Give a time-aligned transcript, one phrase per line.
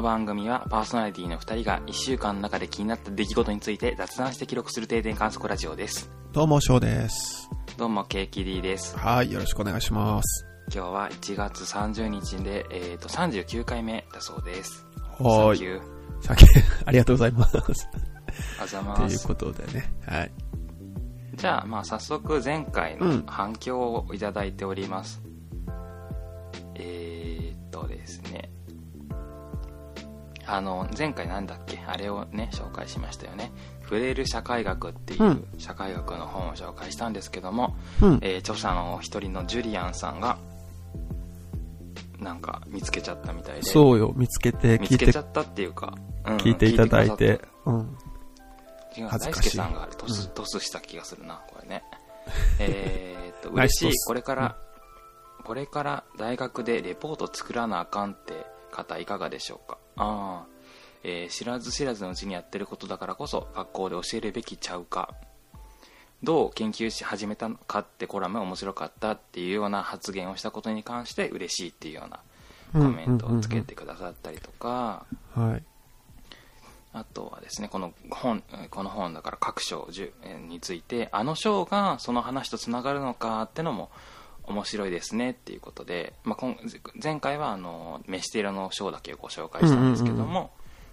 [0.00, 6.10] の番組はパーソナリティの2人が1週間の中で気になった出来事について雑談して記録する定点観測ラジオです。
[6.32, 7.50] どうも、翔です。
[7.76, 8.96] どうも、ケーキ D です。
[8.96, 10.46] はい、よろしくお願いします。
[10.72, 14.86] 今日は1月30日で、えっ、と、39回目だそうです。
[15.18, 15.80] はーい。
[16.22, 17.58] サンキュー ありがとうございます。
[18.58, 19.14] あざます。
[19.14, 19.92] いうことでね。
[20.06, 20.32] はい。
[21.34, 25.20] じゃあ、まあ、早速前回のうん反響をいただいております。
[26.76, 28.50] えーっとですね。
[30.52, 31.78] あの、前回なんだっけ？
[31.86, 33.52] あれをね、紹介しましたよね。
[33.84, 38.18] 触れる社会学っていううん社会学の本を紹介したんですけども、うん。
[38.22, 40.38] えー著者の一人のジュリアンさんが、
[42.18, 43.62] なんか見つけちゃったみたいで。
[43.62, 45.94] そうよ、見つけて、聞いて見つけちゃ、ったっていうか、
[46.26, 47.44] うん聞いていただい聞てて。
[47.66, 47.96] うん。
[48.96, 51.84] 違う、大輔さんがトス、うんトスした気がするな、これね。
[52.60, 53.98] えーっと、嬉しい。
[54.06, 54.56] これから、
[55.44, 59.78] これから大学でレポート作らなあかんって方いかがでしょうか？
[59.96, 60.46] ああ、
[61.02, 65.14] えー知らず知らずのうちにやってることだからこそ学校で教えるべきちゃうか。
[66.22, 72.20] どう研究し始めたのかってコラム面白かったっていうような発言をしたことに関して嬉しいっていうような
[72.72, 75.62] コメントをつけてくださったりとか、はい。
[76.92, 83.90] あとはですね、この本、この本だから各章10について、あの章がその話とつながるのかってのも
[84.44, 86.56] 面白いですねっていうことで、まあ、今
[87.00, 90.50] 前回はあの、飯テラの章だけをご紹介したんですけども、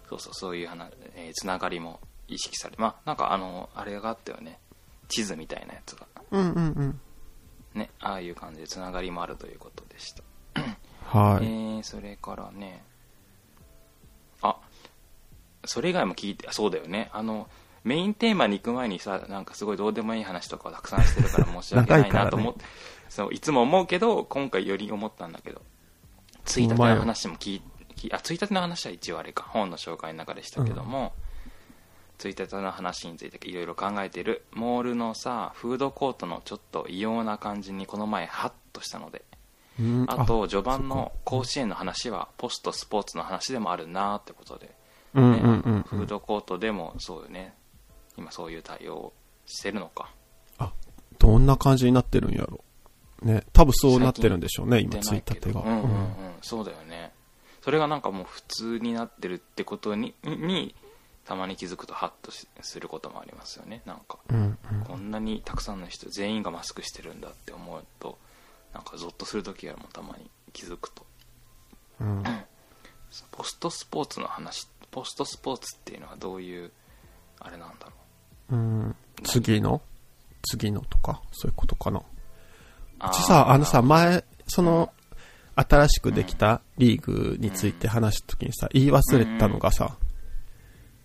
[0.09, 4.59] そうそう、そういう話、えーつながりも意識され、まあ、なんかあの、あれがあったよね、
[5.07, 6.99] 地図みたいなやつが、うんうんうん。
[7.73, 10.23] ね、ああいう感じでつながりもあるということでした。
[11.05, 11.45] はい。
[11.45, 12.83] えー、それからね、
[14.41, 14.57] あ、
[15.65, 17.49] それ以外も聞いて、あそうだよね、あの、
[17.83, 22.65] メインテーマに行く前にさ、なんかすごいどうでもいい話とかをたくさんしてるから申し訳ないなと思って、
[23.07, 25.61] そう、いつも思うけど、今回より思ったんだけど、
[26.43, 31.13] ついたての話も聞い聞いあ、ついたての話は一応あれか、本の紹介の中でしたけども、
[32.17, 39.23] ついたての話についていろいろ考えている、モールのさ、フードコートのちょっと異様な感じにこの前ハッとしたので、
[39.79, 40.05] うん。
[40.07, 44.73] あと序盤の甲子園の話はポストスポーツの話でもあるなってことで、
[45.13, 45.81] うんねうんうん。
[45.83, 47.53] フードコートでもそうよね。
[48.17, 49.13] 今そういう対応を
[49.45, 50.09] してるのか。
[50.57, 50.73] あ、
[51.19, 52.61] どんな感じになってるんやろ。
[53.21, 55.61] ね、多分そうなってるんでしょうね、今、出ついたてが。
[55.61, 55.81] うんうん。
[55.81, 56.11] うん。
[56.41, 57.11] そうだよね
[57.67, 60.73] それがなんかもう普通になってるってことにに
[61.25, 64.83] たまに気づくとハッとしすることもありますよねなんかうんうん。
[64.85, 68.17] こんなにたくさんの人全員がマスクしてるんだって思うと
[68.73, 71.05] なんかゾッとする時がもたまに気づくと
[71.99, 72.23] うん。
[73.33, 76.71] ポストスポーツの話ポストスポーツっていうのはどういう
[77.41, 77.91] あれなんだろ
[78.51, 78.95] うん。
[79.25, 79.81] 次の？
[80.49, 81.99] 次のとか、そういうことかな。
[81.99, 82.03] う
[83.09, 84.93] うちさ、あのさ、ー前、その、
[85.57, 89.97] 新しくできたリーグについて話した時にさ、言い忘れたのがさ、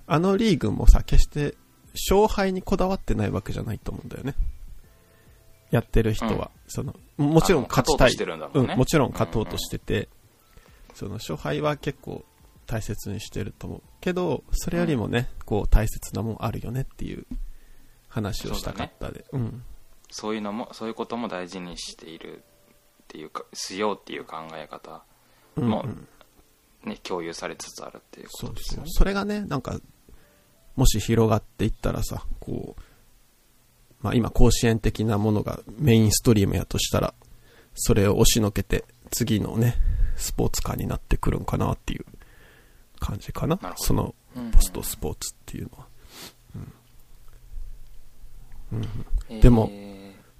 [0.06, 1.56] あのリーグもさ、決して
[1.94, 4.34] 勝敗にこだわってないわけじゃないと思うんだよね。
[5.70, 6.50] やってる人は。
[6.68, 8.08] その、もちろん勝ちたい。
[8.08, 10.08] うとしてるんだもんねうん、もちろん勝とうとしてて、
[10.94, 12.22] その勝敗は結構
[12.66, 13.82] 大切にしてると思う。
[14.02, 17.26] けど、それよりもね、こう大切なもんあるよねっていう
[18.08, 19.24] 話をしたかったで。
[19.32, 19.64] うん。
[20.10, 22.44] そういうのもそういうことも大事にしている
[23.12, 25.02] っていうかしようっていう考え方
[25.56, 26.08] うんもうん
[26.84, 28.82] ね、共有されつつあるっていうことですすよ。
[28.82, 29.78] ねそれがね、なんか、
[30.74, 32.82] もし広がっていったらさ、こう、
[34.00, 37.14] まあ今甲子園的なものがメインストリームやとしたら、
[37.74, 39.76] それを押しのけて、次のね、
[40.16, 42.04] スポーツカーになってくるんかなっていう
[42.98, 43.60] 感じかな。
[43.76, 44.50] そのうんうん。
[44.50, 45.86] ポストスポーツっていうのは。
[49.30, 49.40] えー。
[49.40, 49.70] でも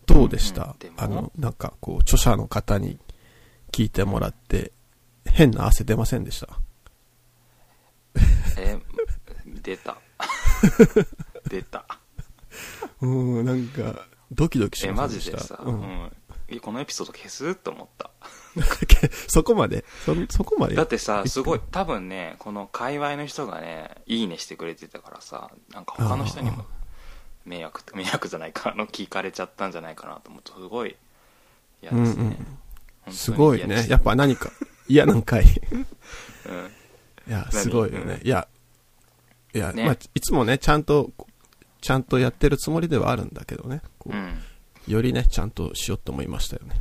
[0.07, 0.93] どうでした、うん。
[0.97, 2.99] あの、なんかこう、著者の方に
[3.71, 4.73] 聞いてもらって、
[5.25, 6.49] 変な汗出ませんでした？
[8.59, 8.83] えー
[9.63, 9.97] 出た。
[11.49, 11.85] 出た。
[13.01, 15.03] うん、なんか、ドキドキしえました？
[15.03, 16.11] マジでさ、ううん。
[16.61, 17.55] このエピソード消す？
[17.55, 18.11] と思った。
[19.29, 19.85] そこまで？
[20.05, 20.75] そ、そこまで？
[20.75, 26.67] だってさすごい多分ねこの界隈の人がねいいねしてくれてたからさなんか他の人にも
[27.45, 30.97] 迷惑 迷惑じゃないかあの聞かれちゃったんじゃないかなと思うとすごい
[31.83, 32.47] 嫌ですね、うん
[33.07, 33.13] うん。
[33.13, 33.87] すごいね。
[33.89, 34.51] やっぱ何か、
[34.89, 35.45] 嫌なんかい。
[35.45, 35.81] うん。
[35.81, 38.21] いや、何すごいよね。
[38.23, 38.47] ういや、
[39.53, 39.85] いや、ね。
[39.85, 41.11] まあ、いつもね、ちゃんと、
[41.81, 43.83] ちゃんとやってるつもりではあるんだけどね。
[43.99, 44.39] こううん。
[44.87, 46.81] よりね、ちゃんとしようと思いましたよね。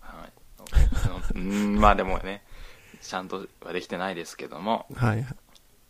[0.00, 2.42] はい、うんまあでもね
[3.00, 4.86] ちゃんとはできてないですけども。
[4.94, 5.26] はい。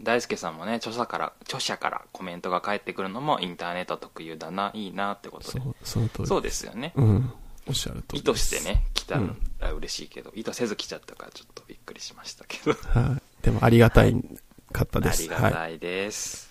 [0.03, 7.33] 大輔さんもね著者から著者からコメントが返ってくるのもインターネット特有だないいなってことでそう、そうですよねうん。
[7.69, 8.21] おっしゃる意。
[8.21, 13.23] 図してね来たうんら嬉しいけど、意図せず来ちゃったからちょっとびっくりしましたけど はい。
[13.43, 14.15] でもありがたい
[14.73, 15.21] かったです。
[15.21, 15.53] ありがはい。
[15.53, 16.51] たいです。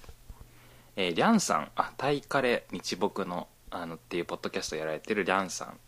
[0.95, 5.79] えーリャンさん、あ、タイカレー日木の、あの、っていうポッドキャストやられてるリャンさん。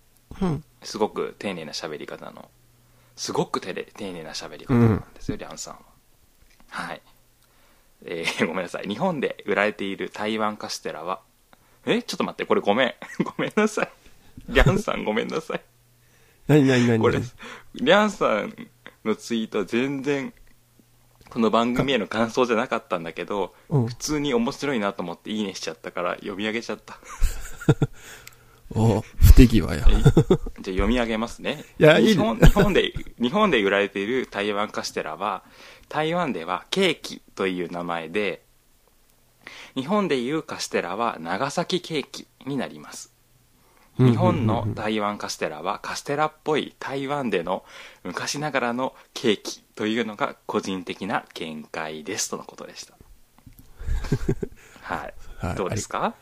[0.42, 0.64] うん。
[0.82, 2.50] すごく丁寧な喋り方の、
[3.16, 5.80] すごく丁寧な喋り方なんですよ、リャンさんは。
[6.70, 7.02] はい。
[8.06, 8.88] えー ごめんなさい。
[8.88, 11.22] 日本で売られている台湾カステラは、
[11.86, 12.94] えちょっと待って、これごめん。
[13.24, 13.92] ごめんなさい。
[14.50, 15.62] リャンさん ごめんなさい。
[16.48, 18.54] なになになにこれ、リャンさん
[19.06, 20.34] のツイート全然、
[21.30, 27.00] この番組への感想じゃなかったんだけど、うん普通に面白いなと思っていいねしちゃったから読み上げちゃった。
[28.76, 29.86] お不手際や。
[29.86, 30.02] じゃあ
[30.62, 31.64] 読み上げますね。
[31.80, 35.44] いやいい日本日本で、日本で売られている台湾カステラは、
[35.94, 38.42] 台湾ではケーキという名前で、
[39.76, 43.14] 日本でいうカステラは長崎ケーキになります。
[44.00, 47.64] 日本の台湾カステラはカステラっぽい台湾での
[48.04, 52.96] 昔ながらのケーキというのが個人的な見解ですとのことでした。
[54.82, 55.14] はい。
[55.38, 56.16] はいどうですか？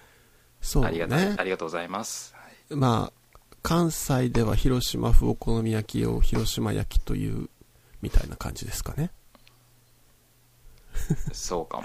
[0.62, 1.44] そうありがたい、ねあ。
[1.46, 2.36] りがとうございます。
[2.36, 2.42] は
[2.74, 7.50] いまあ、関西では広島風お好み焼きを広島焼きという、
[8.02, 9.12] みたいな感じですかね。
[11.34, 11.84] そうかも。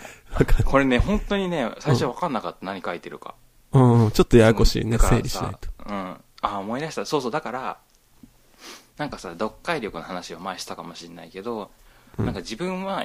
[0.64, 3.34] これね、本当にね、最初分かんなかった、何書いてるか。
[3.72, 5.68] うんうん、ちょっとややこしいね、整理しないと。
[5.68, 6.20] さうん。
[6.42, 7.04] あ、思い出した。
[7.04, 7.78] そうそう、だから、
[8.96, 11.70] なんかさ、読解力の話を前したかもしれないけど、
[12.18, 13.04] うんなんか自分は、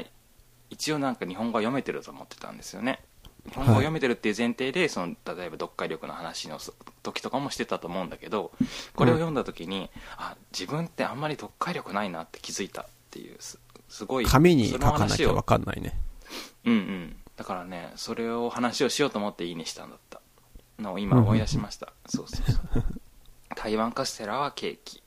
[0.70, 3.02] 一応なんか日本語は読めてると思ってたんですよね。
[3.50, 6.60] 日本語を読めてるっていう前提で、その、例えば読解力の話の
[7.04, 8.52] 時とかもしてたと思うんだけど、
[8.96, 13.38] これを読んだ時に、あ、自分ってあんまり読解力ないなって気づいたっていう、
[13.92, 16.00] すすごい、紙に書かなきゃわかんないね。
[16.66, 17.16] うんうん。
[17.36, 20.22] だからねそれを話をしようと思っていいねしたんだった。
[20.80, 22.84] のを今思い出しました、そうそうそう。
[23.56, 25.04] 台湾カステラはケーキ、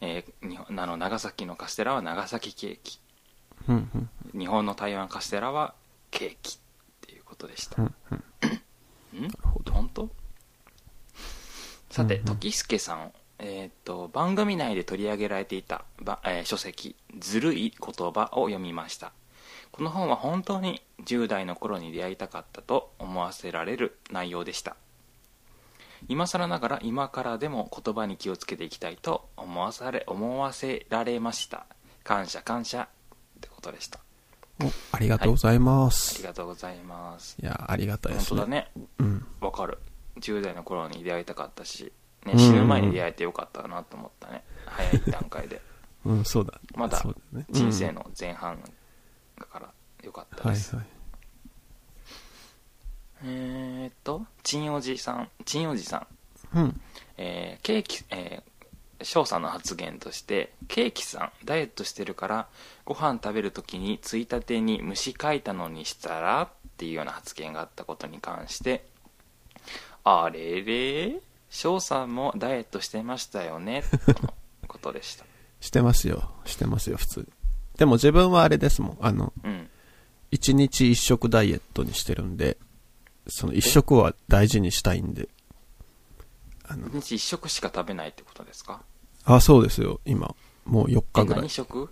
[0.00, 3.00] えー日本あの長崎のカステラは長崎ケーキ。
[3.68, 4.40] うんうん。
[4.40, 5.74] 日本の台湾カステラは
[6.10, 6.58] ケーキっ
[7.02, 7.94] ていうことでした、うん
[9.14, 9.24] うん。
[9.26, 9.30] ん？
[9.72, 10.10] 本当？
[11.90, 12.26] さて、うんうん。
[12.38, 19.12] 時助さん、えーっと番組内で取り上げられていた、ばえー書籍「ずるい言葉」を読みました。
[19.72, 24.76] この本は本当に10代の頃に出会いたかったと思わせられる内容でした。
[26.08, 31.66] 今更ながら今からでも言葉に気をつけていきたいと思わされ思わせられました。
[32.04, 32.82] 感謝感謝。
[32.82, 34.00] ってことでした。
[34.62, 36.18] おありがとうございまあす。
[36.18, 37.36] りがとうございます。
[37.42, 38.40] いや、ありがたいですね。
[38.40, 38.70] 本当だね。
[38.98, 39.26] うん。
[39.40, 39.78] わかる。
[40.20, 41.92] 10代の頃に出会いたかったし、
[42.26, 44.42] ね、うん死ぬ前に出会えてよかったなと思ったね。
[44.66, 45.60] 早い段階で。
[46.04, 46.60] うん、そうだ。
[46.74, 47.02] まだ
[47.50, 48.60] 人生の前半
[49.38, 50.96] だからよかったです、はいはい。
[53.24, 55.30] えーっとちんおじさん。
[55.44, 56.06] ちんおじさ
[56.52, 56.58] ん。
[56.58, 56.80] うん。
[57.16, 58.56] えーケーキえー
[59.02, 62.48] 翔さんの発言としてケーキさんダイエットしてるから
[62.84, 68.86] ご飯食べるときについたてに虫書いたのにしたらっていうような発言があったことに関して
[70.04, 71.20] あれれ
[71.56, 73.82] 翔さんもダイエットしてましたよね
[74.14, 74.34] との
[74.68, 75.24] ことでした
[75.60, 76.30] してますよ。
[76.44, 77.26] してますよ、普通に。
[77.78, 78.98] でも自分はあれですもん。
[79.00, 79.68] あの、うん
[80.32, 82.58] 一日一食ダイエットにしてるんで、
[83.28, 85.28] その一食は大事にしたいんで。
[86.68, 88.82] あの1、日1食しか食べないってことですか？
[89.24, 90.34] あ、そうですよ、今。
[90.64, 91.48] もう4え日ぐらい何。
[91.50, 91.88] 食？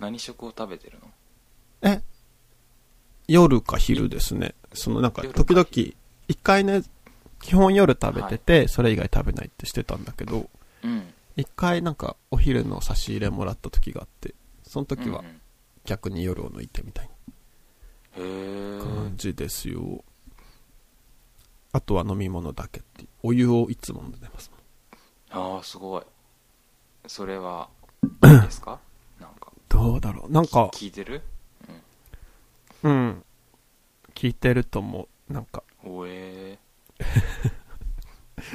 [0.00, 1.10] 何食を食べてるの？
[1.82, 2.02] え？
[3.28, 4.54] 夜か昼ですね。
[4.74, 5.94] そのなんか、夜か時々、
[6.26, 6.82] 一回ね、
[7.40, 10.48] 基本夜食べてて、それ以外食べないってしてたんだけど、
[10.82, 15.40] うん一回なんかお昼の差し入れもらった時があって、その時はうんうん
[15.84, 17.08] 逆に夜を抜いてみたい
[18.16, 20.04] な感じですよ。
[21.72, 23.08] あとは飲み物だけっていう。
[23.22, 24.50] お湯をいつも飲んでます。
[25.30, 26.02] ああすごい
[27.06, 27.68] それは
[28.24, 28.80] いいですか？
[29.20, 30.32] なんかどうだろう。
[30.32, 31.22] なんか、聞いてる？
[32.82, 33.24] うん。
[34.14, 35.32] 聞いてると思う。
[35.32, 35.62] なんか。
[35.84, 36.37] おえ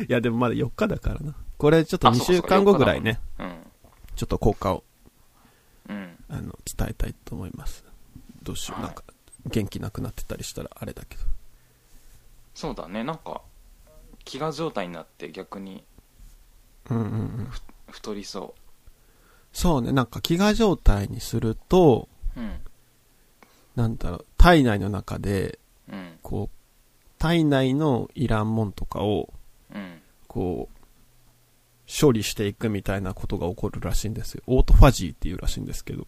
[0.08, 1.36] いやでもまだ4日だからな。
[1.58, 3.56] これちょっと2週間後ぐらいね、うん。
[4.16, 4.84] ちょっと効果を、
[5.88, 6.18] うん。
[6.30, 7.86] あの、伝えたいと思います。
[8.42, 8.82] どうしよう。
[8.82, 8.88] はい。
[8.88, 9.04] なんか、
[9.46, 11.24] 元気なくなってたりしたらあれだけど。
[12.54, 13.04] そうだね。
[13.04, 13.42] なんか
[14.26, 15.84] 飢餓状態になって逆に。
[16.90, 17.08] うんうんう
[17.44, 17.50] ん。
[17.90, 18.56] 太りそ
[19.52, 22.60] そうね、なんか飢餓状態にすると、ううん。
[23.76, 25.60] なんだろう、体内の中で、
[25.90, 26.18] うん。
[26.22, 29.43] こう、体内のいらんもんとかを、うん
[30.28, 30.78] こう、
[32.02, 34.44] 処理していくみたいなことが起こるらしいんですよ。
[34.48, 36.08] オートファジーっていうらしいんですけど。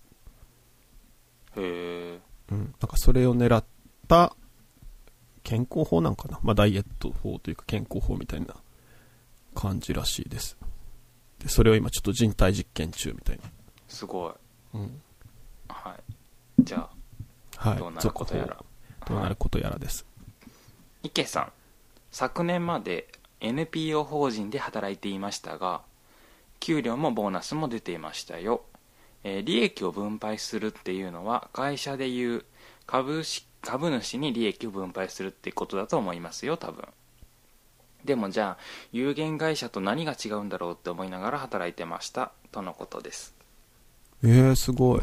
[1.57, 2.19] へえ
[2.51, 2.75] うん。
[2.79, 3.63] なんかそれを狙っ
[4.07, 4.35] た
[5.43, 6.39] 健康法なんかな？
[6.41, 8.55] まあダイエット法というか健康法みたいな
[9.53, 10.57] 感じらしいです。
[11.39, 13.43] で、それを今ちょっと人体実験中みたいな。
[13.87, 14.33] すごい
[14.73, 15.01] うん。
[15.69, 15.95] は
[16.59, 16.89] いじゃ
[17.57, 17.77] あはい。
[17.77, 18.63] どうなることやら
[19.07, 20.05] どうなることやらです。
[21.03, 21.51] 池さん
[22.11, 23.07] 昨年まで
[23.47, 25.81] NPO 法人で働いていましたが
[26.59, 28.63] 給料もボーナスも出ていましたよ、
[29.23, 32.45] えー利益を分配するっていうのは会社でいう
[32.85, 36.87] 株し株主に利益を分配するってことだと思いますよ多分。
[38.05, 43.33] でもじゃあ有限会社と何が違うんだろうって思いながら働いてましたとのことです。
[44.23, 45.01] えー、すごい。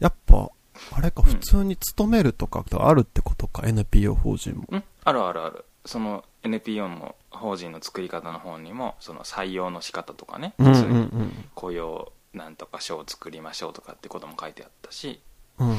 [0.00, 0.50] やっぱ、
[0.92, 4.78] あれか、普通に勤めるとかあるってことか、NPO 法人も。
[4.78, 11.32] んあるあるあるその NPO の法人の作り方の本にもその採用の仕方とかね、うん。
[11.54, 15.20] 雇用なんとか賞を作りましょうとかってことも書いてあったし
[15.58, 15.76] うんうん。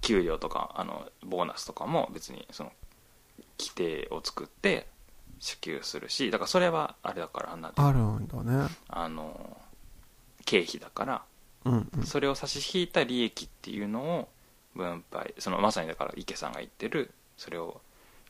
[0.00, 2.72] 給料とかあのボーナスとかも別にその
[3.58, 4.86] 規定を作って
[5.40, 8.68] 支給するしだからそれはあれだからなんてあるんだね。
[8.88, 9.56] あの
[10.44, 11.22] 経費だから
[11.64, 12.04] うんうん。
[12.04, 14.28] それを差し引いた利益っていうのを
[14.76, 17.80] 分配そのまさにだから池さんが言ってるそれを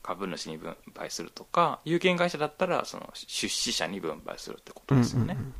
[0.02, 5.54] 株主に分配するとか有限会社だったらその出資者に分配するってことですよね、うんうん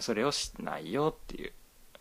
[0.00, 1.52] それをしないよっていう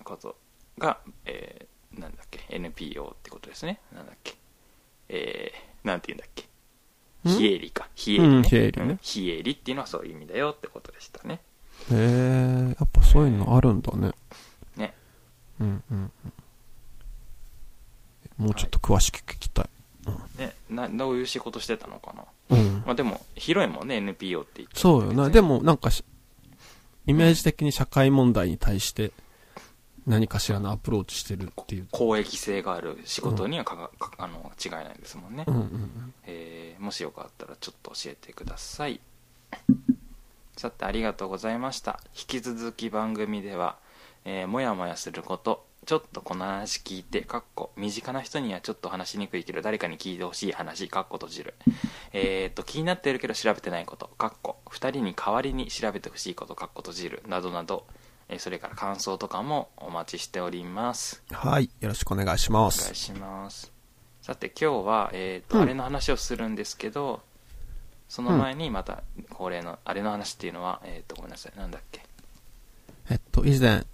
[0.04, 0.36] こと
[0.80, 3.80] が、えーなんだっけ NPO ってことですね。
[3.94, 4.36] なんだっけ。
[5.10, 6.44] えー、なんて言うんだっけ。
[7.30, 7.38] ん？
[7.38, 7.88] 非営利か。
[7.96, 8.88] 非営利ね,、うん非営利ね。
[8.88, 11.40] うん非営利っていうのはそういう意味だよってことでしたね。
[11.92, 14.12] へえ、やっぱそういうのあるんだね。
[14.76, 14.94] ね。
[15.60, 16.12] うんうん
[18.40, 18.46] うん。
[18.46, 19.70] もうちょっと詳しく聞きたい。
[20.38, 22.84] ねなどういう仕事してたのかなうん。
[22.86, 25.30] まあでも広いもんね NPO って言ってそうよな。
[25.30, 26.04] でもなんかし、
[27.06, 29.12] イメージ的に社会問題に対して
[30.06, 31.88] 何かしらのアプローチしてるっていう。
[31.92, 36.14] 公益性がある仕事にはかが、かあの違いないですもんね、うんうんうん。
[36.26, 39.00] えーもしよかったらちょっと教えてください
[40.58, 43.78] さてありがとうございました引き続き番組では、
[44.26, 51.54] えーもやもやすることちょっとこの話聞いてかっこ身近な人にはちょっと話しにくいけど誰かに聞いてほしい話かっこ閉じる。
[52.14, 54.08] えー、と気になっているけど調べてないこと。
[54.18, 57.24] かっこ2人に代わりに調べてほしいことかっこ閉じる。
[57.28, 57.86] などなど、
[58.30, 61.22] えーそれから感想とかもお待ちしております。
[61.32, 61.70] はい。
[61.82, 62.82] よろしくお願いします。
[62.82, 63.72] お願いします。
[64.22, 65.64] さて今日は、えーとうん。
[65.64, 67.22] あれの話をするんですけど
[68.08, 71.58] その前にまた恒例のあれの話っていうのは、えー、とごめんなさい。
[71.58, 72.02] なんだっけ？
[73.10, 73.86] えっと、以前、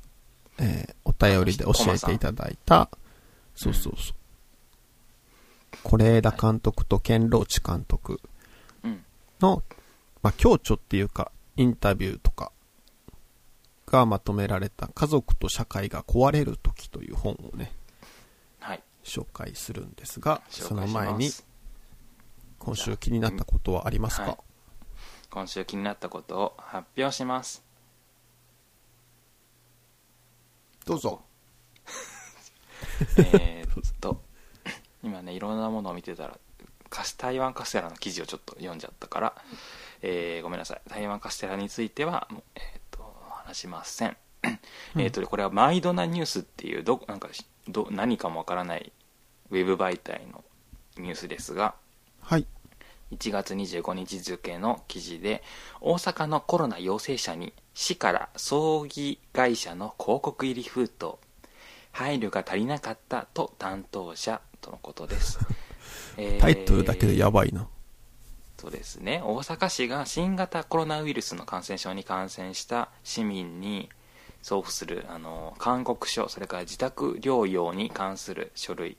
[0.59, 2.89] えーお便りで教えていただいた、
[3.55, 5.97] そうそうそう。
[5.99, 8.21] 是枝監督と健郎地監督
[8.83, 9.03] うん。
[9.41, 9.63] の、
[10.21, 12.51] まあ、強調っていうか、インタビューとか
[13.87, 17.73] がまとめられた家族と社会が壊れる時という本をね、
[18.59, 18.83] はい。
[19.03, 21.31] 紹介するんですが、その前に、
[22.59, 24.37] 今週気になったことはありますか、はい。
[25.29, 27.68] 今週気になったことを発表します
[30.89, 31.21] どうぞ。
[33.35, 34.23] えーっと
[35.03, 36.39] 今ねいろんなものを見てたら
[36.89, 39.35] カス台湾カステラの記事をちょっと読んじゃったから、
[40.01, 48.91] えーごめんなさい台湾カステラについてはもう、えーっと話しませんえーっとこれはマイドナニュースっていうどなんかしど何かもわからない
[49.51, 50.43] ウェブ媒体の
[50.97, 51.75] ニュースですが
[52.21, 52.47] はい。
[53.11, 55.43] 1月25日付の記事で
[55.81, 61.13] 大阪のコロナ陽性者に市から葬儀会社の広告入り封筒
[61.91, 65.39] 配慮が足りなかったと担当者とのことです、
[66.17, 67.67] えータイトルだけでやばいな。
[68.59, 73.89] そうですね大阪市が新型コロナウイルスの感染症に感染した市民に
[74.41, 78.95] 送付するあの勧告書それから自宅療養に関する書類を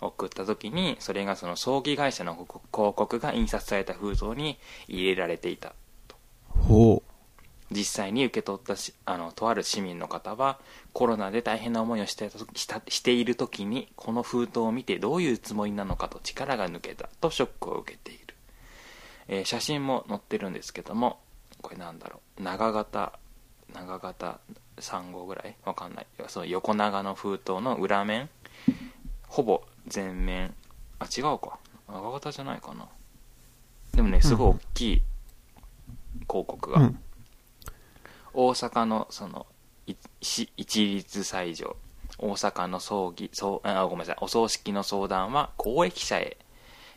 [0.00, 5.74] 送った時にそれがその葬儀会社の広告が印刷された封筒に入れられていた
[6.48, 7.02] ほ
[7.70, 10.58] 実際に受け取ったしあのとある市民の方は
[10.92, 18.34] コロナで大変な思いをしてたしたしている時にこの封筒を見てどういうつもりなのかと力が抜けたとショックを受けている、
[19.28, 21.20] えー写真も載ってるんですけども
[21.62, 22.42] これなんだろう。
[22.42, 23.12] 長型
[23.72, 24.40] 長型
[24.78, 25.54] 3号ぐらい？
[25.64, 26.06] わかんない。
[26.26, 28.28] その横長の封筒の裏面
[29.30, 30.52] ほぼ全面。
[30.98, 31.58] あ違うか。
[31.88, 32.88] 長型じゃないかな。
[33.94, 35.02] でもねすごい大きい
[36.28, 36.74] 広告う。
[36.74, 36.98] が、うん。
[38.34, 39.46] 大阪のその
[39.86, 41.76] 一律斎場
[42.18, 44.16] 大阪の葬儀そうあごめんなさい。
[44.20, 46.36] お葬式の相談は公益者へ。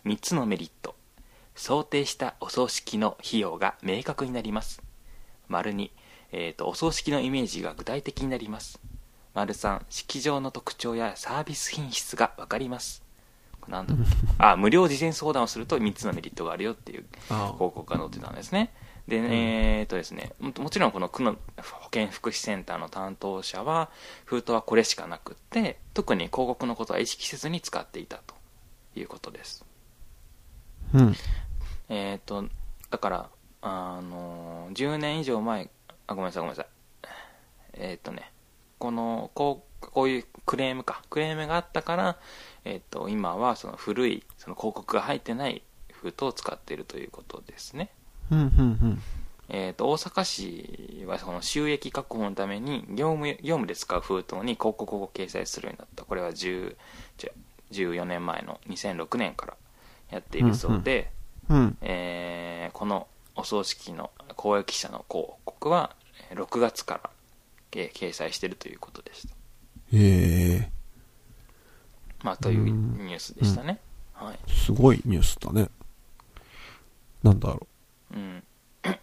[0.06, 0.96] 3つのメリット。
[1.56, 4.82] 想定したお葬式の費用が明確になります。
[5.48, 5.92] 丸2、
[6.32, 8.80] えーとお葬式のイメージが具体的になります
[9.34, 13.04] 丸3式場の特徴やサービス品質が分かります。
[13.70, 13.86] だ。
[14.38, 18.74] あ無料事前相談をすると3つのメリットがあるよっていうあ広告が載ってたんですね。
[19.08, 21.36] で、えーっとですねももちろんこの区の
[21.82, 23.90] 保健福祉センターの担当者は
[24.26, 28.36] 封筒はこれしかなくって特に広告のことは意識せずに使っていたと
[28.96, 29.66] いうことです。
[30.94, 31.16] うん。
[31.90, 32.46] えーっと
[32.90, 33.30] だから
[33.62, 35.70] あの10年以上前
[36.08, 36.68] あごめんなさいごめんなさい。
[37.74, 38.33] えーっとね
[38.84, 42.18] このこうこういうクレームかクレームがあったから、
[42.66, 45.62] えーっと今はその古いその広告が入ってない
[45.94, 47.92] 封筒を使っているということですね
[48.30, 49.02] うん、うん、
[49.48, 56.76] えー、と大阪市はその収益確保のために業務業務で使う封筒に広告を掲載するようになったこれは10
[57.18, 57.32] じゃ
[57.72, 59.54] 14年前の2006年から
[60.12, 61.10] やっているそうで、
[61.50, 61.58] うん。
[61.58, 61.78] うん。
[61.82, 65.96] えーこのお葬式の公益者の広告は
[66.32, 67.10] えー6月から、
[67.76, 69.36] えー掲載しているということでした、へ
[69.94, 70.72] え、
[72.24, 73.80] まあ、というニュースでしたね、
[74.14, 75.70] はいすごいニュースだね。
[77.22, 77.68] なんだろ
[78.14, 78.44] うん、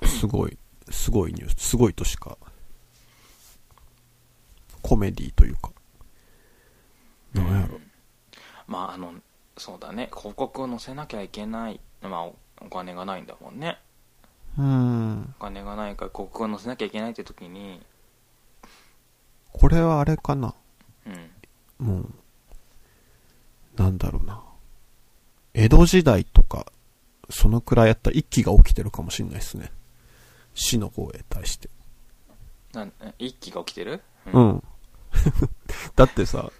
[0.02, 0.06] う。
[0.06, 0.58] すごい、
[0.90, 1.68] すごいニュース。
[1.70, 2.36] すごいとしか。
[4.82, 5.70] コメディというか。
[7.34, 7.80] なんやろ。
[8.66, 9.14] まああの
[9.58, 13.78] そうだね広告を載せなきゃいけない、まあ、おお金がないんだもんね
[14.56, 15.34] うん。
[15.38, 17.82] お金がないから広告を載せなきゃいけないって時に
[19.52, 20.54] これはあれかな。
[21.06, 22.08] うんもう、
[23.76, 24.42] なんだろうな。
[25.54, 26.66] 江戸時代とか、
[27.30, 29.72] そのくらいやったら一気が起きてるかもしれないですね。
[30.54, 31.70] 死の方へ対して。
[32.72, 34.02] なん一気が起きてる？
[34.32, 34.62] うん。
[35.96, 36.52] だってさ、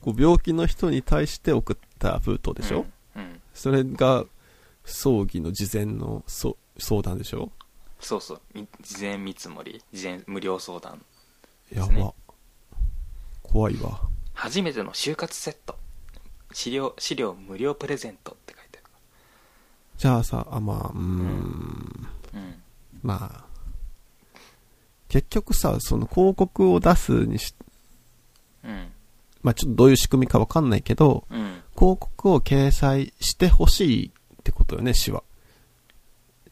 [0.00, 4.24] こう病気の人に対して送った封筒でしょ、うん、うんそれが、
[4.84, 7.50] 葬儀の事前のそ相談でしょ？
[8.00, 11.04] そうそうみ事前見積もり事前無料相談
[11.74, 12.14] やすねば。
[13.42, 14.00] 怖いわ。
[14.34, 15.78] 初めての就活セット
[16.52, 18.80] 資料資料無料プレゼントって書いて
[19.96, 22.62] じゃあさ、あ、まあ、うーん、あるうん
[23.02, 23.44] まあ、
[25.08, 27.54] 結局さ、その広告を出すにし、
[28.64, 28.88] うん
[29.42, 35.22] まあちょっとどういう仕組みかわかんないけど、うん広告を掲載してほしいってことよね、市は。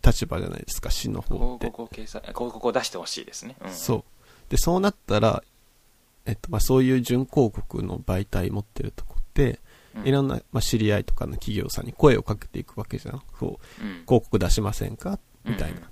[0.05, 1.67] 立場じゃないですか、市の方って。
[1.67, 4.05] 広告を掲載広告を出してほしいですね、うん、そう。
[4.55, 5.43] で、そうなったら、
[6.27, 9.59] えっと、まあ、そういう準広告の媒体持ってるとこって、
[9.97, 13.23] うんいろんな、まあ、知り合いとかの企業さんに声をかけていくわけじゃん。
[13.39, 15.19] こう、うん広告出しませんか？
[15.45, 15.79] みたいな。
[15.79, 15.87] うんっ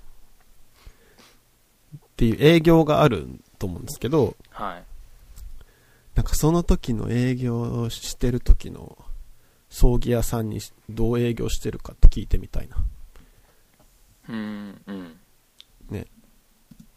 [2.15, 4.83] ていう営業があると思うんですけど、はい
[6.15, 8.97] なんかその時の営業をしてる時の
[9.69, 12.77] 葬儀屋さんにどう営業してるかって聞いてみたいな。
[14.29, 15.15] うんうん
[15.89, 16.05] ね。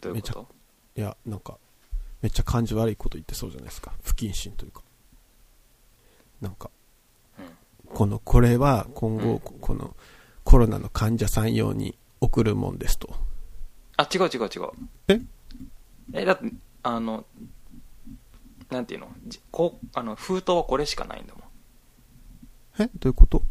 [0.03, 0.49] どういうこと？
[0.97, 1.59] いや、なんか、
[2.23, 3.93] めっちゃ感じ悪いこと言ってそうじゃないですか。
[4.03, 4.83] 不謹慎というか。
[6.41, 6.71] なんか、
[7.39, 9.39] うんこの、これは今後、うん。
[9.41, 9.95] ここの
[10.45, 13.15] コロナの患者さん用に送るもんですと。
[13.97, 14.71] あ違う違う違う。
[15.09, 15.21] え？
[16.13, 17.25] えだってあの
[18.71, 19.09] なんていうの？
[19.27, 21.43] じこうあの封筒はこれしかないんだもん。
[22.83, 22.91] え？
[22.99, 23.43] どういうこと？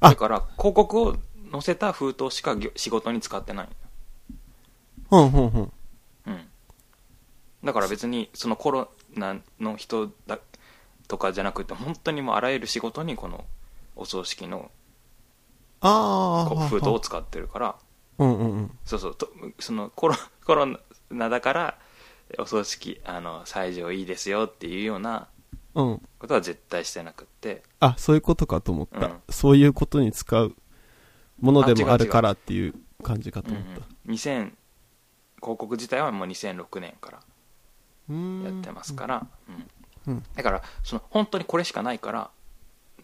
[0.00, 0.10] あ！
[0.10, 1.16] だから広告を
[1.52, 3.68] 載せた封筒しか仕事に使ってない
[5.10, 5.48] うん、うん、うん。
[5.48, 5.72] うん
[7.64, 10.38] だから別にそのコロナの人だ
[11.08, 13.44] とかじゃなくて本当にもうあらゆる仕事にこの
[13.96, 14.70] お葬式の
[15.80, 17.76] ああ、封筒を使ってるから
[18.18, 18.78] うんうんうん。
[18.84, 20.66] そうそうとそのコロ コロ
[21.10, 21.78] ナだから
[22.38, 25.28] お葬式あの西条いいですよっていうような
[25.74, 26.02] うん。
[26.18, 29.06] ことは絶対してなくってあ、そういうことかと思った。
[29.06, 30.54] うんそういうことに使う
[31.40, 33.86] ものでもあるからっていう感じかとうん思った。
[34.06, 34.52] うん、2000
[35.40, 37.20] 広告自体はもう2006年から
[38.08, 39.26] やってますから、
[40.06, 40.14] うん。
[40.14, 40.22] うん。
[40.34, 42.30] だからその本当にこれしかないから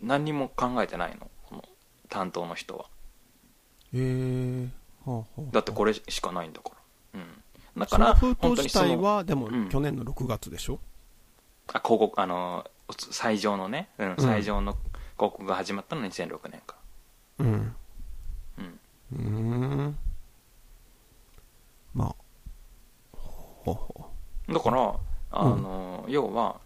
[0.03, 1.65] 何にも考えてないのこの
[2.09, 2.87] 担当の人は。
[3.93, 4.69] へえ。
[5.05, 6.71] はあはあだってこれしかないんだか
[7.15, 9.69] ら、うん、だそのから封筒自体は、でもうん。
[9.69, 10.79] 去年の6月でしょ？
[11.69, 12.65] あ広告あの
[13.11, 14.17] 最上のね、うんん。
[14.19, 14.73] 最上の
[15.17, 16.77] 広告が始まったのは2006年か。
[17.39, 17.77] うん。
[18.59, 18.81] うん。
[19.13, 19.19] うー
[19.89, 19.99] ん。
[21.95, 22.15] まあ。
[23.13, 24.04] ほうほ
[24.49, 24.95] だから
[25.31, 26.57] あの、要は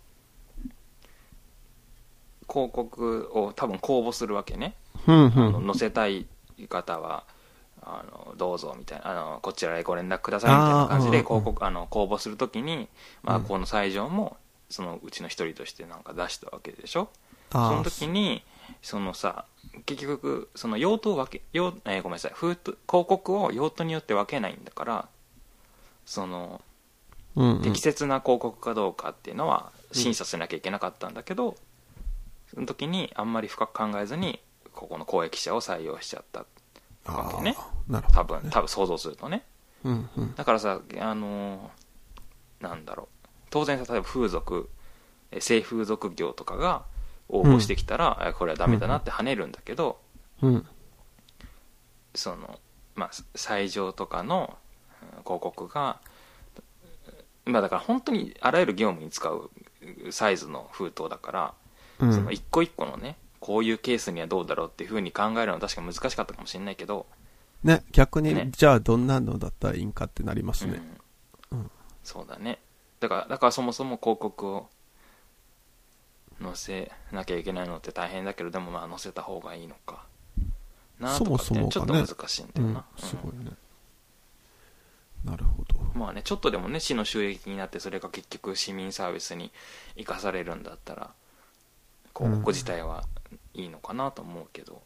[2.49, 4.75] 広告を多分公募するわけね、
[5.07, 5.13] う。
[5.13, 5.27] うん。
[5.27, 5.67] うあのん。
[5.67, 6.27] 載せたい
[6.69, 7.25] 方は
[7.83, 12.89] あのどうぞみたいなあのこちらへご連絡くださいみたいな感じで広告あの公募するときに、
[13.23, 13.45] まあ、うん。
[13.45, 14.37] この西条も
[14.69, 17.09] そのうちの一人としてなんか出したわけでしょ。
[17.53, 18.43] そあの時に
[18.83, 19.45] そのさ
[19.87, 22.33] 結局その用途を分け用、えーごめんなさい。
[22.35, 25.09] 封筒広告を用途によって分けないんだから
[26.05, 26.61] そのうんうん
[27.63, 31.57] 適切な広告かどうかっていうのは審査しなきゃいけなかったんだけど、
[32.53, 34.41] その時にあんまり深く考えずに
[34.73, 36.41] ここの公益者を採用しちゃった。
[37.11, 39.45] わけねあーなるほど、多分多分想像するとね。
[39.85, 40.35] うんうん。
[40.35, 43.29] だからさあのーなんだろう。
[43.51, 44.69] 当然さ例えば風俗
[45.31, 46.85] え性風俗業とかが
[47.29, 50.01] 応募してきたら、あこれはダメだなって跳ねるんだけど、
[50.43, 50.67] うん。
[52.15, 52.59] その
[52.95, 54.57] まあ最上とかの
[55.03, 56.01] うん広告が
[57.49, 59.51] まあだから本当にあらゆる業務に使う
[60.11, 61.55] サイズの封筒だから、
[62.01, 62.13] うん。
[62.13, 67.07] その一個一個のねこういうケースにはどうだろうっていうふうに考えるのは確か難しかったかもしれないけど、
[67.65, 70.81] ね、逆に、ねじゃあどんなのだったらいいんかってなりますね。
[71.51, 71.71] うんうん
[72.05, 72.59] そうだね
[73.01, 74.69] だからだからそもそも広告を
[76.43, 80.07] 載せなきゃいけないのって大変だけどでもまあ載せた方がいいのか
[80.99, 82.85] なとかってそもそもがねちょっと難しいんだうんよな、。
[82.97, 83.51] すごいね。
[85.25, 85.81] なるほど。
[85.95, 89.51] まあねちょっとでもね市の収益になってそれが結局市民サービスに
[89.97, 91.11] 生かされるんだったら
[92.17, 93.05] 広告自体は
[93.55, 94.83] いいのかなと思うけど、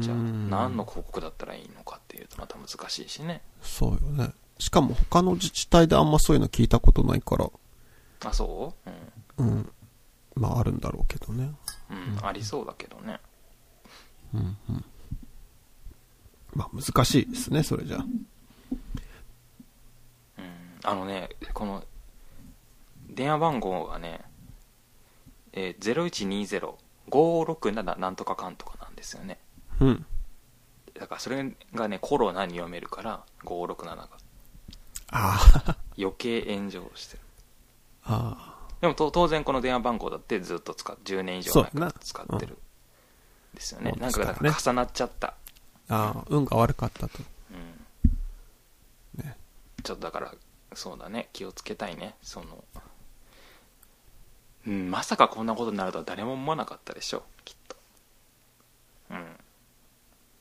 [0.00, 4.32] じゃあ何の広告だったらいいのかっていうとまた難しいしねそうよね。
[4.58, 7.50] しかも他の自治体であんまそういうの聞いたことないから、
[8.24, 8.90] あそう？
[9.42, 9.72] うん、うん。
[10.36, 11.52] まああるんだろうけどね。
[11.90, 13.20] うん、ありそうだけどね
[14.32, 14.84] うんうん。
[16.54, 18.04] まあ難しいですね、それじゃあ。
[20.84, 21.82] うんあのねこの
[23.08, 24.20] 電話番号がね、
[25.52, 26.74] えー、
[27.10, 29.38] 0120-567なんとかかんとかなんですよね。
[29.80, 30.06] うん。
[30.98, 34.08] だからそれがねコロナに読めるから567が。
[35.10, 37.22] ああ、余計炎上してる。
[38.04, 42.58] あでもと当然この電話番号だってずっと使っ10年以上前から使ってる。
[43.54, 43.92] ですよね。
[43.94, 44.00] うん。
[44.00, 45.28] なんかだから重なっちゃった、
[45.88, 47.18] あ、ああ、運が悪かったと。
[47.52, 47.54] う
[49.20, 49.24] ん。
[49.24, 49.36] ね。
[49.82, 50.34] ちょっとだから
[50.74, 51.28] そうだね。
[51.32, 52.14] 気をつけたいね。
[52.22, 52.64] その
[54.66, 57.76] うんまさかこんなことになるとは誰も思わなかったでしょきっと。
[59.10, 59.36] うん。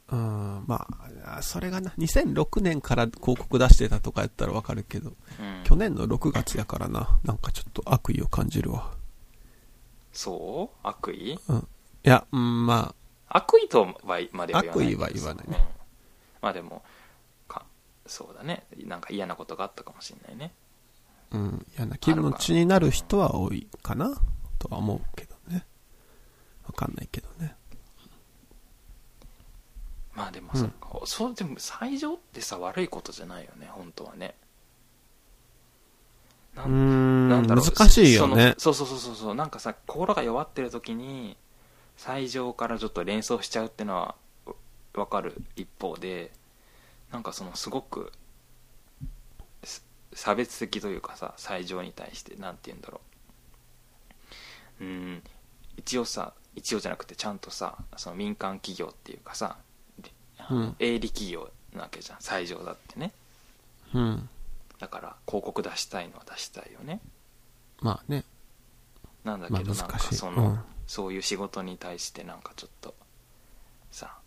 [0.09, 0.87] うん、ま
[1.25, 5.63] あ、それがな、2006年から広告出してたとかやったらわかるけど、うん。
[5.63, 8.91] 去年の6月やからな、なんかちょっと悪意を感じるわ。
[10.11, 10.87] そう？
[10.87, 11.39] 悪意？
[11.47, 11.57] うん。
[11.57, 11.63] い
[12.03, 12.93] や、うん、ま
[13.27, 13.95] 悪意とは
[14.31, 15.57] までは言わない悪意は言わないね。
[15.57, 15.63] うん。
[16.41, 16.83] まあでもか
[18.13, 18.65] そうだね。
[18.85, 20.53] なんか嫌なことがあったかもしれないね。
[21.31, 24.15] あ、うん、嫌な気持ちになる人は多いかな、
[24.59, 25.65] とは思うけどね。
[26.65, 27.55] わかんないけどね。
[30.13, 30.71] まあでもそ,、う
[31.05, 34.35] そうでも最上ってさ悪いことじゃないよね本当はね。
[36.55, 38.53] なん、なんだろう難しいよね。
[38.59, 39.35] そのそうそうそうそうそう。
[39.35, 41.35] なんかさ心が弱ってる時に
[41.97, 46.31] 最上からちょっと連想しちゃうってのはうわかる一方で
[47.13, 48.11] なんかそのすごく
[49.63, 53.01] す差別的というかさ最上に対してなんて言うんだろ
[54.81, 54.83] う。
[54.83, 55.23] うん
[55.77, 59.57] 一応さ一応じゃなくてちゃんとさその民間企業っていうかさ、
[60.49, 60.75] うん。
[60.79, 63.11] 営利企業なわけじゃん最上だってね。
[63.93, 64.29] うん。
[64.79, 66.99] だから広告出したいのは出したいよね。
[67.79, 68.25] まあね。
[69.23, 70.59] なんだけど、まあなんかその、うん。
[70.87, 72.95] そういう仕事に対してなんかちょっと
[73.91, 74.17] さ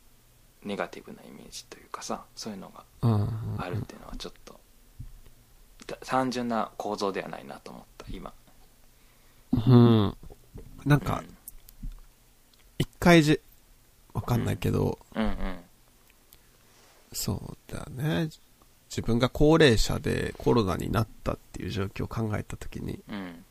[0.66, 3.28] ネガティブなイメージというかさそういうのがうん、うん。
[3.58, 4.58] あるっていうのはちょっと、
[5.86, 8.32] た単純な構造ではないなと思った今
[9.52, 10.16] うん。
[10.84, 11.36] なんか、うん
[12.78, 13.40] 一回じ、
[14.12, 15.56] わかんないけど、うんうん
[17.12, 18.28] そうだね。
[18.90, 23.44] 自分が高齢者でコロナになったっていう状況を考えたときに、うん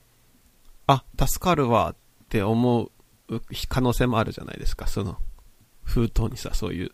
[0.88, 1.96] あ、助かるわっ
[2.30, 2.92] て思う
[3.68, 4.86] 可能性もあるじゃないですか。
[4.86, 5.18] その、
[5.84, 6.92] 封筒にさ、そういう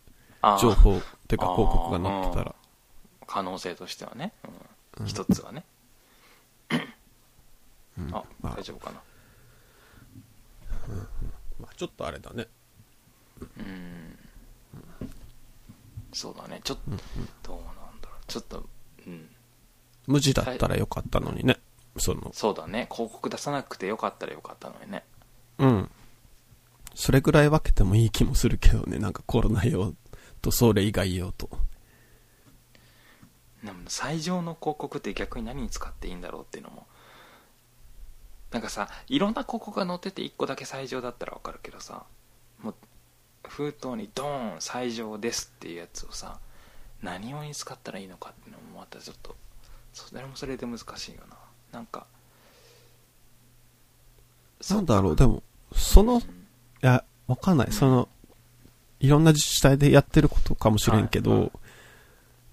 [0.60, 2.56] 情報というか広告が載ってたら。
[3.28, 4.34] 可能性としてはね、
[4.98, 5.04] うん。
[5.04, 5.08] うん。
[5.08, 5.64] 一つはね、
[7.98, 8.16] うん。
[8.16, 8.56] あ、まあ。
[8.56, 9.02] 大丈夫かな。
[11.60, 12.48] まあちょっとあれだね。
[13.58, 14.18] うん。
[16.14, 16.60] そうだね。
[16.64, 16.92] ちょっと、
[17.44, 18.26] どうなんだろう。
[18.28, 18.66] ちょっと
[19.08, 19.30] うん。
[20.08, 21.58] 無地だったらよかったのにね。
[21.98, 22.88] その、そうだね。
[22.92, 25.04] 広告出さなくてよかったらよかったのにね。
[25.60, 25.92] うん。
[26.96, 28.98] それぐらい分けてもいい気もするけどね。
[28.98, 29.94] なんかコロナ用
[30.42, 31.50] とそれ以外用と。
[33.64, 36.88] でも最上の広告って逆に何に使っていいんだろうっていうのも
[38.52, 42.06] なんかさいろんな広告が載ってて1個だけ最上だったら分かるけどさ
[42.64, 42.76] もう
[43.48, 46.40] 封筒にドーン最上ですっていうやつをさ
[47.04, 49.36] 何用に使ったらいいのかっていうのもまたちょっと
[49.94, 51.38] それもそれで難しいよな
[51.72, 52.08] なんか
[54.70, 55.42] なんだろう、でも、
[55.74, 56.22] その、い
[56.82, 57.72] や、わかんない。
[57.72, 58.10] その、
[59.02, 61.52] いろんな自治体でやってることかもしれんけど、はいはい。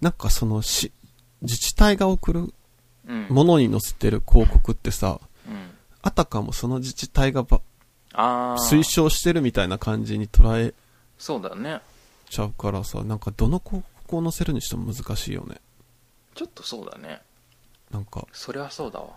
[0.01, 0.93] なんかそのし、
[1.43, 2.55] 自治体が送る
[3.07, 3.27] うん。
[3.29, 5.71] ものに載せてる広告ってさ、うん。
[6.03, 7.61] あたかもその自治体がば
[8.13, 10.75] 推奨してるみたいな感じに捉え
[11.19, 11.81] そうだね。
[12.31, 15.57] ちゃうからさ、なんかどの広告を載せるにしても難しいよね。
[16.35, 17.21] ちょっとそうだね。
[17.91, 19.09] なんか、それはそうだわ。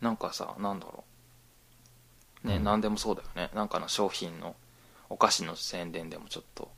[0.00, 1.04] なんかさなんだろ
[2.44, 2.48] う。
[2.48, 2.64] ね、うん。
[2.64, 3.50] 何でもそうだよね。
[3.54, 4.56] なんかの商品の
[5.10, 6.70] お菓子の宣伝でもちょっと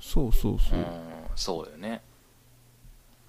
[0.00, 0.82] そうそうそうう。
[0.82, 0.86] ん
[1.36, 2.02] そうよね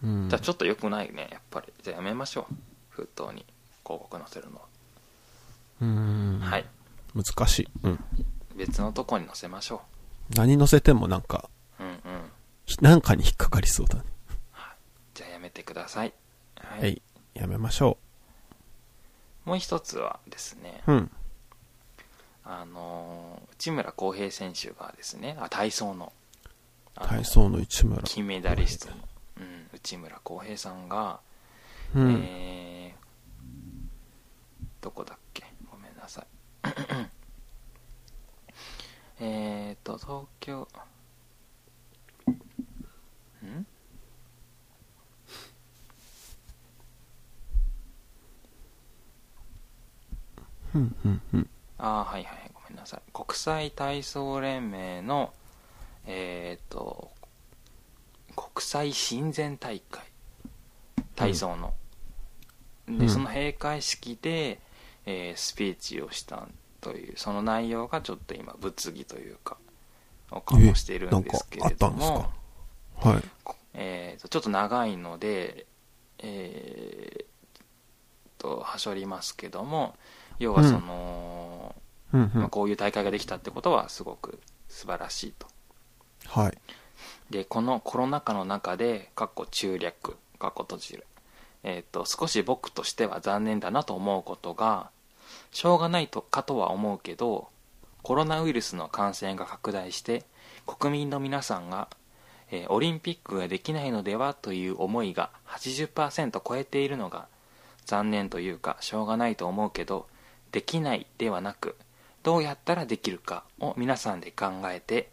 [0.03, 0.29] うん。
[0.29, 2.55] じゃあちょっと良くないねやっぱりじゃあやめましょう
[2.89, 3.45] 封筒に
[3.85, 4.61] 広告載せるのは、
[5.81, 6.39] うん。
[6.41, 6.65] はい
[7.15, 7.67] 難しい。
[7.83, 7.99] うん。
[8.55, 9.81] 別のとこに載せましょ
[10.35, 11.97] 何載せてもなんか、ううんうん
[12.65, 14.03] ひなんかに引っかかりそうだね。
[15.13, 16.13] じゃあやめてください
[16.57, 17.01] ははい。
[17.33, 17.97] やめましょ
[19.45, 20.91] もう一つはですねう。
[20.91, 21.11] うん。
[22.45, 26.11] あのー内村航平選手がですねあ体操の
[26.95, 28.01] 体操の市村。
[28.03, 28.95] 金メダリストの、
[29.37, 31.19] うん、内村航平さんが、
[31.95, 32.21] うん。
[32.23, 33.03] えー
[34.81, 35.45] どこだっけ？
[35.71, 36.25] ごめんなさい
[39.21, 40.67] えっと東京
[43.45, 43.65] ん？
[50.75, 51.49] うん、うん、うん。
[51.83, 53.01] ああはいはいごめんなさい。
[53.11, 55.33] 国際体操連盟の
[56.05, 57.11] えっ、と
[58.37, 60.01] 国際親善大会。
[61.15, 61.73] 体操の、
[62.87, 63.09] でうん。
[63.09, 64.59] その閉会式で、
[65.05, 66.47] えースピーチをした
[66.79, 69.57] というその内容がちょっと今物議というか
[70.31, 72.31] を醸しているんですけれども
[72.95, 73.23] はい。
[73.73, 75.65] えーとちょっと長いので
[76.19, 77.25] えー
[78.37, 79.95] とはしょりますけども
[80.43, 81.75] 要はその、
[82.13, 82.49] うん、うまあ、ん。
[82.49, 85.47] こういう大会ができたってことはすごく素晴らしいと
[86.27, 86.57] はい。
[87.29, 91.05] でこのコロナ禍の中でかっこ中略かっこ閉じる
[91.63, 94.89] えっ、と少し僕としては残念だなと思うことが
[95.51, 97.47] しょうがないとかとは思うけど
[98.01, 100.25] コロナウイルスの感染が拡大して
[100.67, 101.87] 国民の皆さんが、
[102.51, 107.27] えーオリンピックができないのではという思いが80%超えているのが
[107.85, 110.07] 残念というかしょうがないと思うけど
[110.53, 111.75] できないではなく
[112.23, 115.09] どうやったらできるかを皆さんで考えて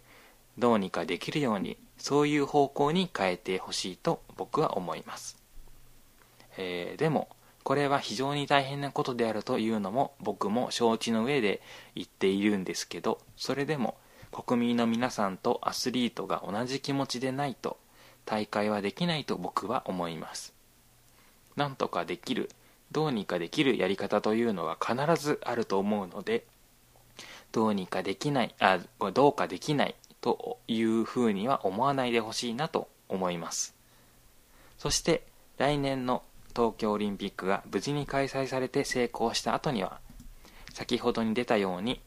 [0.58, 5.36] どうにかできるようにそういう方向に変えてほしいと僕は思います、
[6.56, 7.28] えーでも
[7.62, 11.60] これは非常に大変なことであるというのも僕も承知の上で
[11.94, 13.96] 言っているんですけどそれでも
[14.32, 17.76] 国民の皆さんとアスリートが同じ気持ちでないと
[18.24, 20.54] 大会はできないと僕は思います。
[21.56, 22.48] なんとかできる
[22.92, 26.44] どうにかできるやり方というのは必ずあると思うので
[27.52, 28.78] どうにかできないあ
[29.12, 33.74] どうかできないというふうには思わないでほしいなと思います。
[34.78, 35.24] そして
[35.58, 36.22] 来年の
[36.54, 40.00] 東京オリンピックが無事に開催されて成功した後には
[40.72, 42.00] 先ほどに出たように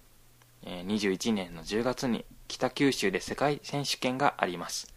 [0.66, 4.93] 21年の10月に北九州で世界選手権があります。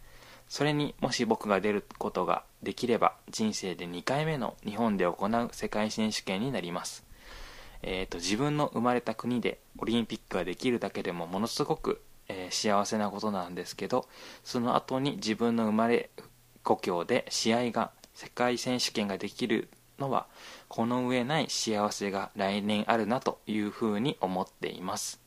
[0.49, 7.05] それにもし僕が出ることができれば人生で2回目の日本で行う世界選手権になります。
[7.83, 14.07] えー、と自分の生まれた国でオリンピックができるだけでもものすごく、えー幸せなことなんですけど
[14.43, 16.09] その後に自分の生まれ
[16.63, 20.27] 故郷で試合が世界選手権ができるのは
[20.67, 25.26] この上ない幸せが来年あるなというふうに思っています。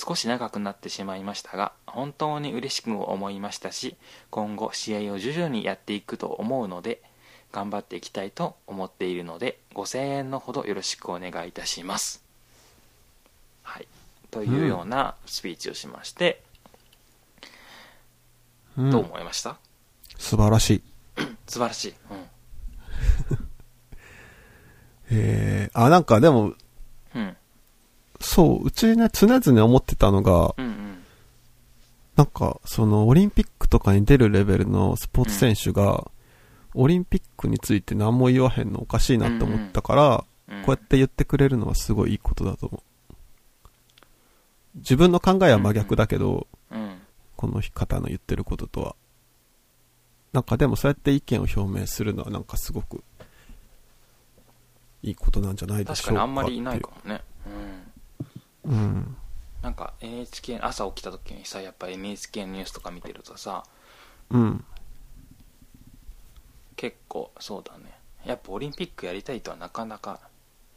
[0.00, 3.96] 少し長くなってしまいましたが本当に嬉しくも思いましたし
[4.30, 7.02] 今後試合を徐々にやっていくと思うので
[7.50, 12.22] 頑張っていきたいと思っているので5000円のほどよろしくお願いいたします。
[13.62, 13.88] はい。
[14.30, 16.42] というようなスピーチをしまして、
[18.76, 18.90] うん。
[18.90, 19.56] どう思いました？
[20.16, 20.82] 素晴らしい。
[21.48, 21.94] 素晴らしい、
[25.10, 26.56] えー、あ、なんかでも、うん、うん
[28.20, 30.88] そう、うちね、常々思ってたのが、うんうん
[32.16, 36.10] なんか、その、オリンピックとかに出るレベルのスポーツ選手が、
[36.74, 43.14] オリンピックについて何も言わへんのおかしいなって思ったから、うんこうやって言ってくれるのはすごいいいことだと思う。
[44.76, 46.98] 自分の考えは真逆だけど、うん
[47.36, 48.96] この方の言ってることとは。
[50.32, 53.04] なんかでもそうやって意見を表明するのはなんかすごく、
[55.02, 55.94] いいことなんじゃないでしょうか。
[55.94, 57.22] 確かにあんまりいないかもね
[59.62, 63.64] なんか NHK 朝起きた時にさやっぱ NHK ニュースとか見てるとさ
[64.30, 64.64] うん。
[66.76, 67.92] 結構そうだね
[68.24, 70.20] やっぱオリンピックやりたいとはなかなか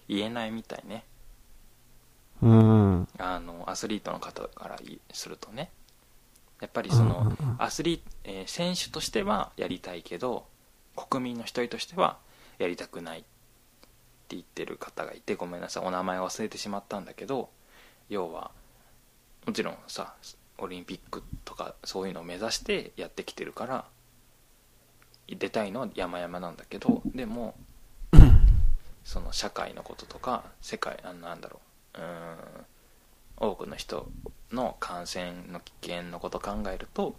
[0.07, 1.03] 言えないみたいね
[2.41, 3.07] うん。
[3.17, 4.79] あのアスリートの方から
[5.13, 5.69] するとね
[6.59, 10.45] やっぱりその、アスリート、えー選手としてはやりたいけど
[10.95, 12.17] 国民の一人としては
[12.59, 13.27] やりたくないって
[14.35, 17.49] 言ってる方がいてごめんなさいお名前忘れてしまったんだけど
[18.11, 18.51] 要は
[19.47, 20.13] もちろんさ
[20.57, 23.85] オリンピックとかそういうのを目指してやってきてるから
[25.27, 27.55] 出たいのは山々なんだけどでも
[29.05, 31.61] その社会のこととか世界あなんだろ
[31.95, 32.65] ううーん
[33.37, 34.11] 多くの人
[34.51, 37.15] の感染の危険のことを考えると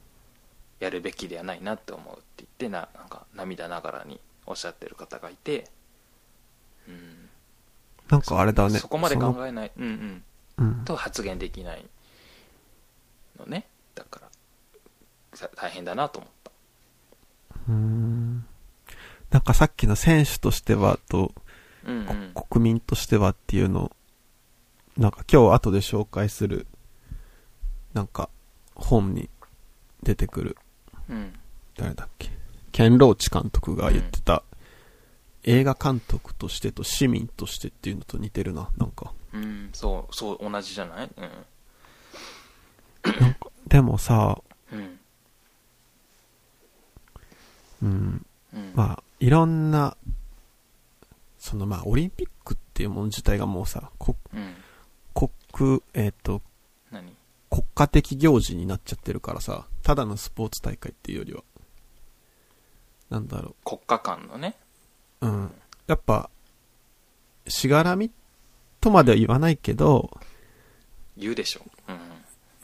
[0.78, 5.70] やるべきではないなって思うって言ってななんか涙ながらにおっしゃってる方がいて、
[6.86, 7.30] うん、
[8.10, 8.78] なんかあれだね。
[8.78, 10.24] そこまで考えない、うんうん、うん。
[10.84, 11.84] と発言できない
[13.38, 13.66] のね。
[13.94, 14.28] だから
[15.34, 16.50] さ大変だなと思った。
[17.68, 18.44] うーん。
[19.30, 21.32] なんかさっきの選手としてはと、
[21.84, 22.30] うんうん。
[22.34, 23.92] こ国民としてはっていうのを、
[24.96, 26.66] なんか今日後で紹介する、
[27.94, 28.28] なんか
[28.74, 29.30] 本に
[30.02, 30.56] 出てくる、
[31.08, 31.32] うん。
[31.76, 32.30] 誰だっけ、
[32.72, 34.42] ケンローチ監督が言ってた、
[35.44, 39.12] 映画監督としてと市民としてっていうのと似てるな、なんか。
[39.34, 41.10] うんそうそう同じじゃない？
[41.16, 41.30] うん。
[43.66, 44.38] でもさ、
[44.70, 44.98] うん。
[47.82, 48.72] うん、うん。
[48.74, 49.96] まあ、いろんな、
[51.38, 54.54] そのまあ、オリンピックっていうもの自体がもうさ、国、うん。
[55.52, 56.42] 国、えっ、と、
[56.90, 57.16] 何？
[57.50, 61.42] 国家的行事になっちゃってるからさ、ただのスポーツ大会っていうよりは、
[63.10, 64.56] なんだろ国家間のね。
[65.20, 65.52] う、うん。
[65.86, 66.30] やっぱ、
[67.48, 68.10] しがらみ
[68.82, 70.10] とまでは言わないけど、
[71.16, 71.62] 言うでしょ。
[71.88, 71.98] うん。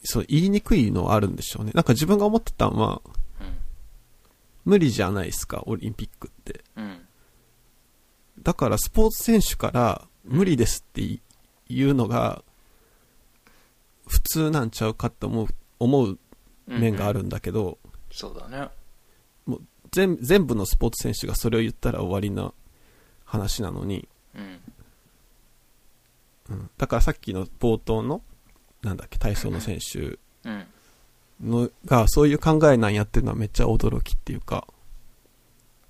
[0.02, 1.72] そう、言いにくいのはあるんでしょうね。
[1.74, 3.00] なんか自分が思ってたのは、
[4.66, 6.62] 無理じゃないですか、オリンピックって。
[6.76, 6.84] うん。
[6.84, 7.08] うん
[8.42, 11.20] だからスポーツ選手から無理ですってい
[11.68, 12.42] 言うのが
[14.06, 15.46] 普通なんちゃうかって思う、
[15.78, 16.18] 思う
[16.66, 17.78] 面があるんだけど、
[18.10, 19.58] そうだね。
[19.90, 22.52] 全全部のスポーツ選手がそれを言ったら終わりな
[23.24, 24.60] 話なのに、うん
[26.50, 28.22] うん、だからさっきの冒頭の、
[28.82, 30.66] なんだっけ、体操の選手うん。
[31.40, 34.66] のがそういう考えなんやってるのはめっちゃ驚きっていうか、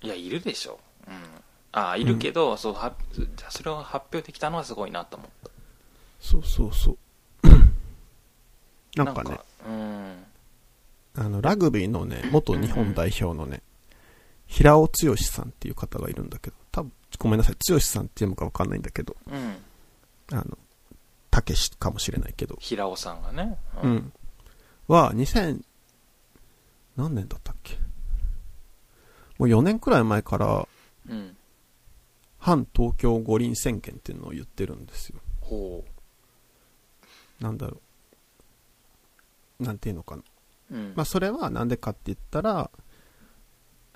[0.01, 0.79] いやいるでしょ。
[1.07, 1.13] うん。
[1.71, 5.49] ああいるけど、そうはじゃあそれを発表できたのはすごいなと思った。
[6.19, 6.97] そうそうそう。
[8.95, 10.25] なんかね、うん。
[11.15, 13.61] あの、ラグビーのね、元日本代表のね、
[14.47, 19.55] 平尾剛さんっていう方がいるんだけど、多分、ごめんなさい、剛さんっていうのかわかんないんだけど、うん
[20.31, 20.57] あの、
[21.31, 23.57] たけしかもしれないけど、平尾さんがね。
[23.81, 24.13] うん。
[24.87, 25.63] は、2000、
[26.97, 27.75] 何年だったっけ？
[29.37, 30.67] もう4年くらい前から、
[31.07, 31.35] うん。
[32.37, 35.19] 反東京五輪宣言っていうのを言ってるんですよ。
[35.41, 35.83] ほ
[37.39, 37.81] なんだろ
[39.59, 39.63] う。
[39.63, 40.23] なんていうのかな。
[40.71, 40.93] ううん。
[40.95, 42.69] まあ、それはなんでかって言ったら、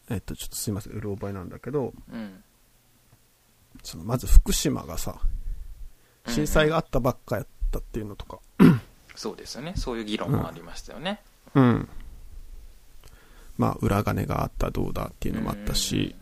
[0.09, 2.43] えっと、ちょっとすいません、うる覚えなんだけど、うん。
[3.81, 5.19] その、まず福島がさ、
[6.27, 8.39] 震災があったばっかやったっていうのとか、
[9.15, 9.73] そうですよね。
[9.75, 11.21] そういう議論もありましたよね。
[11.55, 11.89] うん。
[13.57, 16.15] まあ、裏金があったどうだっていうのもあったし、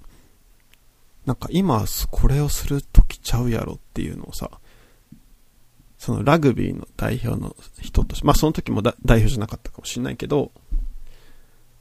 [1.25, 4.49] なんか今、これをするときちゃうやろっていうのをさ、
[5.97, 10.51] そのラグビーの代表の人として、まあその時もだ代表じゃなかったかもしれないけど、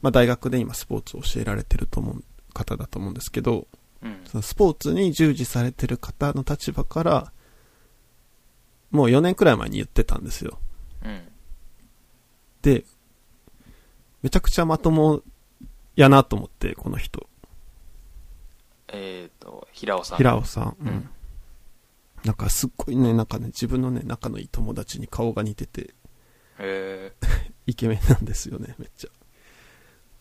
[0.01, 3.67] まあ大学で今スポーツを教えられてると思う方だと思うんですけど、
[4.03, 4.21] うん。
[4.25, 7.33] そのスポーツに従事されてる方の立場から、
[8.91, 10.59] もう4年くらい前に言ってたんですよ。
[11.03, 11.21] うん
[12.61, 12.85] で、
[14.21, 15.23] めちゃくちゃまとも
[15.95, 17.27] やなと思って、この人。
[18.93, 20.63] えっと平尾さん平尾さん。
[20.63, 21.09] ううんん。
[22.23, 25.95] なんかすっごいね、なんかね、自分のね、仲のいい友達に顔が似てて、
[26.59, 27.13] へ
[27.65, 29.09] イケメンなんですよね、めっちゃ。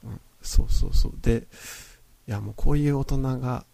[0.04, 1.12] うん、そうそうそう。
[1.20, 1.46] で、
[2.26, 3.66] いやもうこういう大人が、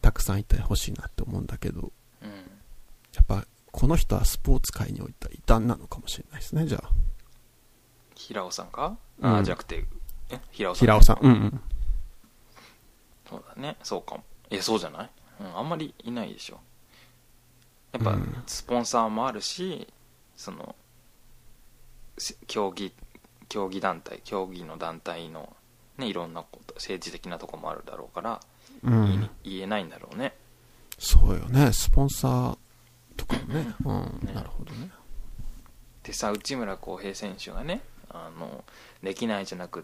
[0.00, 1.92] たくさんいてほしいなって思うんだけど、
[3.16, 6.90] やっぱ、この人はスポーツ界においては異端なのかもしれないですね、じゃあ。
[8.14, 8.96] 平尾さんか？
[9.18, 9.26] うん。
[9.26, 9.84] ああじゃなくて
[10.30, 10.40] え？
[10.50, 10.80] 平尾さん。
[10.80, 11.18] 平尾さん。
[11.20, 11.60] うんうん。
[13.28, 13.76] そうだね。
[13.82, 14.24] そうかも。
[14.50, 16.60] えそうじゃない、うん、あんまりいないでしょ。
[17.92, 18.42] やっぱうん。
[18.46, 19.86] スポンサーもあるし
[20.36, 20.74] その
[22.16, 22.92] せ競技
[23.48, 25.54] 競技団体競技の団体の
[25.98, 28.40] ねいろんなこと政治的なとこもあるだろうから、
[28.82, 29.20] うん。
[29.20, 29.30] に。
[29.44, 30.34] 言えないんだろうね。
[30.98, 32.58] そうよね、スポンサー
[33.16, 33.74] とかもね。
[33.84, 34.90] うん、ねなるほどね。
[36.02, 38.64] でさ内村航平選手がねあの
[39.02, 39.82] できないじゃなくっ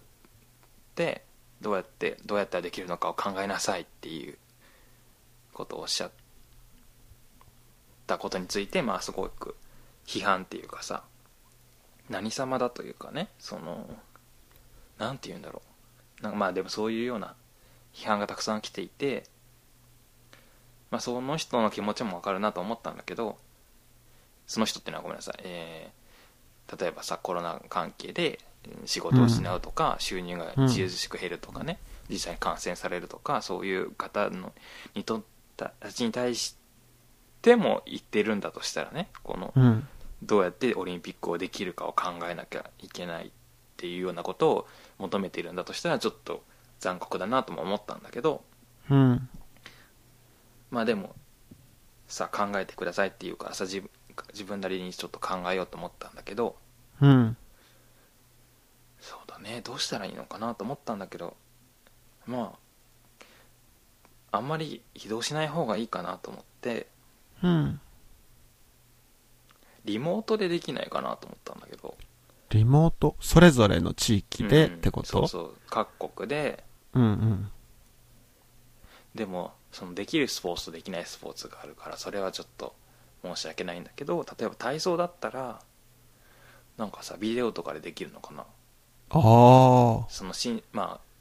[0.94, 1.24] て
[1.60, 4.36] どうやってどうやったらできるのかを考えなさいっていう
[5.52, 6.10] ことをおっしゃっ
[8.06, 9.56] たことについてまあすごく
[10.06, 11.02] 批判っていうかさ
[12.08, 13.88] 何様だというかねその
[14.98, 15.62] なんて言うんだろ
[16.20, 17.34] うなんかまあでもそういうような
[17.94, 19.24] 批判がたくさん来ていて
[20.92, 23.36] まあその人の気持ちもわかるなと思ったんだけど
[24.46, 26.02] その人っていうのはごめんなさい、えー
[26.78, 31.78] 例えばさコロナ関係でうん仕事を失うとか、収入が著しく減るとかね、
[32.08, 34.52] 実際に感染されるとかそういう方の
[34.94, 35.22] にとっ
[35.56, 36.56] たちに対し
[37.42, 39.88] ても言ってるんだとしたらねこのうん。
[40.22, 43.30] どうやってオリンピックをできるかを考えなきゃいけないっ
[43.76, 44.68] ていうようなことを
[44.98, 46.44] 求めているんだとしたらちょっと
[46.78, 48.44] 残酷だなとも思ったんだけど
[48.88, 49.28] うん。
[50.72, 51.14] まあでも
[52.08, 53.90] さ考えてくださいっていうからさ自分
[54.32, 56.56] 自分なりにちょっと考えようと思ったんだけど
[57.00, 57.36] うん。
[59.00, 61.36] そうだねどうしたらいいのかなと思ったんだけど
[62.26, 62.54] ま
[64.30, 66.86] ああんまり移動しない方がいいかなと思って
[67.42, 67.80] うん。
[69.84, 71.96] リモートでできないかなと思ったんだけど
[72.50, 73.16] リモート？
[73.20, 75.08] それぞれの地域でうんってこと？
[75.08, 76.64] そうそう各国で
[76.94, 77.50] うんうん。
[79.14, 82.74] でもそのできるスポーツとできないスポーツがあるからそれはちょっと
[83.24, 85.60] 申し訳ないんだけど例えば体操だったら
[86.76, 88.42] なんかさビデオとかでできるのかな？
[88.42, 88.44] あ
[89.10, 90.06] あ。
[90.08, 91.12] そのしんまあ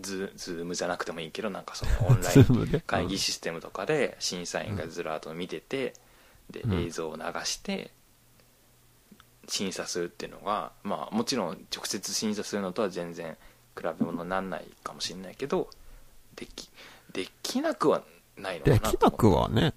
[0.00, 5.94] ズズームじゃなくてもいいけどなんかその オンライン会議システムとかで審査員がずらっと見てて、
[6.50, 6.84] でうん。
[6.84, 7.90] 映像を流して
[9.48, 13.36] 審査するっていうのが、まあ、もちろん直接審査するのとは全然
[13.76, 15.70] 比べ物にならないかもしれないけど
[16.36, 16.68] でき
[17.12, 18.02] できなくは
[18.36, 19.74] ないのかでなと思ってきなくはね、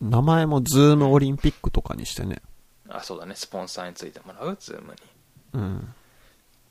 [0.00, 2.42] うん、名前も Zoom オリンピックとかにしてね。
[2.88, 4.98] あそうだねスポンサーについてもらう Zoom に
[5.54, 5.94] うん。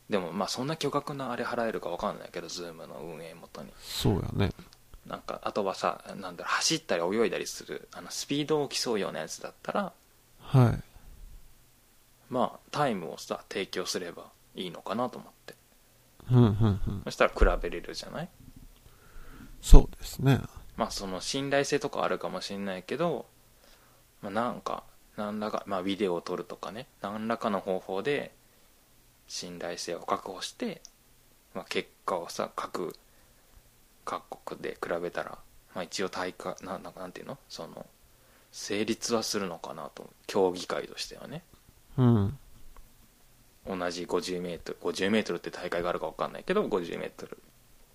[0.09, 4.51] でもまあそんな巨額なあれ払えるか分かんないけど Zoom の運営元にそうやね。
[5.05, 9.93] なんかあとはさなんだろう走ったり泳いだりするあのスピードを競うようなやつだったら
[10.41, 10.83] はい。
[12.29, 14.25] まあタイムをさ提供すれば
[14.55, 15.55] いいのかなと思って
[16.31, 17.01] うんうんうん。
[17.05, 18.29] そしたら比べれるじゃない？
[19.61, 20.39] そうですね。
[20.77, 23.25] まあその信頼性とかあるかもしれないけど、
[24.21, 24.83] まあ、なんか
[25.17, 28.31] 何らか、まあ、ビデオを撮るとかね何らかの方法で
[29.27, 30.81] 信頼性を確保して、
[31.53, 32.95] まあ、結果をさ各
[34.05, 35.37] 各国で比べたら、
[35.75, 37.37] まあ、一応大会ななんかなんていうの？
[37.49, 37.85] その
[38.51, 41.43] 成立はするのかなと競技会としてはね
[41.97, 42.37] うん。
[43.67, 47.11] 同じ 50m50m 50って大会があるか分かんないけど 50m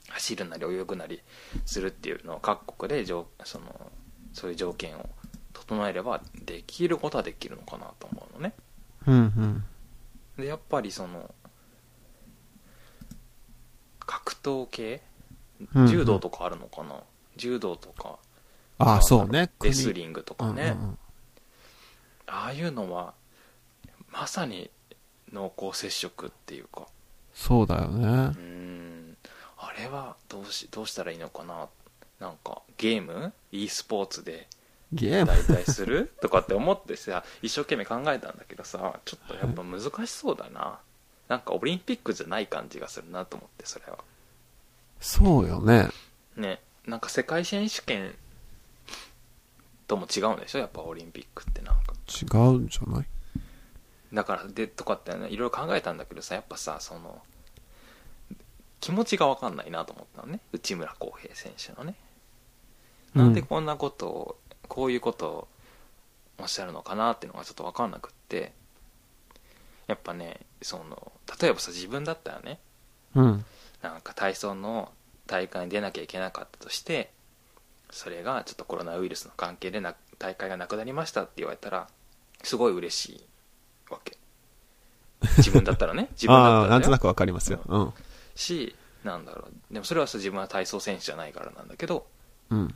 [0.09, 1.23] 走るなり泳ぐなり
[1.65, 3.93] するっていうのを各国で条その
[4.33, 5.09] そういう条件を
[5.53, 8.55] 整えればできることはできるのかなと思うのね。
[9.07, 9.65] うんうん。
[10.37, 11.35] でやっぱりその
[14.01, 15.01] 格闘系？
[15.75, 15.89] うんうん。
[15.89, 17.01] 柔道とかあるのかな、
[17.37, 18.19] 柔道とか。
[18.79, 19.51] ああ、そうね。
[19.63, 20.99] レスリングとかね、うんうんうん。
[22.27, 23.15] ああいうのは
[24.11, 24.71] まさに
[25.33, 26.87] 濃厚接触っていうか。
[27.33, 28.07] そうだよね。
[28.07, 28.11] う。
[28.11, 29.14] ーん
[29.67, 31.69] あれはどうしどうしたらいいのかな？
[32.21, 34.47] なんかゲーム？e スポーツで
[34.93, 36.13] 代替する？
[36.23, 40.79] とかって思ってさ一生懸命考えたんだけどさちょっとやっぱ難しそうだな。
[41.29, 43.99] なんかオリンピックじゃない感じがするなと思ってそれは。
[45.01, 45.89] そうよね。
[46.37, 46.61] ね。
[46.87, 48.15] なんか世界選手権
[49.89, 50.59] とも違うんでしょ？
[50.59, 51.95] やっぱオリンピックってなんか。
[52.09, 53.07] 違うんじゃない？
[54.13, 57.21] だからでとかってねいろいろ考えたんだけどさやっぱさその
[58.85, 60.41] 気持ちが分かんないなと思ったのね。
[60.53, 61.95] 内村航平選手のね。
[63.15, 65.49] なんでこんなことを、こういうことを
[66.39, 68.53] おっしゃるのかなっていうのがちょっと分かんなくって。
[69.87, 72.59] やっぱねその例えばさ自分だったらね
[73.15, 73.45] うん。
[73.83, 74.93] なんか体操の
[75.27, 77.11] 大会に出なきゃいけなかったとして
[77.91, 81.89] それがちょっとコロナウイルスの関係でな大会がなくなりましたって言われたら
[82.43, 83.25] すごい嬉しい
[83.91, 84.19] わけ。
[85.39, 86.09] 自分だったらね。
[86.17, 87.61] 自分だったらだよなんとなくわかりますよ。
[87.67, 87.95] うん。
[88.35, 88.75] し
[89.05, 92.07] なんだろうでもそれはさ自分は体操選手じゃないからなんだけど
[92.51, 92.75] うん。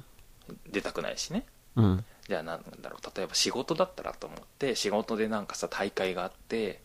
[0.70, 1.44] 出たくないしね
[1.76, 2.04] うん。
[2.28, 6.82] じゃあなんだろう例えば仕事だったらと思って仕事でなんかさ大会があって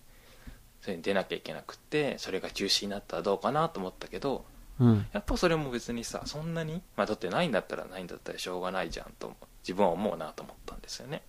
[0.82, 4.46] それに出なきゃいけなくってそれが中止になったらどうかなと思ったけど
[4.80, 5.06] うん。
[5.12, 11.22] やっぱそれも別にさそんなにまあだってないんだったらないんだったらしょうがないじゃんと自分は思うなと思ったんですよね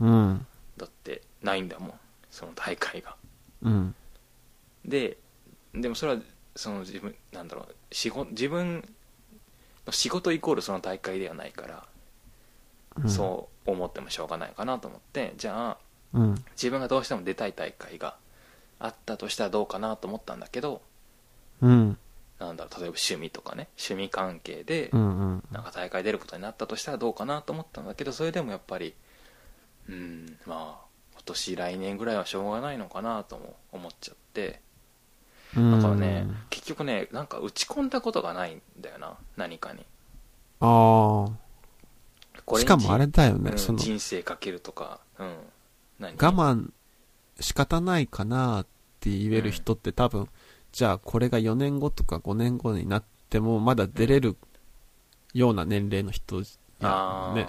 [0.00, 0.46] うん。
[0.76, 1.94] だってないんだもん
[2.30, 3.16] その大会が
[3.62, 3.94] うん。
[4.84, 5.18] で
[5.74, 6.20] でもそれは
[6.58, 8.84] その自分なんだろう仕事自分
[9.86, 11.86] の仕事イコールその大会ではないから、
[13.00, 13.08] うん。
[13.08, 15.78] そう思ってもしょうがないかなと思ってじゃあ
[16.12, 16.18] う。
[16.18, 16.34] うん。
[16.56, 18.16] 自分がどうしても出たい大会が
[18.80, 20.82] あったとしたらどうかなと思ったんだけど
[21.62, 21.96] うん。
[22.40, 24.90] なんだろう例えば趣味とかね趣味関係で。
[24.92, 28.94] なんか大会出ることになったとしたらどうかなと思ったんだけどそれでもやっぱり
[29.88, 34.60] うんまあ今年来年ぐらいはしょうがないのかなとも思っちゃって
[35.58, 39.84] だからね、結局ねなんか打ち込んだことがないんだよな何かに。
[40.60, 42.58] あこあ。
[42.58, 45.36] しかもあれだよね、うんその、人生かけるとかうん。
[45.98, 46.16] 何？
[46.16, 46.70] 我慢
[47.40, 48.66] 仕方ないかなっ
[49.00, 50.28] て言える人って多分、
[50.72, 54.36] じゃあこれが4年後とか5年後になってもまだ出れる
[55.34, 56.44] ような年齢の人や
[56.82, 57.48] あね。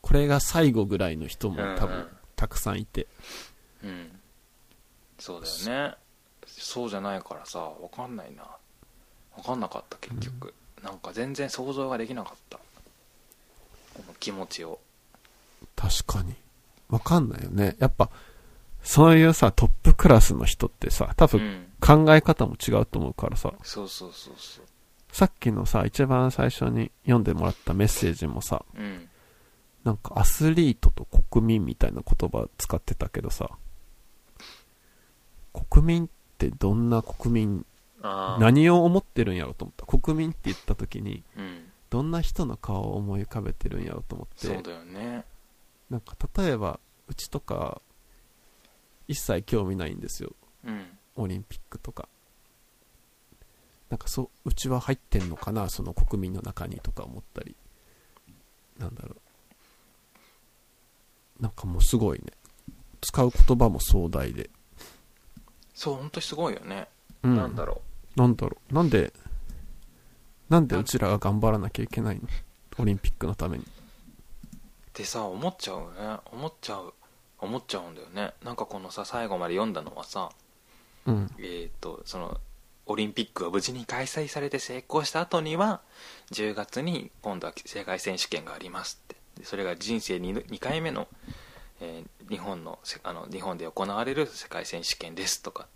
[0.00, 1.72] これが最後ぐらいの人も多うん。
[1.74, 3.06] う分んたくさんいて。
[3.84, 4.10] うん
[5.18, 5.96] そうだよね
[6.58, 8.44] そうじゃないからさ分かんないな。
[9.36, 12.58] 分かんなかった結局、なんか全然想像ができなかった。
[13.94, 14.80] この気持ちを。
[15.76, 16.34] 確かに。
[16.88, 17.76] わかんないよね。
[17.78, 18.10] やっぱ、
[18.82, 21.68] そういうさ、トップクラスの人ってさ、多分うん。
[21.80, 24.64] 考え方も違うと思うからさ、そうそうそうそう。
[25.12, 29.08] さっきのさ、一番最初に読んでもらったメッセージもさ、うん。
[29.84, 33.48] なんかアスリートと国民みたいな言葉使ってたけどさ、
[35.70, 36.10] 国民
[36.46, 37.66] ってどんな国民、
[38.00, 39.86] 何を思ってるんやろと思った。
[39.86, 45.24] 国民って言った時に、うんどんな人の顔を思い浮かべてるんやろと思って、そうだよね
[45.88, 47.80] なんか例えば、うちとか、
[49.06, 50.34] 一切興味ないんですよ。
[50.64, 50.86] うん
[51.16, 52.08] オリンピックとか。
[53.88, 57.56] なんかそう、うちは入ってんのかな、その国民の中にとか思ったり。
[58.78, 59.16] なんだろ
[61.40, 61.42] う。
[61.42, 62.26] なんかもうすごいね。
[63.00, 64.50] 使う言葉も壮大で。
[65.78, 66.88] そう本当にすごいよね、
[67.22, 67.36] うん。
[67.36, 67.82] なんだろ
[68.16, 68.74] なんだろう。
[68.74, 69.12] なんで、
[70.48, 72.22] なんでうちらが頑張らなきゃいけないの？
[72.80, 73.62] オリンピックのために。
[73.62, 73.70] うっ
[74.92, 76.94] てさ思っちゃうよね思っちゃう
[77.38, 80.30] 思っちゃうんだよねなんかこのさ最後まで読んだのはさ
[81.06, 81.30] うん。
[81.38, 82.40] えっ、とその
[82.86, 85.80] オリンピックが無事に開催されて成功した後には
[86.32, 91.06] 10月に今度は世界選手権がありますってでそれが人生 2, 2回目の,、
[91.80, 95.66] えー日本のせあの日本で行われる世界選手権ですとか、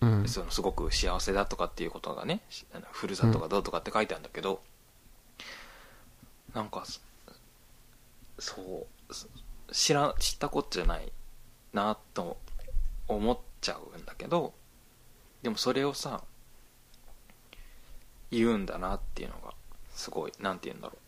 [0.00, 0.28] うん。
[0.28, 4.60] そのすごく幸せだとかっていうことがねしあのふるさとがどうとかって書いてあるんだけど、
[6.54, 7.00] なんかそ
[8.38, 9.28] そうす
[9.70, 11.12] 知ら知ったこっちゃない
[11.72, 12.36] なと
[13.06, 14.54] 思っちゃうんだけど。
[15.40, 16.24] でもそれをさ
[18.32, 19.54] 言うんだなっていうのが
[19.94, 20.98] すごいなんて言うんだろう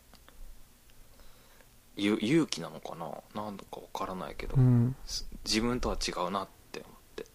[2.01, 3.43] ゆ勇気なのかな？
[3.43, 4.97] なんだかわからないけど、うん。
[5.05, 7.27] す自分とは違うなって思って。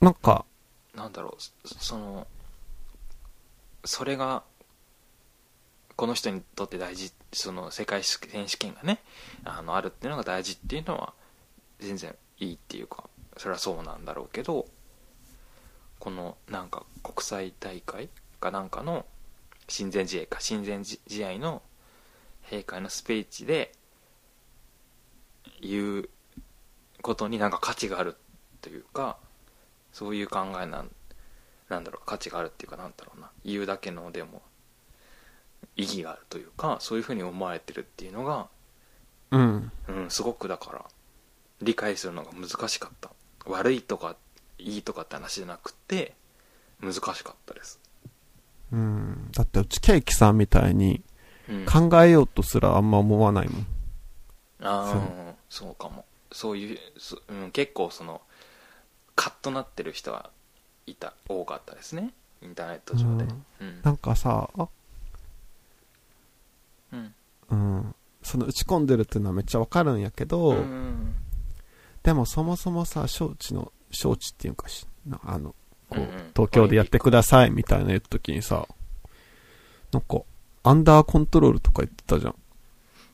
[0.00, 0.44] なんか、
[0.94, 1.68] なんだろう。
[1.68, 2.26] そその
[3.84, 4.42] それが
[5.96, 8.98] この人にとって大事その世界選手権がね
[9.44, 11.12] あのあるっていうのが大事っていうのは
[11.78, 13.04] 全然いいっていうか
[13.36, 14.66] それはそうなんだろうけど
[15.98, 18.08] このなんか国際大会
[18.40, 19.06] かなんかの
[19.68, 21.62] 親善試合か親善試合の
[22.50, 23.72] 閉会のスピーチで
[25.60, 26.08] 言う
[27.02, 28.16] ことになんか価値がある
[28.60, 29.16] というか
[29.92, 30.90] そういう考えなん
[31.68, 34.42] なんだろう価値があるっていうかなんだろうな言うだけのでも
[35.76, 38.48] 意義があるというかそういうふうに思われてるっていうのが、
[39.30, 39.72] うん。
[39.88, 40.84] うん、すごくだから
[41.62, 43.10] 理解するのが難しかった
[43.46, 44.16] 悪いとか
[44.58, 46.14] いいとかって話じゃなくて
[46.80, 47.80] 難しかったです、
[48.72, 49.30] うん。
[49.32, 51.04] だってうちケーキさんみたいにうん、
[51.66, 53.66] 考えようとすらあんま思わないもん。
[54.62, 55.74] ああそう。
[55.74, 56.04] かも。
[56.32, 58.20] そういうそ、うん、結構その
[59.14, 60.30] カッとなってる人は
[60.86, 62.12] いた多かったですね。
[62.42, 63.24] インターネット上で。
[63.60, 63.80] うん。
[63.82, 64.68] なんかさ、あ、
[66.92, 67.14] うん。
[67.50, 67.94] うん。
[68.22, 71.14] その打ち込んでるっていうのはめっちゃわかるんやけど、うん
[72.04, 75.54] でもそもそもさ、招致の、招致っていうかし、なあの、
[75.88, 76.10] こう、うんうん。
[76.34, 78.68] 東京でやってくださいみたいな言った時にさ、
[79.90, 80.20] なんか、
[80.64, 82.34] アンダーコントロールとか言ってたじゃん。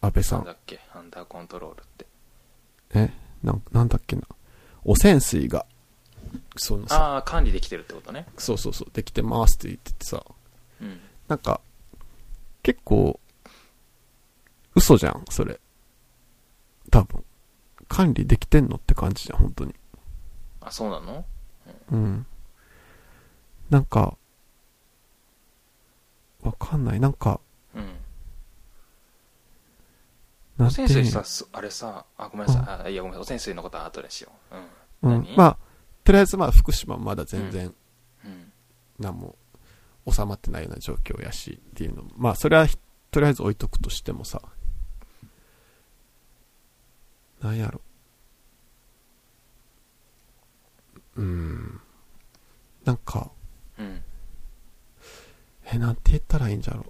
[0.01, 0.38] 安倍さん。
[0.38, 0.80] なんだっけ？
[0.94, 2.07] アンダーコントロールって
[2.94, 3.12] え？
[3.42, 4.22] なん、なんだっけな。
[4.84, 5.66] 汚染水が、
[6.57, 10.24] そのさ、ああ管理できてるってことねそうそうそう、できてますって言っててさ、
[10.80, 11.61] うんなんか、
[12.62, 13.20] 結構、
[14.74, 15.61] 嘘じゃん、それ。
[16.90, 17.24] 多分。
[17.88, 19.74] 管理できてんのって感じじゃん、本当に。
[20.61, 21.24] あそうなの？
[21.92, 22.26] うん。
[23.70, 24.16] なんか、
[26.43, 27.01] わかんない。
[27.01, 27.41] なんか、
[27.74, 27.82] うん。
[27.82, 27.86] 汚
[30.59, 30.74] なんて。
[30.74, 34.30] 染水さすあれさあごめんなさい、あいやごめん汚染水のことは後でしよ。
[35.03, 35.22] ううん、うん。
[35.24, 35.36] 何？
[35.36, 35.57] まあ、
[36.05, 37.74] とりあえずまあ、福島まだ全然、
[38.24, 38.53] うん。
[38.99, 39.36] 何も
[40.11, 42.78] 収まってないような状況やしっていうのも、まあ、それはひ
[43.11, 44.41] とりあえず置いとくとしてもさ、
[47.43, 47.80] なんやろ。
[51.16, 51.80] うーん。
[52.84, 53.30] なんか、
[53.78, 54.03] うん
[55.72, 56.86] え、なんて言ったらいいんじゃろ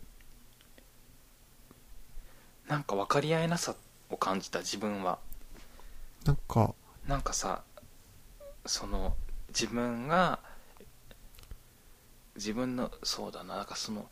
[2.69, 3.75] なんか分かり合えなさ
[4.11, 5.19] を感じた自分は
[6.25, 6.27] う。
[6.27, 6.75] なんか、
[7.07, 7.63] なんかさ
[8.67, 9.17] その
[9.49, 10.39] 自分が
[12.37, 14.09] 自分のそうだななんかその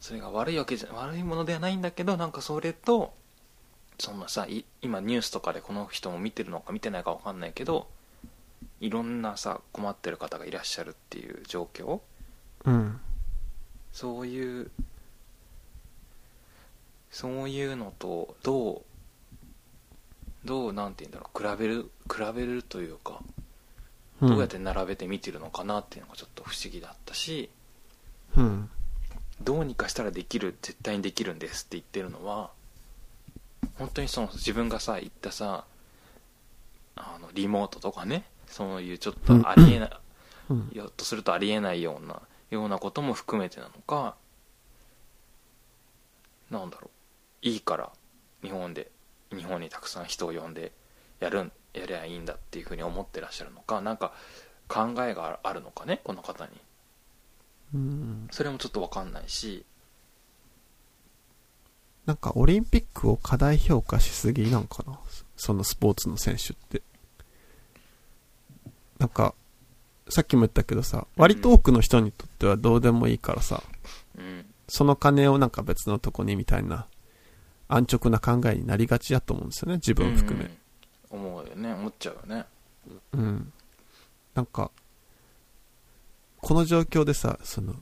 [0.00, 3.14] それが悪いわけじゃ悪いものではないんだけどなんかそれと
[3.98, 7.88] そんなさい今ニュースとかでこの人も見てるのか見てないか分かんないけど
[8.80, 12.00] いろんなさ困ってる方がいらっしゃるっていう状況
[12.66, 13.00] うん。
[13.96, 14.70] そういう
[17.10, 18.82] そういうのとど
[20.44, 23.20] うどうなんて言うんだろう比べる比べるというか
[24.20, 27.48] うんどうやって並べて見てるのかなっていうのがちょっと不思議だったし、
[28.36, 28.68] うん。
[29.40, 32.50] どうにかしたらできる絶対にできるんですって言ってるのは
[33.78, 35.64] 本当にその自分がさ言ったさ
[36.96, 39.90] あのリモートとかねそういうちょっとありえない、
[40.50, 40.70] うん。
[40.72, 42.20] ひょっとするとありえないような
[42.50, 44.16] ようなことも含めてなのか
[46.50, 46.90] なんだろ
[47.42, 47.90] ういいから
[48.42, 48.90] 日本で
[49.34, 50.72] 日本にたくさん人を呼んで
[51.20, 54.12] やるんやりゃいいんだっていうふうに思ってらっしゃるのかなんか
[54.68, 56.52] 考えがあるのかねこの方に
[57.74, 58.28] うん。
[58.30, 59.64] それもちょっと分かんないし
[62.06, 64.98] なんかオリンピックを過大評価しすぎなんかな？
[65.36, 66.80] そのスポーツの選手って。
[68.98, 69.34] なんか、
[70.08, 73.62] さっきも言ったけどさ、割と多くの人にとってはどうでもいいからさ、
[74.18, 76.88] うんその金をなんか別のとこにみたいな
[77.68, 80.46] 安直な考えになりがちだと思うんですよね、自分含め。
[80.46, 80.58] うん
[81.08, 82.44] 思うよね思っちゃうよね
[83.12, 83.52] うん。
[84.34, 84.70] なんか、
[86.38, 87.74] この状況でさ、その、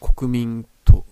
[0.00, 1.04] 国民と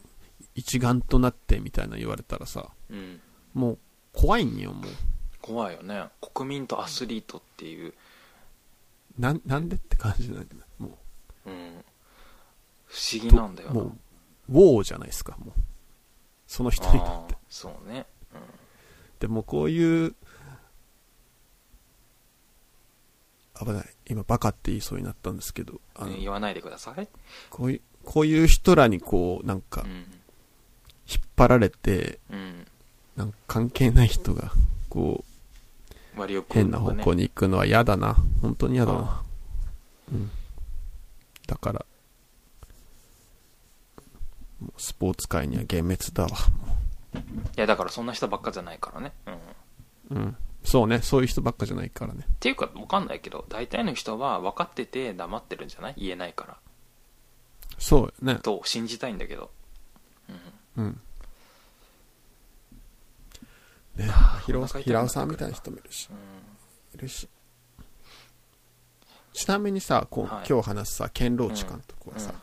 [0.54, 3.20] 一丸となってみたいな言われたらさ、うん
[3.54, 3.78] もう
[4.12, 4.90] 怖いんよ、もう。
[5.40, 7.94] 怖いよね国民とアスリートっていう、
[9.18, 10.98] なん、なんでって感じなんだよも
[11.46, 11.84] うん、
[12.86, 13.34] 不思議う。
[13.34, 13.92] なんだよなもう、
[14.50, 15.60] ウォーじゃないですか、もう。
[16.46, 17.36] その人にとって。
[17.48, 18.06] そうね、
[19.18, 20.14] でもこういう、
[23.58, 23.86] 危ない。
[24.08, 27.08] 今バカって言いそうになったんですけど、あのうん、言わないでください、
[27.50, 30.06] こういう、こういう人らにこう、なんかう、ん
[31.08, 32.66] 引っ張られて、うん、
[33.16, 34.52] なんか関係ない人が、
[34.88, 35.24] こ
[36.16, 38.16] う、割を食う変な方向に行くのは嫌だな。
[38.42, 38.98] 本当に嫌だな。
[39.00, 39.22] あ
[40.12, 40.30] うん。
[41.46, 41.86] だから、
[44.78, 46.28] スポーツ界には幻滅だわ。
[47.14, 47.20] ーい
[47.56, 49.38] やだからそんな人ばっかじゃないからね、うん、っ
[50.10, 50.36] うん。
[50.64, 52.26] そうね、そういう人ばっかじゃないからね。
[52.40, 55.94] ていうか分かんないけど大体の人は分かってて黙ってるんじゃない？
[55.96, 56.56] 言えないから
[57.78, 58.36] そうよね。
[58.42, 59.50] と信じたいんだけど、
[60.76, 61.00] うん、うん。
[63.96, 64.10] ね。
[64.44, 66.08] 平尾さんみたいな人もいるし。
[66.94, 67.28] いるし。
[69.32, 70.46] ちなみにさ、こうはい。
[70.48, 72.34] 今日話すさ、ケンローチ監督はさ、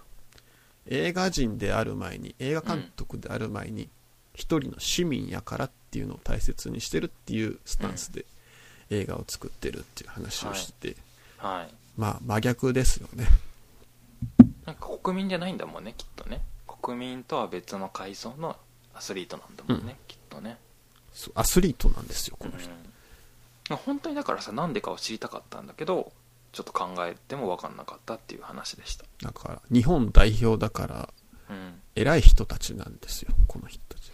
[0.87, 0.93] うん。
[0.93, 3.89] 映画人である前に、映画監督である前に、
[4.35, 8.25] 一人の市民やからっていうのを大切にしてるっていうスタンスで
[8.89, 11.01] 映画を作ってるっていう話をしてて、
[11.37, 11.73] はい。
[11.97, 13.27] まあ真逆ですよね。
[14.65, 16.41] なんか国民じゃないんだもんねきっとね。
[16.81, 18.57] 国民とは別の階層の
[18.93, 20.57] アスリートなんだもんね、きっとね
[21.35, 22.69] アスリートなんですよ、この人。
[23.71, 26.11] うん、本当にだからさなんでかを知りたかったんだけど
[26.51, 31.09] ちょっと考えても分かんなかったっていう話でしただから、日本代表だから、
[31.49, 34.11] うん偉い人たちなんですよ、この人たち。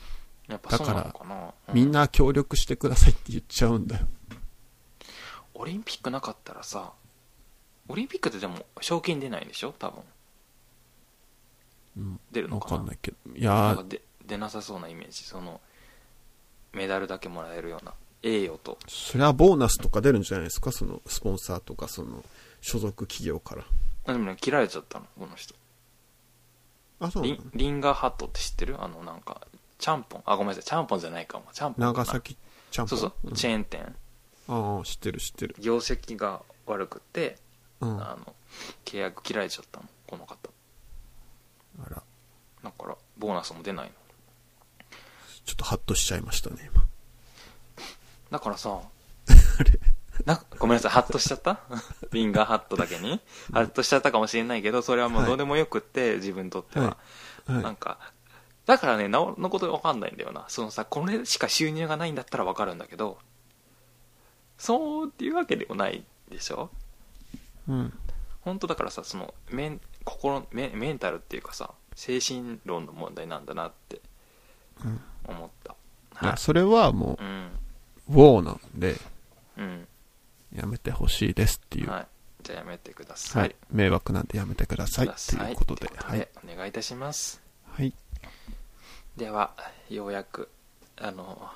[0.49, 4.07] やっぱそうなのかなうみんな協力してくださいって言っちゃうんだよ。
[5.53, 6.91] オリンピックなかったらさ
[7.87, 9.73] オリンピックってでも賞金出ないでしょ？
[9.77, 10.01] 多分
[11.97, 12.11] うん。
[12.13, 12.77] わ出るのかな？
[12.77, 13.17] かんないけど。
[13.35, 13.77] いや
[14.25, 15.61] 出なさそうなイメージその
[16.73, 17.93] メダルだけもらえるような
[18.23, 18.77] 栄誉と。
[18.87, 20.71] それはボーナスとか出るんじゃないですか？
[20.71, 22.23] そのスポンサーとかその
[22.61, 23.63] 所属企業から。
[24.05, 25.55] あでもね切られちゃったのこの人。
[26.99, 28.75] あ、そうなリのンリンガーハットって知ってる？
[28.79, 29.41] あのなんか
[29.77, 30.63] ちゃんぽんあごめんなさい。
[30.63, 31.45] ちゃんぽんじゃないかも。
[31.53, 32.37] ちゃんぽんかな長崎
[32.71, 32.99] ちゃんぽん。
[32.99, 33.33] そうそう、ん。
[33.35, 33.95] チェーン店。
[34.47, 35.55] ああ、知ってる知ってる。
[35.59, 37.37] 業績が悪くて、
[37.81, 38.01] うん。
[38.01, 38.33] あの
[38.83, 40.35] 契約切られちゃったのこの方。
[41.85, 42.03] あら、
[42.63, 43.91] だからボーナスも出ないの
[45.49, 46.85] ちょっとハッとしちゃいましたね、今。
[48.29, 49.79] だからさ あれ？
[50.25, 51.59] なごめんなさいハッとしちゃった？
[52.13, 53.19] リンガーハットだけに？
[53.51, 56.97] ハッとしちゃったかもしれないけどそれはもうどうでもよくって、自分にとっては、
[57.47, 57.63] はい。
[57.63, 57.97] なんか
[58.67, 60.45] だからねなおのことわかんないんだよな。
[60.49, 63.17] そのさこれしか収入がないんだったらわかるんだけど
[64.59, 66.69] そうっていうわけでもないでしょ？
[67.67, 67.97] うん。
[68.41, 73.99] 本当だからさそのメン心メメンタルっていうかさ精神論の問題なんだなって。
[74.85, 75.75] うん思った、
[76.21, 77.49] いや、それはもうん
[78.09, 78.95] う、ウォーなんで、
[79.57, 79.87] うん
[80.55, 81.89] やめてほしいですっていう。
[81.89, 82.07] はい
[82.41, 83.55] じゃあやめてくださ、はいい。
[83.69, 85.91] 迷惑なんでやめてくださいっいうことで。
[85.93, 86.27] はい。
[86.49, 87.41] お願いいたします
[87.73, 87.93] はい。
[89.17, 89.51] では
[89.89, 90.49] ようやく
[90.97, 91.49] あの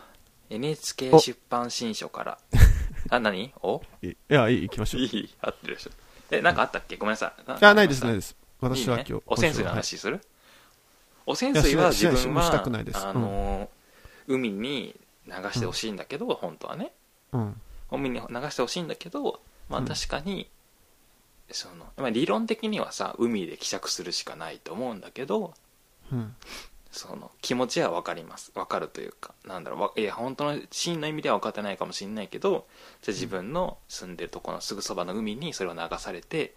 [0.49, 2.37] NHK お出版新書から
[3.09, 3.53] あ何？
[3.61, 3.81] お？
[4.01, 5.01] いいや、いい、行きましょう。
[5.01, 5.91] いい合ってるでしょ
[6.31, 6.97] えなんかあったっけ？
[6.97, 8.35] ごめんなさいあ、ないです、ないいです。
[8.59, 9.23] 私はね今日。
[9.25, 10.21] 汚染水のはい話する、
[11.25, 12.51] 汚染水は自分は
[12.93, 13.69] あの、
[14.27, 14.95] 海に
[15.27, 16.91] 流してほしいんだけど、本当はね。
[17.31, 17.61] うん。
[17.91, 19.85] 海に流してほしいんだけどまあうん。
[19.85, 20.49] 確かに、
[21.51, 25.53] そのまあ、理論的にはさ海で希釈するしかないと思うんだけど
[26.11, 26.35] うん。
[26.91, 28.51] その気持ちは分かります。
[28.53, 32.67] 分かるというかなんだろうわいや本当の真の意味では分かってないかもしれないけど
[33.01, 36.53] じゃあ自分の住んでるところのすぐそばの海にそれを流されて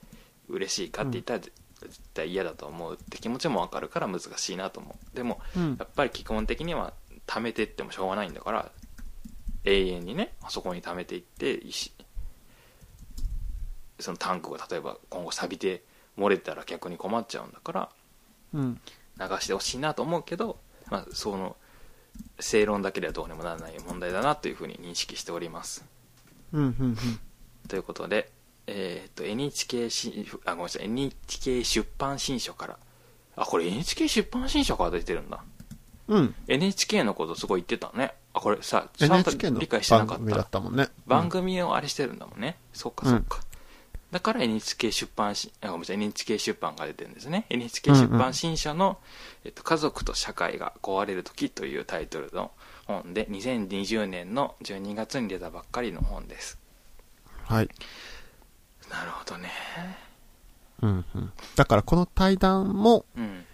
[0.49, 1.41] 嬉しいかって言ったら、
[1.81, 6.93] 絶対嫌だと思うって気持ちも分かるから難しいなと思うでもうんやっぱり基本的には
[7.27, 8.71] 貯めてってもしょうがないんだから
[9.65, 11.93] 永遠にねあそこに貯めていって石
[13.99, 15.83] そのタンクが例えば今後錆びて
[16.19, 17.89] 漏れたら逆に困っちゃうんだから
[18.55, 18.81] うん。
[19.19, 20.59] 流してほしいなと思うけど、
[20.91, 21.57] まあ、その
[22.39, 25.85] 正論だけではどうにもならない問題だなというふうに認識しております
[26.53, 26.63] うん。
[26.63, 26.97] うん。
[27.69, 28.31] ということで、
[28.67, 32.79] えーっと NHK しあごめんなさい NHK 出版新書から。
[33.37, 35.43] あこれ NHK 出版新書から出てるんだ。
[36.09, 36.35] うん。
[36.49, 38.15] NHK のことすごい言ってたね。
[38.33, 40.89] あこれさちゃんと理解してなかっ番組だたったもんね。
[41.07, 43.41] 番組をあれしてるんだもんね、そっかそっか、
[44.11, 47.47] だから NHK 出版しあごめんなさい NHK 出版が出てるんですね。
[47.49, 48.99] NHK 出版新書の、
[49.45, 52.51] えっと「家族と社会が壊れる時」というタイトルの
[52.87, 56.59] 本で2020年の12月に出たばっかりの本です。
[57.45, 57.69] はい。
[58.99, 59.51] なるほどね。
[60.83, 61.05] うん。
[61.15, 61.33] うん。
[61.55, 63.45] だからこの対談も、うん。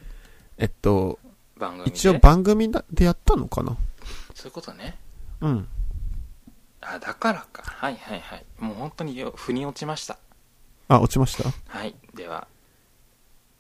[0.59, 1.19] えっと、
[1.59, 1.91] 番組で？
[1.91, 3.77] 一応番組だでやったのかな？
[4.35, 4.97] そういうことね。
[5.41, 5.69] うん。
[6.81, 7.63] あだからか。
[7.65, 8.45] はいはいはい。
[8.59, 10.19] もう本当によ腑に落ちました。
[10.89, 11.51] あ、落ちました？
[11.69, 11.95] はい。
[12.15, 12.47] では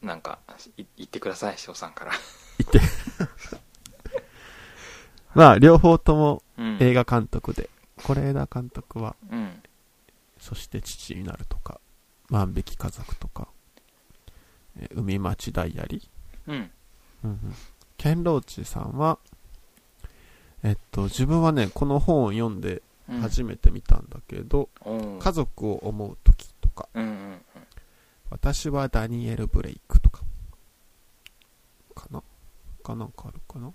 [0.02, 0.38] なんか
[0.76, 2.12] い言ってください翔さんから。
[2.58, 2.80] 言って。
[5.34, 6.76] まあ、両方ともうん。
[6.80, 9.41] 映画監督で、是枝監督は、うん
[10.42, 11.80] そして父になるとか、
[12.28, 13.46] 万引き家族とか、
[14.76, 16.52] えー海町ダイアリー。
[16.52, 16.70] うん。
[17.22, 17.54] うんうん。
[17.96, 19.18] ケンローチさんは、
[20.64, 23.20] えっと、自分はね、この本を読んでうん。
[23.20, 27.38] 初めて見たんだけど、おー家族を思う時とか、うんうん
[28.30, 30.22] 私はダニエル・ブレイクとか、
[31.94, 32.22] かな？
[32.82, 33.70] かなんかあるかな？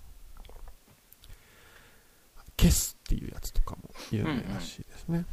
[2.56, 5.24] ケスっていうやつとかも有名らしいですね。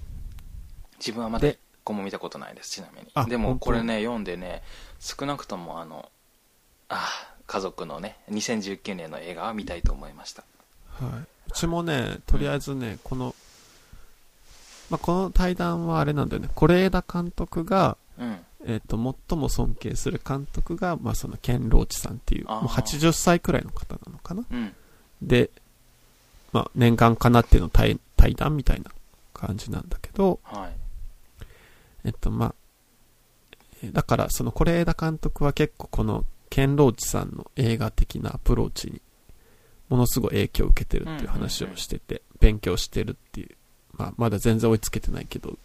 [0.99, 3.07] 自分はまだで一個も見たことないですちなみに。
[3.13, 4.63] あでもこれね読んでね
[4.99, 6.09] 少なくともあの
[6.89, 7.07] あ
[7.47, 10.43] 家族のね2019年の映画は見たいと思いました。
[10.99, 11.19] はい。
[11.47, 13.35] うちもね、とりあえずね、この、
[14.89, 18.37] まあ、この対談はあれなんだよね、是枝監督が、うん。
[18.67, 18.97] えっ、と、
[19.29, 22.61] 最も尊敬する監督が、まあ、その、ケン・ローチさんっていう、あー。
[22.61, 24.43] もう80歳くらいの方なのかな？
[24.49, 24.73] うん。
[25.21, 25.51] で、
[26.51, 28.89] まあ、念願かなっての対対談みたいな
[29.33, 30.84] 感じなんだけど、はい
[32.05, 32.55] えっと、まあ、
[33.83, 39.01] えーだから、その、是枝監督は結構この、ケン・ローチさんの映画的なアプローチに、
[39.89, 43.49] ものすごい影響を受けてるっていう話をしてて、勉強してるっていう、
[43.93, 45.57] まあ、まだ全然追いつけてないけど、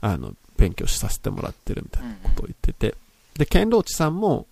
[0.00, 2.94] あの、勉強させてもらってるみたいなことを言ってて、
[3.34, 4.46] で、ケン・ローチさんも、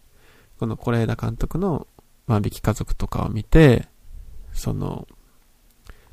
[0.58, 1.86] この是枝監督の
[2.26, 3.88] 万引き家族とかを見て、
[4.52, 5.06] その、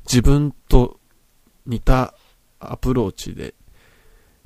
[0.04, 0.98] 自分と
[1.66, 2.14] 似た
[2.58, 3.54] アプローチで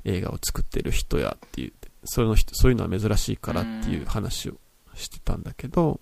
[0.07, 1.73] 映画を作ってる人やっていう、
[2.05, 4.53] その人、そういうのは珍しいからっていう話を
[4.95, 5.99] してたんだけど、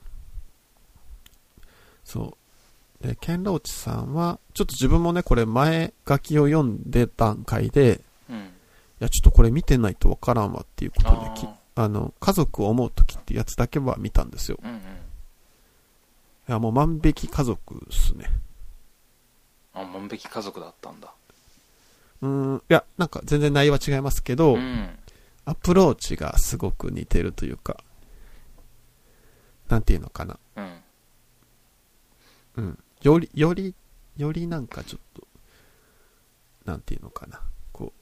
[2.04, 2.38] そ
[3.02, 3.08] う。
[3.08, 8.44] で、ケン・ローチさんは、ちょっと自分もね、これ前書きを読んで段階で、うんい
[9.00, 14.60] や、ちょっとこれ見てないとわからんわっていうことできああの、家族を思う時ってやつだけは見たんですよ。
[14.64, 14.82] うんうん
[16.48, 18.30] いや、もう万引き家族っすね。
[19.74, 21.12] あ万引き家族だったんだ
[22.26, 24.90] うーん、いや、なんか全然内容は違いますけど、うん
[25.48, 27.78] アプローチがすごく似てるというか、
[29.70, 30.40] なんていうのかな。
[30.56, 30.82] うん
[32.56, 32.80] うん。
[33.04, 33.76] より、より、
[34.18, 35.28] よりなんかちょっと、
[36.66, 37.42] なんていうのかな。
[37.72, 37.94] こ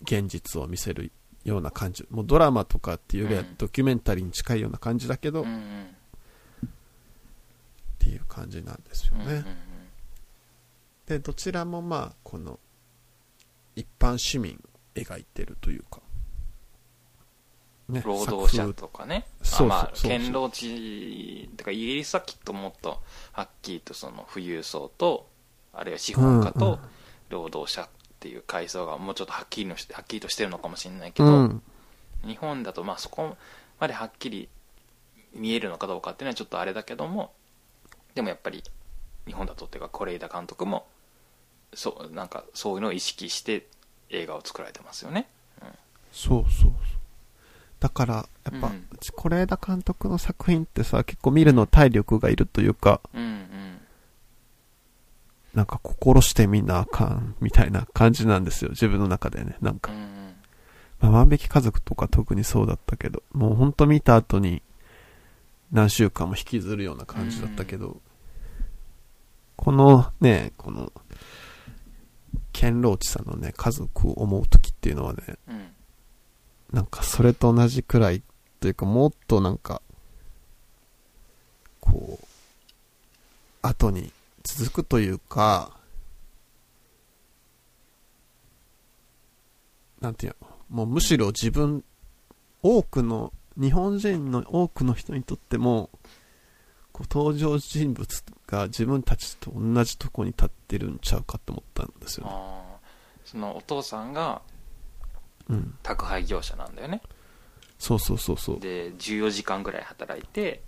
[0.00, 1.12] う、現実を見せる
[1.44, 2.06] ような感じ。
[2.10, 5.86] もうドラマとかっていうよりはうんドキュメンタリーに近いような感じだけど、っうんうん
[7.98, 9.44] ていう感じなんですようんうんね。
[11.06, 12.58] で、どちらもまあ、この、
[13.76, 16.00] 一般市民を描いてるというか、
[17.88, 19.26] ね労働者作とかね。
[19.60, 23.00] まあ堅労地とかイギリスはきっともっと
[23.32, 25.28] はっきりとその富裕層と
[25.72, 26.80] あるいは資本家と
[27.28, 31.62] 労働者っていう階層がもうちょっとはっきりのしてはっきりとしてるのかもしれないけど、うん。
[32.24, 33.36] 日本だとまあそこ
[33.78, 34.48] まではっきり
[35.34, 37.32] 見えるのかどうかっていうのはちょっとあれだけども
[38.14, 38.64] でもやっぱり
[39.26, 40.86] 日本だとっていうか是枝監督も
[41.74, 43.66] そうなんかそういうのを意識して
[44.10, 45.28] 映画を作られてますよね。
[46.12, 46.72] そうそうそう。
[47.78, 48.14] だから、
[48.50, 53.78] やっぱ、うん是枝監督の作品ってさ、結構見るの体力がいるというか、うんうん
[55.52, 58.70] なんか心してみなあかん、みたいな感じなんですよ。
[58.72, 59.56] 自分の中でね。
[59.62, 60.34] なんか、うん
[61.00, 64.60] まあ、万引き家族とか特にそうだったけど、もうほんと見た後に
[65.72, 68.02] 何週間も引きずるような感じだったけど、
[69.56, 70.92] このね、この、
[72.56, 75.66] ケンローチさんのね、家族を思う時っていうのはね、うん
[76.72, 78.22] なんかそれと同じくらい
[78.58, 79.82] というかもっとなんか、
[81.80, 82.26] こう、
[83.62, 84.10] 後に
[84.42, 85.76] 続くというか、
[90.00, 91.84] なんていうの、もうむしろ自分、
[92.62, 95.90] 多くの、日本人の多くの人にとっても、
[96.96, 102.30] こう登場人物が自分たちと同じとこに立ってるんちゃうかって思ったんですよね。
[102.32, 104.40] あーそのお父さんが
[105.50, 105.74] うん。
[105.82, 107.02] 宅配業者なんだよね
[107.78, 108.60] そうそうそうそう。
[108.60, 110.62] で14時間ぐらい働いて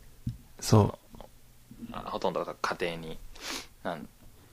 [0.60, 1.22] そう。
[1.92, 3.18] あほとんどが家庭に
[3.82, 4.06] なん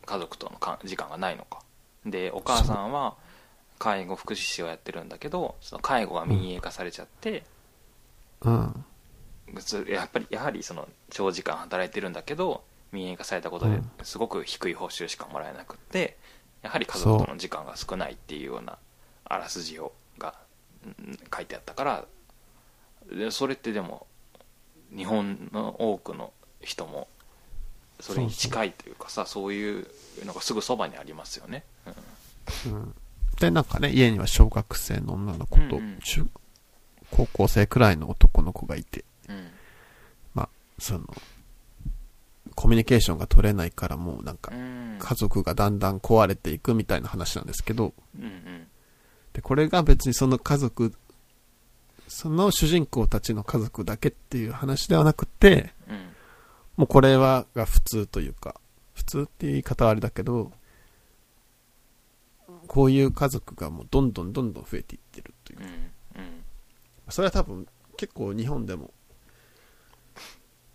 [0.06, 1.60] 家族とのか時間がないのか
[2.06, 3.18] でお母さんは
[3.80, 7.44] 介護福祉士をやってるんだけどその介護が民営化されちゃって、
[8.40, 8.86] うん。
[9.54, 13.92] ずやっぱりやはりその長時間働いてるんだけど民営化されたことでうん。
[14.04, 16.18] すごく低い報酬しかもらえなくって
[16.62, 18.78] やはり家族との時間が少ないっていうような
[19.26, 20.36] あらすじをが
[20.86, 22.06] うん書いてあったから
[23.12, 24.08] でそれってでも
[24.96, 26.32] 日本の多くの
[26.62, 27.08] 人も
[28.00, 29.88] それに近いというかさそういう
[30.26, 31.64] のがすぐそばにありますよね、
[32.66, 32.74] うん。
[32.74, 32.96] うん。
[33.40, 36.00] で、なんかね、家には小学生の女の子と、うんうん。
[36.04, 36.26] 中
[37.12, 39.48] 高校生くらいの男の子がいて、うん。
[40.34, 40.50] まあ、
[40.80, 41.06] その、
[42.56, 44.98] コミュニケーションが取れないからもうなんかう、ん。
[45.00, 48.68] 家族がだんだん壊れていくみたいな話なんですけど、うんうん。
[49.34, 50.94] で、これが別にその家族、
[52.08, 55.96] その主人公たちの家族だけっていう話ではなくて、うん。
[56.78, 58.56] もうこれはが普通というか、
[58.94, 60.52] 普通っていう言い方はあれだけど、
[62.68, 65.60] こういう家族がもうどんどんどんどん増えていってるという。
[65.60, 65.66] うん。
[65.66, 65.68] う
[66.26, 66.44] ん。
[67.10, 67.68] それは多分
[67.98, 68.92] 結構日本でも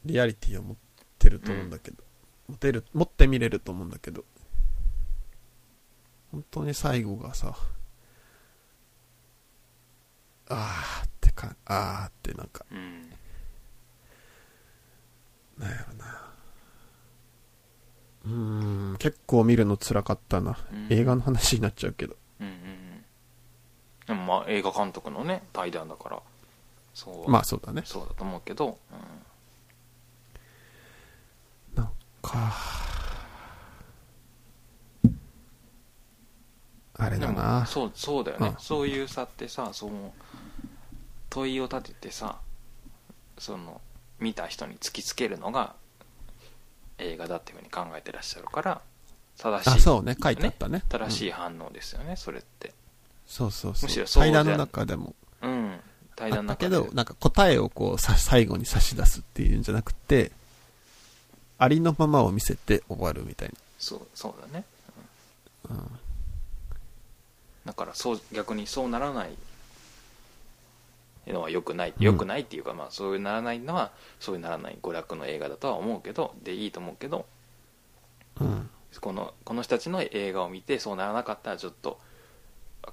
[0.05, 0.76] リアリティを持っ
[1.18, 2.03] てると思うんだけど、
[2.48, 4.24] 持てる、持ってみれると思うんだけど、
[6.32, 7.57] 本当に最後がさ、
[10.48, 13.11] あーってか、あーってなんか、うん
[15.59, 16.32] なんやろな。
[18.24, 20.59] うーん、結構見るの辛かったな。
[20.72, 22.16] うん映画の話になっちゃうけど。
[22.40, 23.05] うんうんうん
[24.07, 26.20] でもまあ映画監督のね対談だから
[26.94, 27.82] そうまあそうだね。
[27.84, 29.01] そうだと思うけど、なん
[32.23, 32.53] か、
[36.95, 37.64] あれだな。
[37.66, 38.55] そうそうだよね、うん。
[38.59, 40.12] そういうさってさその
[41.31, 42.39] 問いを立ててさ
[43.39, 43.81] その
[44.18, 45.75] 見た人に突きつけるのが
[46.99, 48.81] 映画だっていうふうに考えてらっしゃるから
[49.39, 50.83] 正しいあ、そうね、書いてあったね。
[50.89, 52.75] 正しうんい反応ですよね、それって。
[53.27, 53.89] そうそうそう。
[53.89, 55.14] むしろそう対談の中でも。
[55.41, 55.81] うん。
[56.14, 56.77] 対あ談の中で。
[56.77, 60.33] ったけど、なんか答えをこうさ最後に差し出すっていうんじゃなくて、
[61.61, 64.65] ありのままを見せて終わるみたいそうそうだね
[65.69, 65.77] な。
[65.77, 65.91] うん。
[67.67, 69.37] だからそう逆にそうならない
[71.27, 77.27] のは良くないうん良くないっていうか、まあそういうならないのはそういうならない娯楽の映画だとは思うけどでいいと思うけど
[78.41, 78.71] うん。
[79.01, 82.01] このこの人たちの映画を見てそうならなかったらちょっと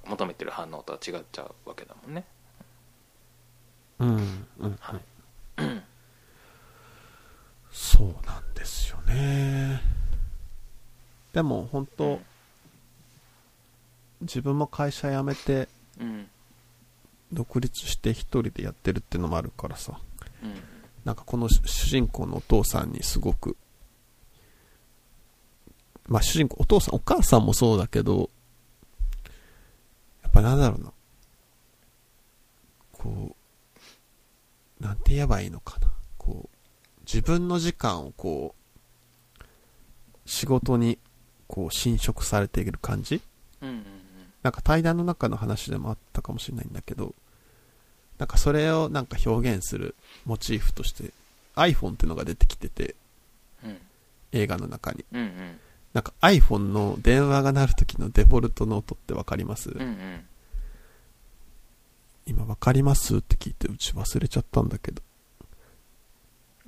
[0.06, 2.24] 求めてる反応とは違っちゃうわけだもんね
[3.98, 4.46] うん。
[4.60, 4.76] うん。
[4.78, 5.00] はい
[7.80, 9.80] そうなんですよね。
[11.32, 12.20] でも本当、うん
[14.20, 15.68] 自分も会社辞めて
[16.00, 16.26] うん
[17.32, 19.96] 独立して一人でやってるってのもあるからさ、
[20.42, 20.54] うん
[21.04, 23.56] なんかこの主主人公のお父さんにすごく、
[26.08, 28.28] まあ主人公、お父さん、お母さんもそうだけど、
[30.24, 30.92] やっぱなんだろうな。
[32.92, 33.36] こ
[34.80, 35.92] う、なんて言えばいいのかな。
[36.18, 36.57] こう、
[37.10, 38.54] 自分の時間をこ
[39.40, 39.42] う、
[40.26, 40.98] 仕事に
[41.46, 43.22] こう侵食されている感じ？
[43.62, 43.84] うんうん
[44.42, 47.14] なんか対談の中の話でもあったかもしれないんだけど、
[48.18, 49.96] なんかそれをなんか表現する
[50.26, 51.10] モチーフとして
[51.56, 52.94] iPhone ってのが出てきてて、
[53.64, 53.78] うん。
[54.32, 55.04] 映画の中に。
[55.12, 55.60] うんうん。
[55.92, 60.24] なんか iPhone の電話が鳴る時のデフォルトの音ってわかります、うんうん。
[62.26, 63.16] 今わかります？
[63.16, 65.02] って聞いてうち忘れちゃったんだけど。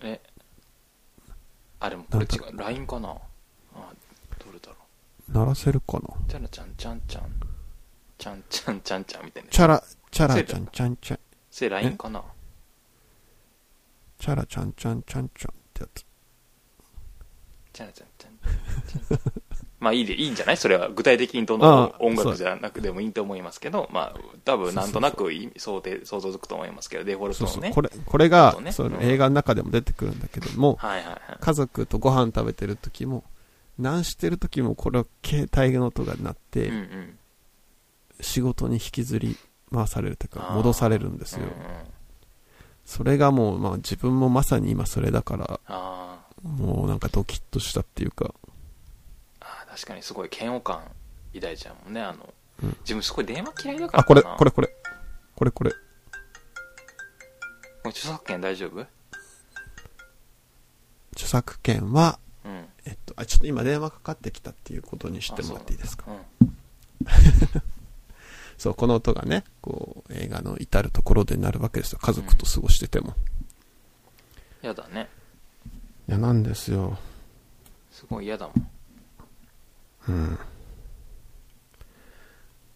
[0.02, 0.20] え
[1.80, 2.56] あでもこれ違う。
[2.56, 3.08] LINE かな？
[3.74, 3.92] あ
[4.38, 4.76] どれだろ
[5.28, 6.00] 鳴らせるかな？
[6.08, 7.24] うちゃらちゃんちゃんちゃん
[8.18, 11.20] ちゃんちゃんちゃんちゃんみたいなチャラ、チャラちゃんちゃんちゃん、
[11.50, 12.22] それ LINE かな？
[14.18, 16.04] チャラちゃんちゃんちゃんちゃんってやつ。
[17.72, 19.20] ちゃらちゃんちゃんちゃん
[19.80, 20.56] まあいいで、いいんじゃない？
[20.56, 27.52] それは具体的にどの音楽じゃなくてもいいと思いますけど、まあ多分なんとなくい想定、想像つくと思いますけど、デフォルトのね。
[27.54, 31.20] そうそうこれ、これがね、そのうん映画の中でも出てくるんだけども、はいはいはい。
[31.40, 33.24] 家族とご飯食べてる時も、
[33.78, 37.18] 何してる時もこれは携帯の音が鳴って、うんうん。
[38.20, 39.36] 仕事に引きずり
[39.72, 41.44] 回されるというか、戻されるんですよ。
[41.44, 41.54] うんうん
[42.86, 48.34] それがもう、まあ自分もまさに今それだから、あもうなんかドキッとしたっていうか、
[49.70, 50.82] 確かにすごい嫌悪感
[51.34, 54.68] 抱いちゃうもんね、あの、うん自分すごい電話嫌いだからあ、これ、これ、これ。
[55.36, 55.70] これ、これ。
[55.70, 55.76] も
[57.86, 58.86] う著作権大丈夫？
[61.14, 62.66] 著作権は、うん。
[62.84, 66.04] えっと、あ、ちょっと今電話かかってきたっていうことにしてもらっていいですか？
[66.08, 66.14] あ
[68.58, 71.98] そうこの音がね、こう、映画の至るところでなるわけですよ。
[72.02, 73.14] 家族と過ごしてても。
[74.62, 74.68] うん。
[74.68, 75.08] やだね。
[76.08, 76.98] いや、なんですよ。
[77.90, 78.70] すごい嫌だもん。
[80.08, 80.38] うん。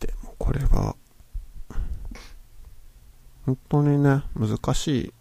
[0.01, 0.97] でも、これは、
[3.47, 5.13] 本当にね、難しい。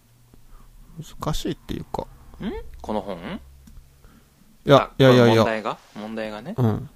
[1.22, 2.08] 難しいっていうか。
[2.42, 2.52] ん？
[2.82, 3.18] この本？
[4.66, 5.36] いや、いやいやいや。
[5.38, 5.78] 問題が？
[5.96, 6.56] 問題がね？
[6.58, 6.66] うん。
[6.66, 6.90] なん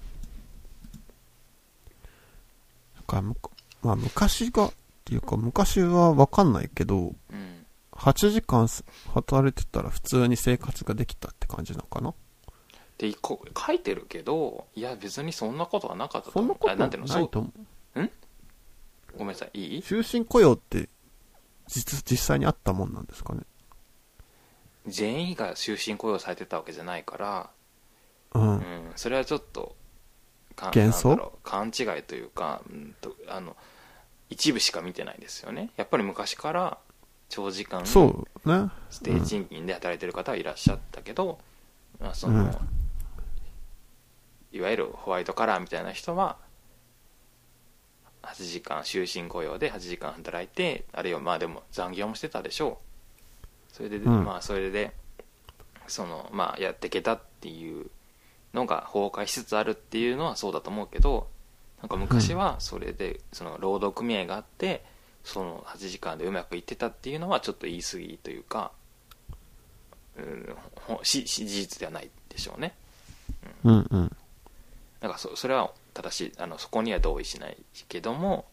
[3.06, 3.50] かむか、
[3.82, 4.72] まあ昔が、っ
[5.04, 7.66] ていうか昔はわかんないけど、うん。
[7.92, 12.14] 8時間す働いてたら普通に生活ができたって感じなのかな？
[12.98, 16.54] で、書いてるけど、いや別にそんなことはなかったと思う。
[16.54, 17.08] そんなことあなんていうの？
[17.08, 18.10] ないと思う。
[19.16, 19.82] ごめんなさい、いい？
[19.82, 20.88] 終身雇用って
[21.66, 23.42] 実、実際にあったもんなんですかね？
[24.86, 27.50] 全員が終身雇用されてたわけじゃないから、
[28.34, 28.52] うん。
[28.52, 28.62] うん、
[28.96, 29.76] それはちょっと、
[30.54, 31.32] か幻想？
[31.42, 33.56] 勘違いというか、うんと、あの、
[34.28, 35.70] 一部しか見てないですよね。
[35.76, 36.78] やっぱり昔から
[37.28, 38.70] 長時間、そうね。
[38.90, 41.38] ステージ賃金で働いてる方はいらっしゃったけど、
[41.98, 42.56] まあ、その、うん
[44.58, 46.36] いわゆるホワイトカラーみたいな人は
[48.22, 52.80] 8時間終身雇用で8時間働いてあるいはまあでも残業もしてたでしょ
[53.72, 53.74] う。
[53.74, 54.24] それで、うん。
[54.24, 54.92] まあそれで
[55.86, 57.86] そのまあやっていけたっていう
[58.52, 61.28] のが崩壊しつつあるっていうのはそうだと思うけど
[61.80, 64.84] なんか昔はそれでその労働組合があって
[65.22, 68.72] その8時間でうまくいってたっていうのはちょっと言い過ぎというか、
[70.16, 72.74] うん、ほしし事実ではないでしょうね。
[73.64, 74.16] うんうん。
[75.00, 77.56] なんかそそれは正しいあのそこには同意しない
[77.88, 78.46] けども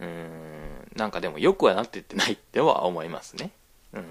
[0.00, 3.50] うーんなんかでもよくはなってってないっては思いますね、
[3.92, 4.04] うん、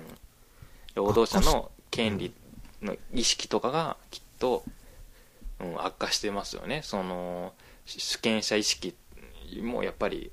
[0.96, 2.34] 労働者の権利
[2.82, 4.64] の意識とかがきっと、
[5.60, 6.82] うん、悪化してますよね。
[6.84, 7.54] その
[7.86, 8.96] 主主権者意識
[9.62, 10.32] もやっぱり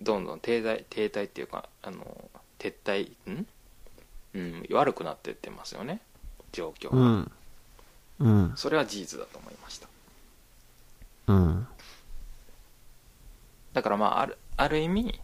[0.00, 3.46] どんどん停滞停滞っていうかあの撤退ん、
[4.34, 6.00] うん、悪くなってってますよね。
[6.52, 7.32] 状況が、うん。
[8.20, 8.52] うん。
[8.56, 9.85] それは事実だと思いました
[11.26, 11.66] うん。
[13.72, 15.20] だからまああるある意味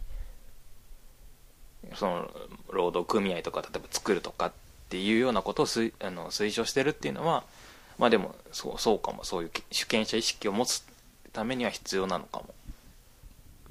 [1.95, 2.29] その
[2.71, 4.51] 労働組合とか例えば作るとかっ
[4.89, 7.43] ていうようなことを推あの推奨してるっていうのは
[7.97, 10.83] まあでもそうそうかもそういう主権者意識を持つ
[11.31, 12.53] ためには必要なのかも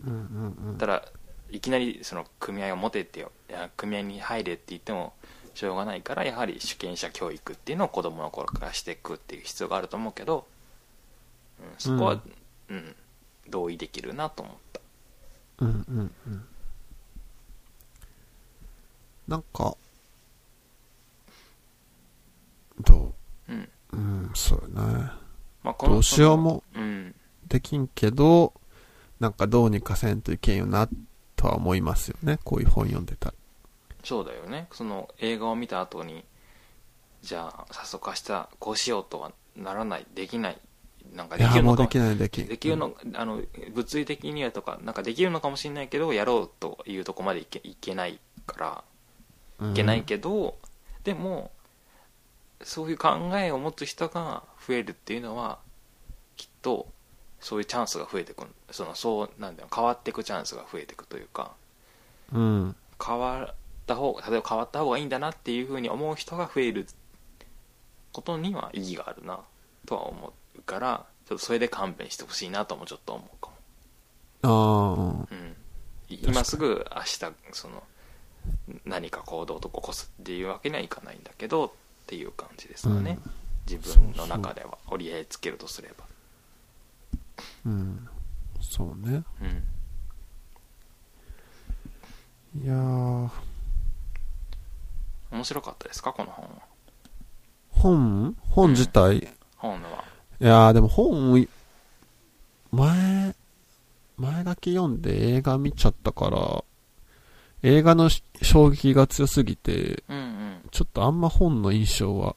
[0.04, 0.78] うんうんうん。
[0.78, 1.04] ただ
[1.50, 3.30] いきなりその組合を持てってよ
[3.76, 5.12] 組合に入れって言っても
[5.54, 10.46] しょうがないからやはり主権者教育っていうのを子供の頃からしていくっていう必要があると思うけど、
[11.60, 12.22] うん、そこは、
[12.68, 12.96] うん
[13.48, 14.80] 同意できるなと思った
[15.58, 16.44] うんうんうん。
[19.28, 19.76] なんか、
[22.80, 23.14] ど
[23.48, 23.52] う？
[23.52, 25.10] んう、うん、そうね。
[25.62, 26.62] まあ、このどうしようも
[27.48, 28.54] できんけど、
[29.20, 30.88] なんかどうにかせんといけんよな、
[31.36, 32.38] とは思いますよね。
[32.44, 33.34] こういう本読んでたら。
[34.04, 36.24] そうだよねその映画を見た後に
[37.22, 40.58] じゃあ早速明日こうしようとはならないできない
[41.14, 42.46] なんかできるのかできないできん。
[42.46, 43.40] できるのあの
[43.74, 48.84] 物理的にはとかなんかできるのかもしれないけどやろうというとこまでいけいけないから。
[49.60, 50.56] うんいけないけど、
[51.04, 51.52] でも
[52.62, 55.58] そういう考えを持つ人が増えるっていうのは
[56.36, 56.88] きっと
[57.40, 59.68] そういうチャンスが増えてくるそのそうなんだよ。
[59.72, 61.52] 変わっていくチャンスが増えていくというか。
[62.32, 62.76] うん。
[63.04, 63.54] 変わっ
[63.86, 66.86] た方例えば変わった方がいいんだなっていうふうに思う人が増える
[68.12, 69.40] ことには意義があるな
[69.86, 70.32] とは思う
[70.66, 73.50] からちょっとそれで勘弁してほしいなともちょっと思うか
[74.48, 75.56] も、あうん、
[76.08, 77.18] 今すぐ明日
[77.52, 77.82] その
[78.84, 81.70] 何か行動と起こすっていうわけにはいかないんだけどっ
[82.06, 83.18] ていう感じですかね、
[83.70, 84.76] 自分の中では。
[84.88, 86.04] 折り合いつけるとすれば。
[86.04, 86.08] あ、
[87.66, 88.08] うん。
[88.60, 89.22] そうね。
[89.40, 89.64] うん。
[92.64, 93.30] いやー、
[95.30, 96.12] 面白かったですか？
[96.12, 96.50] この本は。
[97.70, 98.36] 本？
[98.50, 100.04] 本自体、本は
[100.42, 101.46] いやーでも本、
[102.72, 103.34] 前、
[104.16, 106.64] 前書き読んで映画見ちゃったから、
[107.62, 110.62] 映画のし衝撃が強すぎて、うんうん。
[110.72, 112.34] ちょっとあんま本の印象は、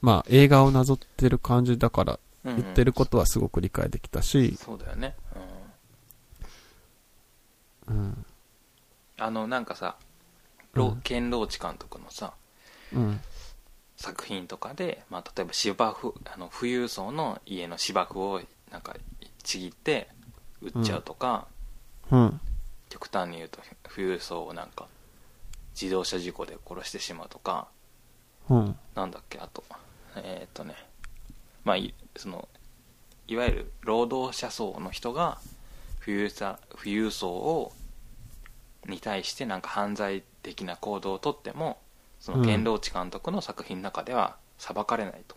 [0.00, 2.62] まあ映画をなぞってる感じだから、うんうん。
[2.62, 5.14] 言ってることはすごく理解できたし、そうだよね、
[7.88, 7.96] うん。
[7.96, 8.26] うん、
[9.18, 9.96] あのなんかさ
[10.72, 12.32] ロうんケンローチ監督のさ
[12.92, 13.20] うん、
[14.04, 18.40] 作品とかで、まあ、例えば芝生あの富裕層の家の芝生を
[18.70, 18.94] なんか
[19.42, 20.08] ちぎって
[20.60, 21.46] 売っちゃうとか、
[22.10, 22.40] うん、
[22.90, 24.86] 極端に言うと富裕層をなんか
[25.80, 27.68] 自動車事故で殺してしまうとか
[28.50, 29.64] うん、なんだっけあと
[30.16, 30.74] えーっとね
[31.64, 32.48] まあいその
[33.26, 35.38] いわゆる労働者層の人が
[36.04, 37.72] 富裕さ富裕層を
[38.86, 41.78] に対してなんか犯罪的な行動をとっても
[42.24, 45.36] その堅牢地監督の作品の中では裁かれないと、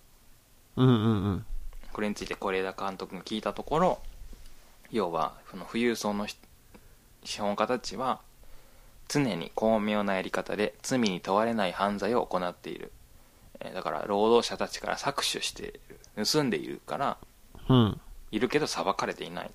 [0.77, 0.97] うん、うん、う
[1.31, 1.45] ん、
[1.91, 3.99] これについて是枝監督が聞いたところ
[4.89, 6.37] 要はその富裕層のひ
[7.25, 8.21] 資本家たちは
[9.09, 12.93] 常に巧妙なやり方で罪に問われない犯罪を行っている。
[13.59, 17.17] えーだから労働者たちから搾取している盗んでいるから
[17.67, 17.99] うん、
[18.31, 19.51] いるけど裁かれていない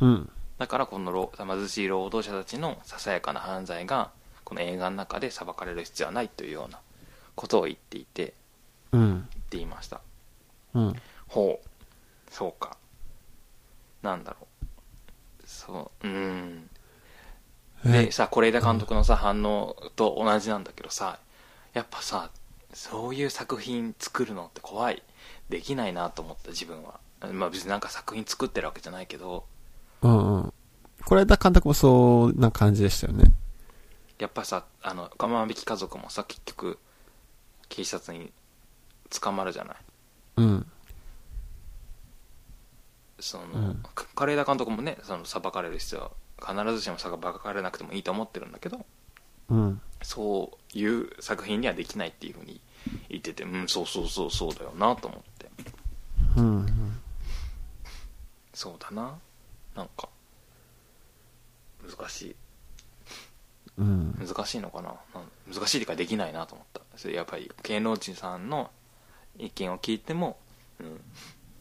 [0.00, 4.10] うん、だからこの労貧しい労働者たちのささやかな犯罪が
[4.48, 6.80] この映画の中で裁かれる必要はないというような
[7.34, 8.32] ことを言っていて
[8.92, 10.00] うん、言っていました。
[10.72, 10.94] うん、
[11.26, 11.68] ほう。
[12.30, 12.78] そうか。
[14.00, 15.44] なんだろう。
[15.44, 16.70] そううーん
[17.84, 21.18] でえ、さ是枝監督のさ反応と同じなんだけどさ
[21.74, 22.30] やっぱさ
[22.72, 25.02] そういう作品作るのって怖い。
[25.50, 27.00] できないなと思った自分は。
[27.32, 29.44] まあ別になんか作品作ってるわけじゃないけど。
[30.00, 30.52] うん、うん。
[31.04, 33.30] これ、だ監督もそうな感じでしたよね。
[34.18, 36.78] やっぱさあの我慢引き家族もさ結局
[37.68, 38.32] 警察に
[39.20, 39.76] 捕まるじゃない？
[40.38, 40.66] うん、
[43.20, 43.82] その、うん。
[43.94, 46.10] か是枝監督もねその裁かれる必要は
[46.40, 48.84] 必ずしも裁かれなくてもいいと思ってるんだけど
[49.50, 52.60] うん、そういう作品にはできないっていうふうに
[53.08, 55.50] 言っててうんそうそうそうそうだよなと思って。
[56.36, 57.00] うん、うん。
[58.52, 59.14] そうだな。
[59.74, 60.08] なんか
[61.98, 62.36] 難しい
[63.78, 64.94] うん、難しいのかな？
[65.46, 66.80] 難しいっていうかできないなと思った。
[66.96, 68.70] それやっぱり芸能人さんの
[69.38, 70.36] 意見を聞いても、
[70.80, 71.00] うん、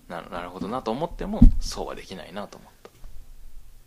[0.09, 2.77] ななるほどなと思ってもそうはできないなと思った。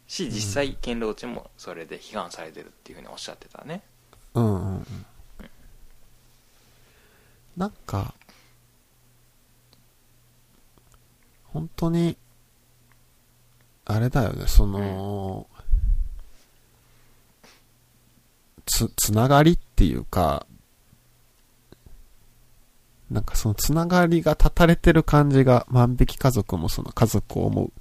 [0.06, 3.82] し実際堅牢地もそれで批判されてるっていうふうにおっしゃってたね。
[4.34, 4.76] うん、うん。
[4.76, 4.86] うん。
[7.56, 8.14] なんか、
[11.44, 12.16] 本当に、
[13.86, 15.48] あれだよね、その、
[18.70, 20.46] つ、つながりっていうか、
[23.10, 27.72] なんかそのつながりが断たれてる感じが、万引き家族もその家族を思う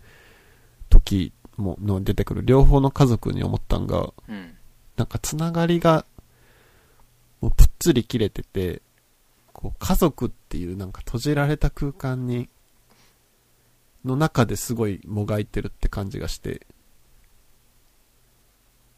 [0.89, 4.55] 時もの出てくる両方の家族に思ったんが、うん。
[4.97, 6.05] なんかつながりが、
[7.41, 8.81] もうぷっつり切れてて、
[9.53, 12.49] こう家族っていうなんか閉じられた空間に、
[14.03, 16.65] の中ですごいもがいてるって感じがして、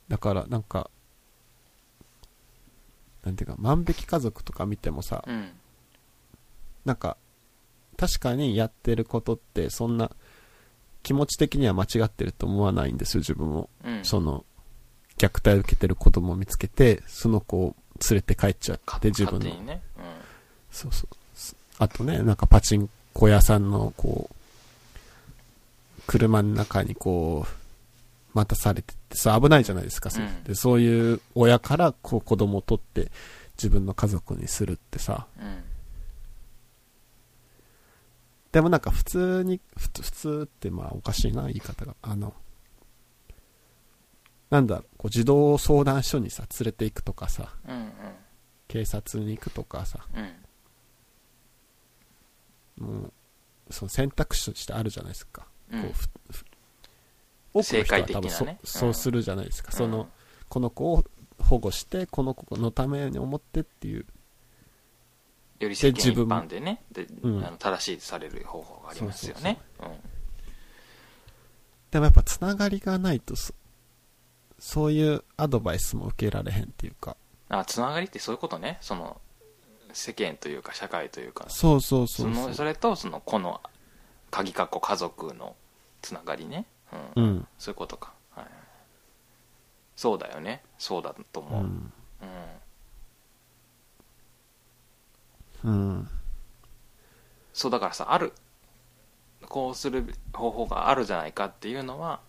[0.08, 0.90] だからなんか、
[3.24, 5.50] なんていうか、万引き家族とか見てもさ、うん
[6.84, 7.18] なんか、
[7.96, 10.10] 確かにやってることってそんな
[11.04, 13.70] 気持ち的には間違ってると思わないんですよ、自分も。
[13.84, 14.46] うんその、
[15.18, 17.76] 虐待を受けてる子供を見つけて、その子を
[18.10, 19.62] 連れて帰っちゃかって、自分の勝手。
[19.62, 19.82] にね、
[20.72, 21.16] そうそう。
[21.36, 27.61] すあとね、なんかパチンコ屋さんの、こう、車の中にこう、
[28.34, 33.12] 待たされてて、さ、危ないじゃないですか、それうんで、そういう親から、こう、子供を取って、
[33.58, 35.46] 自分の家族にするってさ、うん。
[35.46, 35.64] うん
[38.52, 41.96] でもなんか普通に、普通普通ってまあおかしいな、言い方が。
[42.02, 42.34] あの、
[44.50, 47.92] なんだろう、こう児童相談所にさ、連れて行くとかさ、うん
[48.68, 50.06] 警察に行くとかさ、
[52.80, 52.86] うん。
[52.86, 53.14] もう、
[53.70, 55.46] その選択肢としてあるじゃないですか。
[55.72, 55.84] うん。
[55.84, 56.34] こう
[57.54, 58.68] 多くの人は多分そ,、ねうん。
[58.68, 59.72] そうするじゃないですか。
[59.72, 59.92] そうん。
[59.92, 60.08] の、
[60.50, 61.04] この子を
[61.40, 64.06] 保護して、この子のために思ってっていう。
[65.60, 66.82] より世間一自分般でね。
[66.92, 67.46] で、うん。
[67.46, 69.60] あの正しいとされる方法がありますよね。
[71.92, 73.54] でもやっぱつながりがないとそ、
[74.60, 77.12] そういうアドバイスも受けられへんっていうか。
[77.12, 78.78] うんあつながりってそういうことね。
[78.80, 79.20] その
[79.92, 81.46] 世間というか社会というか。
[81.50, 82.34] そうそうそそう。
[82.34, 82.48] そう。
[82.48, 83.60] のそれとその子の
[84.30, 85.56] 鍵かっこ家族の
[86.02, 86.66] つながりね、
[87.16, 87.48] うんうん。
[87.58, 88.46] そういうことか、はい、
[89.96, 91.66] そうだよねそうだとう思う、う
[95.70, 95.74] んん。
[95.94, 96.10] うん。
[97.54, 98.34] そうだからさある
[99.48, 102.20] こうする方法があるじゃないかっていうのは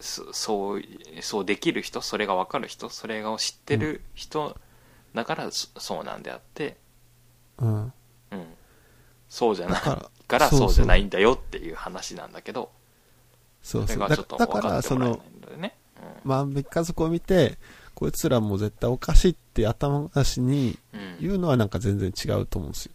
[0.00, 0.82] そそう
[1.20, 4.56] そうできる人それが分かる人それを知ってる人
[5.14, 6.76] だからそそうなんであって、
[7.58, 7.92] うん。
[9.24, 12.70] うん、そうじゃないだからそうじゃないんだよっていう話なんだけど
[13.62, 13.98] そうそう。
[13.98, 15.76] だそれがちょっとだから、そのない、んだよね、
[16.24, 17.58] 万引き家族を見て、
[17.94, 21.00] こいつらも絶対おかしいって頭出しにうん。
[21.00, 22.92] うん言うのはなんか全然違うと思うんですよ。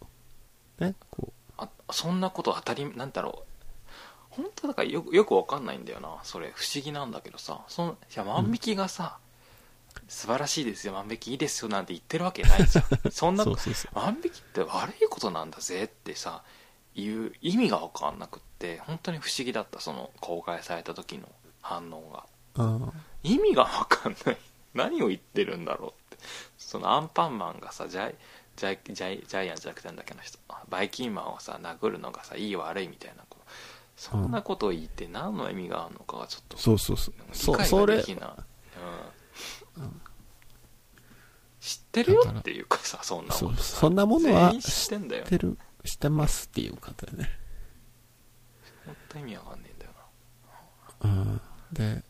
[0.78, 0.94] ね。
[1.10, 3.94] こあそんなこと当たりなんだろう。
[4.28, 6.18] 本当だからよくよくわかんないんだよな。
[6.22, 7.62] それ不思議なんだけどさ。
[7.66, 9.18] そのいや万引きがさ、
[10.10, 12.84] 素晴らしいですよ万引きいいですよなんて言ってるわけないじゃん。
[13.12, 13.38] そんう。
[13.38, 13.44] な。
[13.44, 16.42] 万引きって悪いことなんだぜってさ
[16.96, 21.28] いう意味が分かんなくって本当に不思議だったその公開された時の
[21.62, 22.26] 反応が。
[22.56, 22.92] うん。
[23.22, 24.38] 意味が分かんない。
[24.74, 26.24] 何を言ってるんだろうって。
[26.58, 28.16] そのアンパンマンがさジャイ
[28.56, 30.40] ジャイジャイジャイアンじゃなくてなんだっけな人。
[30.68, 33.22] バイキンマンをさ殴るのがさいい悪いみたいな。
[33.30, 33.46] こと
[33.94, 37.14] そんなことを言って何の意味があるのかがちょっとそうそうそう。
[37.32, 38.36] そ、理解それ、ができない、うん
[41.60, 47.16] 知ってるよっていうかさそんなそうことさそんなものは全員知ってんだよ知ってる、知ってますっていう方で。
[47.16, 47.30] ね。
[48.86, 49.92] 本当意味わかんねえんだよ
[51.02, 51.40] うん。
[51.72, 52.02] で、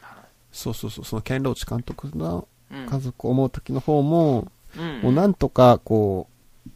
[0.00, 2.86] な、はそうそうそう、そのケンローチ監督のいうん。
[2.86, 5.00] 家族を思う時の方も、うん。
[5.02, 6.28] もうなんとかこ
[6.66, 6.70] う、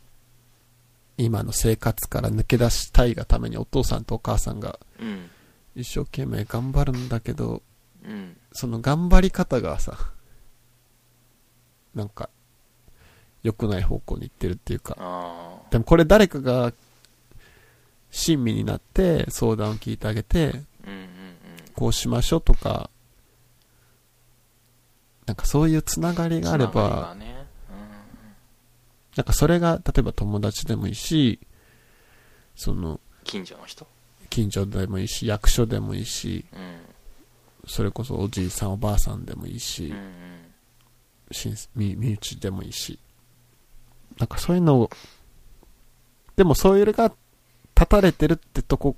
[1.16, 5.30] 今の生活から抜け出したいがためにお父さんとお母さんがうん。
[5.76, 7.62] 一生懸命頑張るんだけど、
[8.04, 9.98] うんその頑張り方がさ、
[11.94, 12.28] なんか、
[13.42, 14.96] 良くない方向に行ってるっていうか、
[15.70, 16.72] でもこれ誰かが
[18.10, 20.62] 親身になって相談を聞いてあげて、
[21.74, 22.90] こうしましょうとか、
[25.26, 27.16] なんかそういうつながりがあれば
[29.16, 31.40] なんかそれが例えば友達でもいいし、
[32.56, 33.86] そのうん近所の人。
[34.30, 36.83] 近所でもいいし、役所でもいいし、うん
[37.66, 39.92] それこそおじいさんおばあさんでもいいし
[41.74, 42.98] 身身内でもいいし、
[44.18, 44.90] なんかそういうのを、
[46.36, 47.12] でもそういうのが
[47.74, 48.96] 立たれてるってとこ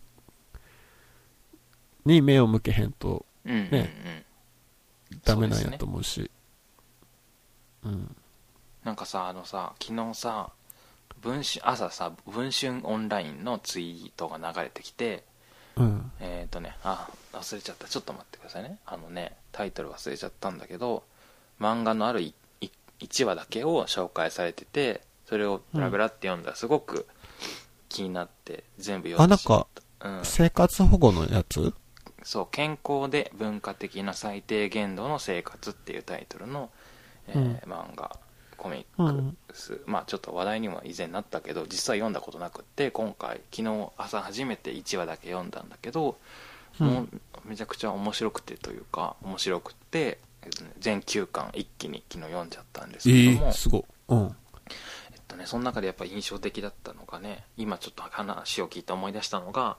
[2.04, 4.24] に目を向けへんとうんうんうんね
[5.24, 6.30] ダメなんやと思うし。
[7.84, 8.16] うん。
[8.84, 10.50] なんかさあのさ昨日さ
[11.20, 15.24] 文春朝さ文春オンラインのツイートが流れてきて
[15.76, 16.12] うん。
[16.20, 17.86] えっ、ー、とねあ忘れちゃった。
[17.86, 18.78] ちょっと待ってくださいね。
[18.86, 21.02] あのねタイトル忘れちゃったんだけど
[21.60, 22.20] 漫画のある
[23.00, 27.06] 1話だけを紹介されててそれをブラブラって読んだらすごく
[27.88, 29.66] 気になって全部読んでしまっ
[30.00, 30.08] た。
[30.08, 31.72] うん、生活保護のやつ？
[32.22, 36.70] そう健康で文化的な最低限度の生活っていうタイトルの、
[37.28, 37.72] えーうん。
[37.72, 38.18] 漫画
[38.56, 46.18] コミックス、まあちょっと話題にも以前なったけど実は読んだことなくって今回昨日朝初めて1話だけ読んだんだけど、
[46.80, 47.08] うんもう
[47.46, 50.18] めちゃくちゃ面白くてというか面白くって、
[50.78, 53.84] 全9巻一気に昨日読んじゃったんですえけども、えすごい。
[54.08, 54.36] うん。
[55.12, 59.76] えっとね、その中でやっぱ印象的だったのがね今ちょっと話を聞いて思い出したのが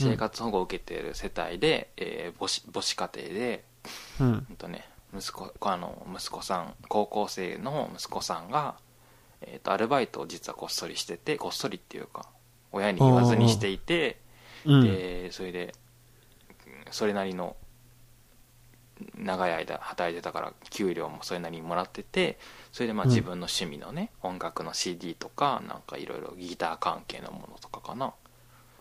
[0.00, 3.64] うん生活保護を受けている世帯で、えー母子母子家庭で、
[4.20, 4.26] うん。
[4.26, 4.84] うんとね、
[5.14, 8.76] 息子あの息子さん高校生の息子さんが、
[9.40, 12.26] えー、とアルバイトを実はこっそりしててこっそりっていうか
[12.72, 14.18] 親に言わずにしていて、
[14.64, 14.82] うん。
[14.82, 15.74] でそれで
[16.66, 17.56] うんそれなりの
[19.16, 22.38] 長い間働いてたから給料もそれなりにもらってて
[22.72, 28.12] それでまあうん自分の趣味のね、音楽の CD とかなんかいろいろギター関係のものとかかな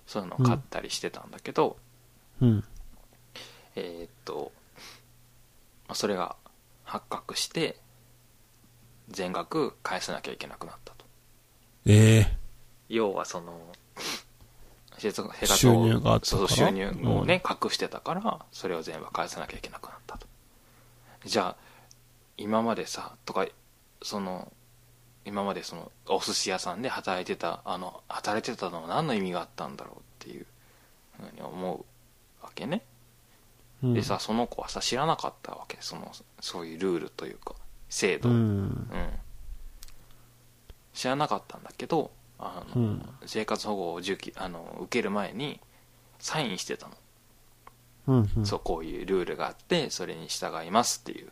[0.08, 1.78] そういうのを買ったりしてたんだけど、
[2.42, 2.64] うん。
[3.76, 4.65] えーっとまあ
[5.94, 6.36] それが
[6.84, 7.78] 発覚して
[9.10, 11.06] 全額返さなきゃいけなくなったと。
[11.86, 12.38] ええ。
[12.90, 13.54] 要はその
[14.98, 16.42] 収入があったから？
[16.42, 20.26] そう収入をね、う隠してたからそれを全部返さなきゃいけなくなったと。
[21.26, 21.56] じゃあ
[22.38, 23.46] 今までさとか
[24.02, 24.52] その
[25.26, 30.46] 今までそのお寿司屋さんで働いてたあの働いてたのは何の意味があったんだろうっていう
[31.18, 31.86] ふうに思う
[32.44, 32.84] わけね
[33.84, 37.54] うんでさその子はさ知らなかったわけそのそういうルールというか
[37.90, 38.90] 制度、ううんん。
[40.94, 45.60] 知らなかったんだけどあの、うん生活保護を受けあの受ける前に
[46.20, 46.94] サインしてたの、
[48.08, 48.30] うん。
[48.38, 48.46] うん。
[48.46, 51.32] そうこういうルールがあってそれに従いますっていう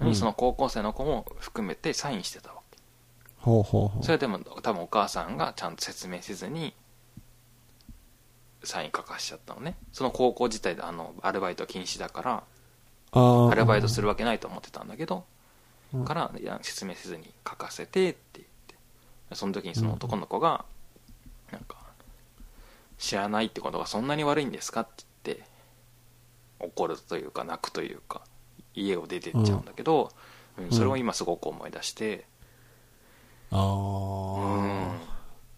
[0.00, 2.78] のに、うんその高校生の子も含めてサインしてたわけ
[3.38, 4.04] ほうほうほう。
[4.04, 6.74] それでも多分お母さんがちゃんと説明せずに
[8.66, 9.76] サイン書かしちゃったのね。
[9.92, 12.42] その高校自体であのアルバイト禁止だから
[13.12, 15.24] アルバイトするわけないと思ってたんだけど、
[15.92, 16.04] うん。
[16.04, 18.74] からいや説明せずに書かせてって言って。
[19.34, 20.64] その時にその男の子が
[21.50, 21.76] なんか
[22.98, 25.44] 知らないってことがそんなに悪いんですかって言って
[26.60, 28.22] 怒るというか泣くというか
[28.74, 30.10] 家を出てっちゃうんだけど、
[30.58, 30.70] うん。
[30.72, 32.26] それを今すごく思い出して、
[33.50, 34.90] あうん。
[34.90, 35.13] あ。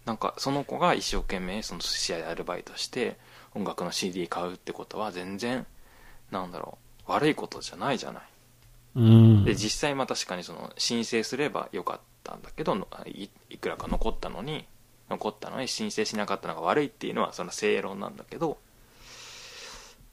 [0.07, 3.17] なんかその子が一生懸命その寿司屋でアルバイトして
[3.53, 5.65] 音楽の CD 買うってことは全然
[6.31, 6.77] なんだろ
[7.07, 8.23] う悪いことじゃないじゃない。
[8.95, 9.43] うん。
[9.43, 12.75] で実際まあ確かにその申請すればよかったんだけど
[13.05, 14.65] いくらか残ったのに
[15.09, 18.57] 残ったのに申請しなかったのが悪いっていうのはその正論なんだけど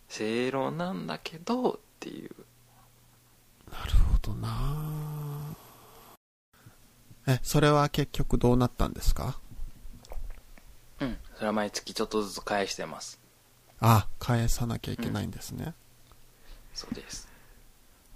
[0.08, 2.30] 正論なんだけどっていう。
[3.70, 5.54] なるほどな。
[7.26, 9.38] え、それは結局どうなったんですか？
[11.00, 13.20] うんそれは毎月ちょっとずつ返してます
[13.80, 15.74] あ、返さなきゃいけないんですね。
[16.72, 17.28] そうです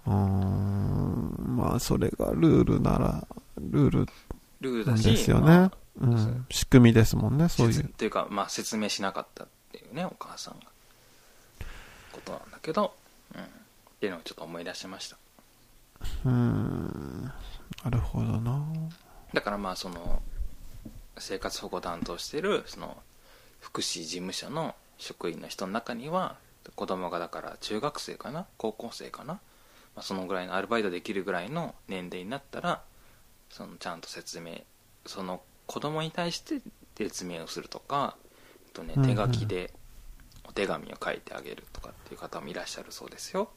[0.05, 3.27] うーん、まあ、それがルールなら、
[3.57, 4.07] ルールなん
[4.61, 5.45] ルールだしですよね。
[5.45, 6.45] まあうん。
[6.49, 7.73] 仕組みですもんね、そういう。
[7.73, 10.65] 説っていうか、まあ、説明しなかったっていうねお母さんが
[12.11, 12.93] ことなんだけど、
[13.35, 13.45] うん、っ
[13.99, 15.17] ていうのをちょっと思い出しました
[16.25, 17.31] うーん。
[17.83, 18.65] なるほどな
[19.33, 20.21] だからまあその
[21.19, 22.97] 生活保護担当してるその
[23.59, 26.37] 福祉事務所の職員の人の中には
[26.75, 29.39] 子供がだから中学生かな高校生かな、ま
[29.97, 32.81] あ、そのぐらいのアルバイトできるぐらいの年齢になったら
[33.49, 34.61] そのちゃんと説明
[35.05, 36.61] その子供に対して
[36.97, 39.73] 説明をするとかあとね手書きで
[40.47, 43.49] お手紙を書いてあげるとかっていう方もいらっしゃるそうですよ。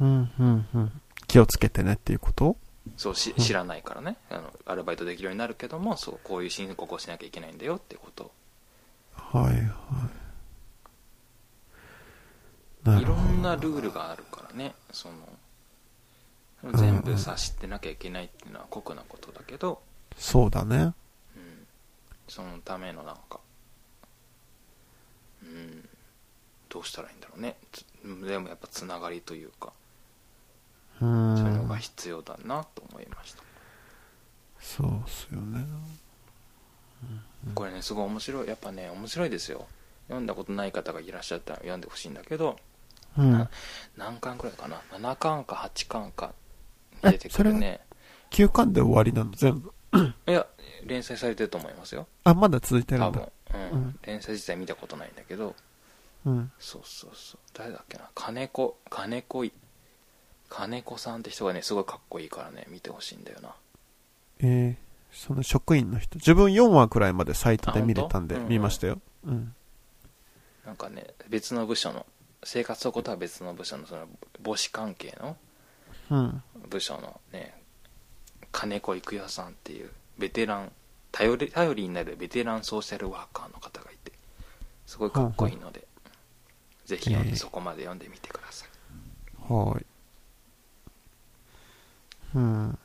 [0.00, 1.00] うん、うん、うん。
[1.26, 2.56] 気をつけてねっていうこと？
[2.96, 4.16] そうし知らないからね。
[4.30, 8.24] あのアルバイトできるようになるけどもそうこういう申告をしなきゃいけないんだよってこと。
[8.24, 8.30] を
[9.14, 9.60] はい、は
[12.84, 12.88] い。
[12.88, 13.16] ないるろ。
[13.16, 14.74] んなルールがあるからね。
[14.92, 15.08] そ
[16.62, 19.82] の全部さ知ってなきゃいけないっていうのは酷なことだけど、
[20.16, 20.76] そうだね。
[20.76, 20.94] うん、
[22.28, 23.40] そのためのなんか
[25.42, 25.88] うん。
[26.68, 27.56] どうしたらいいんだろうね。
[27.72, 27.84] つ
[28.26, 29.68] でもやっぱつながりというか。
[29.68, 29.70] う
[30.98, 31.76] そういうのんが。
[31.76, 33.42] 必要だなと思いました、
[34.60, 35.64] そうっすよね。
[37.54, 38.48] これねすごい面白い。
[38.48, 39.66] やっぱね面白いですよ。
[40.08, 42.56] 読んだことない方がいらっしゃったら読んでほしいんだけど
[43.18, 43.48] うん。
[43.96, 46.32] 何巻くらいかな？7巻か8巻か
[47.04, 47.80] に出てくるね。
[48.30, 49.32] 9巻で終わりなの？
[49.32, 49.72] 全部。
[50.26, 50.46] いや
[50.84, 52.06] 連載されてると思いますよ。
[52.24, 53.06] あ、まだ続いてるんだ。
[53.06, 53.70] 多分。、うん。
[53.70, 53.98] うん。
[54.02, 55.54] 連載自体見たことないんだけど。
[56.24, 56.52] うん。
[56.58, 57.40] そうそうそう。
[57.54, 58.10] 誰だっけな？
[58.14, 59.52] 金子金子い
[60.48, 63.54] 金子さんって人がねすごいかっこいいからね見てほしいんだよな
[64.40, 66.16] えー、その職員の人。
[66.16, 69.00] 自分4話くらいまでサイトで見れたんで見ましたよ。
[69.24, 69.54] うん。
[70.64, 72.04] なんかね別の部署の
[72.44, 74.06] 生活保護とは別の部署のその
[74.44, 75.36] 母子関係の
[76.10, 76.42] うん。
[76.68, 77.54] 部署のね
[78.52, 80.72] 金子育代さんっていうベテラン
[81.12, 84.12] 頼り頼りになるベテランソーシャルワーカーの方がいて
[84.86, 85.86] すごいかっこいいので、
[86.84, 88.68] ぜひ読んでえーそこまで読んでみてください、
[89.52, 89.86] はーい。
[92.36, 92.78] うん。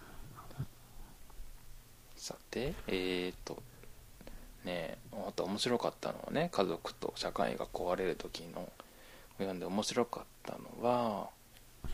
[2.16, 3.62] さてえーと
[4.64, 4.98] ねえ
[5.28, 8.72] あと面白かったのはね家族と社会が壊れる時の
[9.38, 11.30] 読んで面白かったのは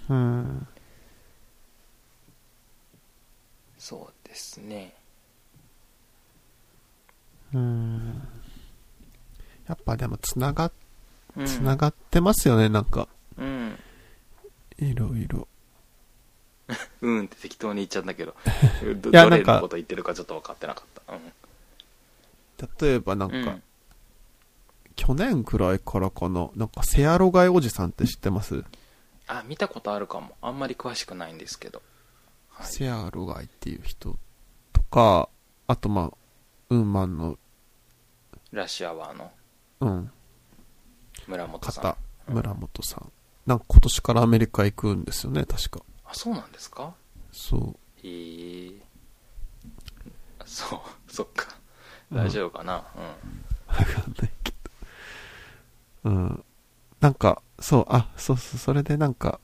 [0.09, 0.67] うん。
[3.77, 4.93] そうですね
[7.53, 8.27] うん。
[9.67, 10.71] やっぱでもつなが、
[11.35, 13.07] うんつながってますよね、なんか。
[13.37, 13.77] うん
[14.79, 15.47] いろいろ。
[17.01, 18.35] うんって適当に言っちゃったけど
[19.01, 21.13] どいやどれのこと言ってるかちょっと分かってなかった。
[21.13, 21.33] うん。
[22.81, 23.63] 例えばなんか、うん。
[24.95, 28.65] 去年くらいからかな、なんかセアロガイおじさんって知ってます、
[29.27, 30.35] あ見たことあるかも。
[30.41, 31.81] あんまり詳しくないんですけど。
[32.49, 32.67] はい。
[32.67, 34.17] セアロガイっていう人
[34.73, 35.29] とか、
[35.67, 36.17] あとまあ、
[36.69, 37.37] ウーマンの、
[38.51, 39.31] ラッシュアワーの。
[39.81, 40.11] うん、
[41.27, 41.83] 村本さん。
[41.83, 43.11] 方、村本さん。
[43.45, 45.81] なんか今年からアメリカ行くんですよね、確か。
[46.09, 46.93] あそうなんですか？
[47.31, 48.07] そう。
[48.07, 48.71] へえ。
[50.45, 50.79] そう
[51.11, 51.57] そっか。
[52.11, 52.73] 大丈夫かな？
[52.73, 52.83] わ
[53.75, 54.53] かんないけ
[56.03, 56.09] ど。
[56.09, 56.43] うん。
[57.01, 59.39] なんか、そう、あ、そうそう、それでなんか、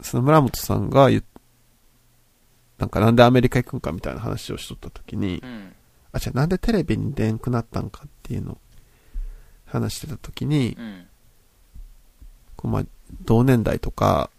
[0.00, 1.22] その村本さんが言っ
[2.78, 5.74] なんかなんでアメリカ行くんかみたいな話をしとった時にう、ん。
[6.12, 8.58] あ、じゃあなんでテレビに出んくなったんかっていうのを
[9.66, 11.06] 話してた時に、うん。
[12.56, 12.84] こうまあ、
[13.22, 14.30] 同年代とか、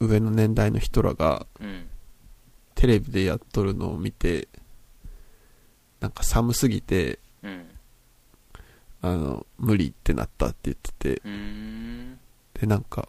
[0.00, 1.86] 上の年代の人らがうん
[2.74, 4.48] テレビでやっとるのを見て、
[6.00, 7.66] なんか寒すぎて、うん
[9.00, 11.22] あの、無理ってなったって言ってて、
[12.58, 13.08] で、なんか、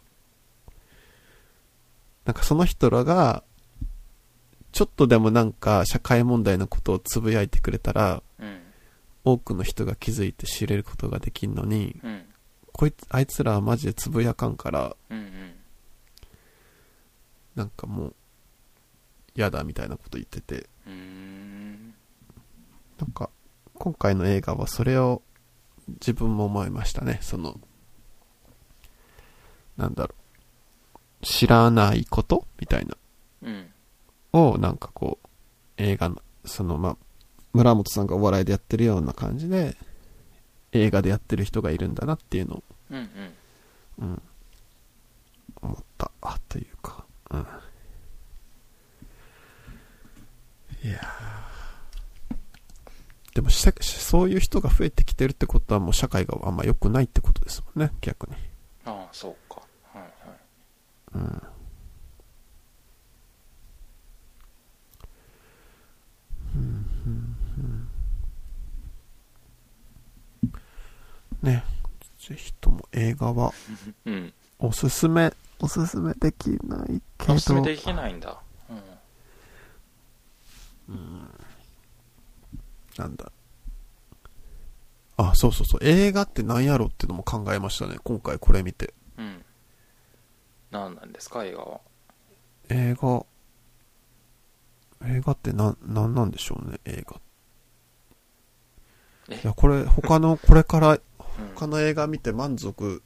[2.26, 3.42] なんかその人らが、
[4.72, 8.60] ちょっとでもなんか社会問題のことをつぶやいてくれたら、うん。
[9.24, 12.24] 多くの人が気づいて知れることができるのに、うん。
[12.72, 15.55] こいつ、あいつらはマジでつぶやかんから、うんうん
[17.56, 18.14] なんかもう、
[19.34, 20.68] 嫌だみたいなこと言ってて、
[22.98, 23.30] なんか、
[23.74, 25.22] 今回の映画はそれを
[25.88, 27.18] 自分も思いましたね。
[27.22, 27.58] その、
[29.76, 30.14] なんだろ
[31.22, 32.96] う、知らないことみたいな。
[33.42, 33.70] うん。
[34.32, 35.28] を、なんかこう、
[35.76, 36.96] 映画の、その、まあ、
[37.52, 39.76] 村本さんがお笑いでやってるような感じで、
[40.72, 43.08] 映画でやってる人がいるんだなっていうのを、うんうん。
[43.98, 44.22] うん、
[45.62, 47.40] 思った、あ、というか、うん。
[50.82, 51.56] いやー。
[53.34, 58.36] でもし、そういう人が増えてきてるってことはもう社会があんま良くないってことですもんね、逆に。
[58.86, 59.60] ああそうか。
[59.92, 60.12] はいはい。
[61.16, 61.42] うん。
[71.42, 71.62] ね、
[72.18, 73.52] ぜひとも映画は
[74.04, 74.32] うん。
[74.58, 77.34] おすすめ、おすすめできないけど。
[77.34, 78.38] おすすめできないんだ
[80.88, 81.28] うん
[82.96, 83.32] なんだ。
[85.16, 85.80] あ、そうそうそう。
[85.82, 87.96] 映画って何やろってのも考えましたね。
[88.04, 88.94] 今回これ見て。
[89.18, 89.44] うん
[90.70, 91.80] 何なんですか映画は
[92.68, 93.24] 映画、
[95.06, 97.20] 映画ってなん、なんなんでしょうね、映画。
[99.30, 99.34] え？
[99.36, 101.00] いや、これ、他の、これから、うん
[101.54, 103.02] 他の映画見て満足うんうん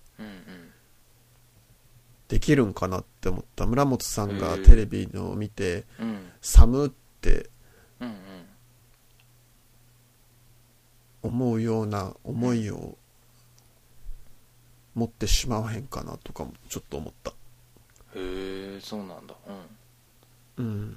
[2.30, 3.66] できるんかなって思った。
[3.66, 6.90] 村本さんがテレビのを見て、うん寒っ
[7.20, 7.50] て
[11.22, 12.96] 思うような思いを
[14.94, 17.30] 持ってしまわへんかなとかもちょっと思った。
[17.30, 17.34] へ
[18.16, 19.34] えそうなんだ
[20.56, 20.96] うんうん。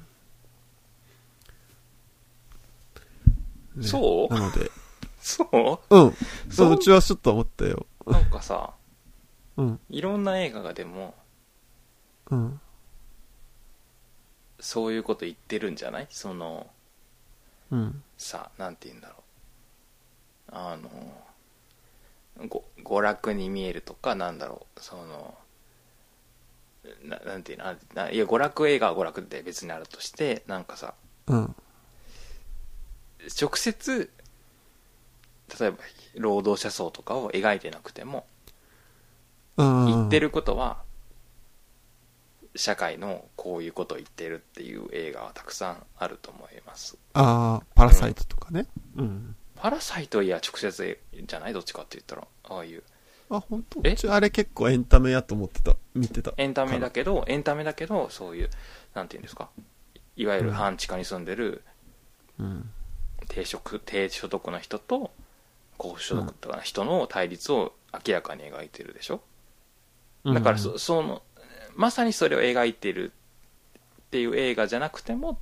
[3.76, 4.34] ねそう？
[4.34, 4.72] なので、
[5.20, 5.44] そ
[5.90, 5.96] う？
[5.96, 6.14] うん。
[6.50, 7.86] そう、うちはちょっと思ったよ。
[8.06, 8.74] なんかさ
[9.58, 9.80] うん。
[9.90, 11.16] いろんな映画がでも
[12.34, 12.60] うん。
[14.60, 16.08] そういうこと言ってるんじゃない？
[16.10, 16.68] その
[17.72, 18.04] うん。
[18.18, 19.20] さなんて言うんだろう
[20.52, 20.90] あの
[22.48, 25.36] ご娯楽に見えるとかなんだろうその
[27.04, 27.66] ななんていうの？
[28.12, 30.94] いや娯楽映画は娯楽で別にあるとしてなんかさ
[31.28, 31.56] うん。
[33.42, 34.10] 直接
[35.60, 35.78] 例えば
[36.16, 38.26] 労働者層とかを描いてなくても
[39.58, 39.86] うん。
[39.88, 40.82] 言ってることは
[42.56, 48.68] 社会のこういうことを言ってるっていう映画はたくさんあると思いますああ、パラサイトとかね。
[48.96, 49.36] うん。
[49.56, 52.84] パラサイトいや直接じゃないどっちかって言ったらああいう
[53.30, 53.80] あ、本当？
[53.84, 53.94] え？
[53.94, 55.76] うちあれ結構エンタメやと思ってた。
[55.96, 56.34] 見てた。
[56.38, 58.50] エンタメだけどエンタメだけどそういう
[58.94, 59.50] なんていうんですか？
[60.16, 61.64] いわゆる半地下に住んでる
[62.40, 62.70] うん。
[63.30, 65.12] 低職低所得の人と
[65.78, 67.74] 高所得とかの人の対立を
[68.06, 69.22] 明らかに描いてるでしょ、
[70.26, 71.22] だからそその
[71.76, 75.40] まさにそれを描いてるっていう映画じゃなくても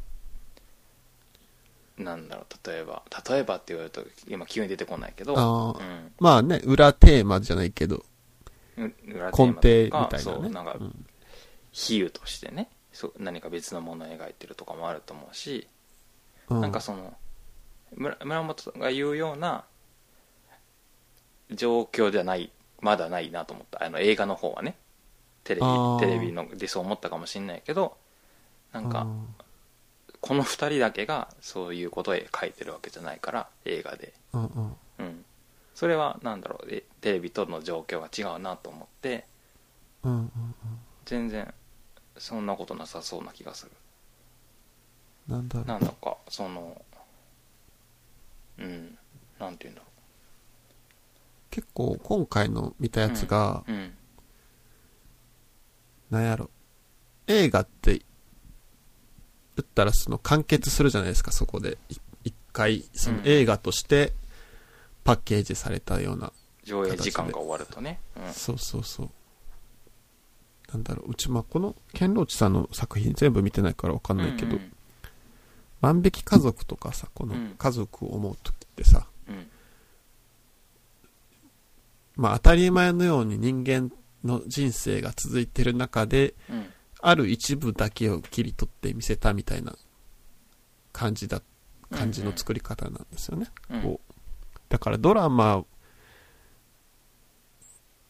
[1.98, 6.12] なんだろう例えば例えばって言われると今急に出てこないけどうん。
[6.20, 8.04] まあね、裏テーマじゃないけど、
[8.78, 10.20] 根底みたいなね。
[10.20, 11.06] そうなんかうん。
[11.72, 15.68] 比喩としてねそう何か別のものを描いてるとかもあると思うし、
[16.50, 17.14] うなんかその
[17.96, 19.64] 村村本が言うような
[21.52, 22.52] 状況じゃない
[22.82, 23.84] まだないなと思った。
[23.84, 24.76] あの映画の方はね
[25.44, 25.68] テレビ
[26.00, 27.98] テレビのでそう思ったかもしれないけど
[28.72, 29.28] なんかうん
[30.22, 34.14] この2人だけがそういうことを書いてるわけじゃないから映画で。
[34.34, 34.76] うんうん。
[35.00, 35.26] うん。
[35.74, 36.68] それはなんだろう。
[36.70, 39.26] えテレビとの状況が違うなと思って。
[40.04, 40.32] うんうん
[41.06, 41.52] 全然
[42.18, 43.72] そんなことなさそうな気がする。
[45.30, 45.36] うん。
[45.36, 45.68] なんだろう。
[45.68, 46.80] なんだかその
[48.60, 48.98] うん。
[49.40, 49.88] なんて言うんだろ
[51.50, 53.94] 結構今回の見たやつが、ううん
[56.12, 56.50] なんやろ。
[57.28, 58.02] 映画って、
[59.56, 61.78] 言ったらその完結するじゃないですか、そこで。
[61.90, 64.14] い一回、そのうん映画として
[65.04, 66.32] パッケージされたような。
[66.64, 69.10] 上映時間が終わるとね、うん、そうそうそう。
[70.72, 74.74] なんだろう、うちまあこの、ケンローチさんの作品全部見てないからわかんないけど、うん
[75.82, 79.48] 万引き家族とかさ、このうん家族を思うときってさ、うん
[82.16, 83.92] まあ当たり前のように人間
[84.24, 86.66] の人生が続いてる中で、うん。
[87.02, 89.76] ある一部だけを切り取って見せたみたいな
[90.94, 91.42] 感じだ、
[91.90, 93.48] 感じの作り方なんですよね。
[93.72, 94.14] うんこう。
[94.70, 95.66] だからドラマ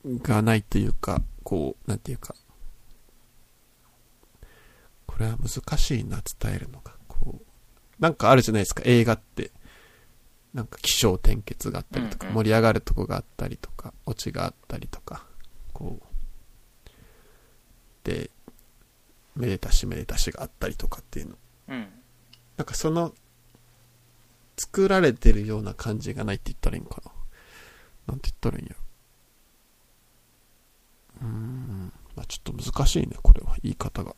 [0.06, 2.36] がないというか、こう、なんていうか、
[5.08, 6.94] これは難しいな、伝えるのが。
[7.08, 7.42] こ
[8.00, 9.52] なんかあるじゃないですか、映画って。
[10.54, 12.36] なんか起承転結があったりとか、うんうん。
[12.36, 15.26] 盛り上がるとこがあったりとか、オチがあったりとか、
[15.82, 16.90] こう。
[18.04, 18.30] で、
[19.36, 21.36] めでたしめでたしがあったりとかっていうの。
[21.70, 21.88] うん
[22.58, 23.14] なんかその、
[24.58, 27.12] 作られてるような感じがないって言ったらいいんかな。
[28.08, 28.80] なんて言ったらいいんやろ。
[31.22, 31.94] うーん。
[32.16, 33.56] まあちょっと難しいね、これは。
[33.64, 34.16] 言い方が。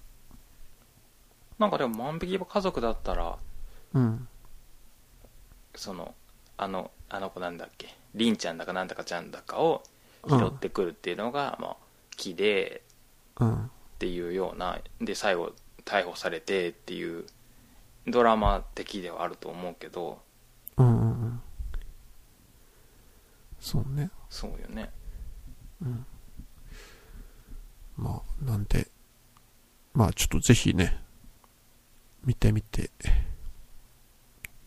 [1.59, 3.37] なんかでも万引き家族だったら
[3.93, 4.27] うん。
[5.75, 6.13] その
[6.57, 7.95] あのあの子なんだっけ？
[8.15, 9.92] りんちゃんだかなんだかちゃんだかをうん
[10.27, 11.77] 拾ってくるっていうのが、まあ
[12.15, 12.83] 木で
[13.39, 13.65] うん。
[13.65, 13.69] っ
[13.99, 15.53] ていうようなで最後
[15.85, 17.25] 逮捕されてっていう
[18.07, 20.21] ドラマ的ではあると思うけど
[20.75, 21.41] うんうんうん。
[23.59, 24.09] そうね。
[24.29, 24.91] そうよね
[25.81, 26.05] うん。
[27.95, 28.87] まあ、なんで、
[29.93, 31.01] まあちょっとぜひね、
[32.25, 32.89] 見てみて、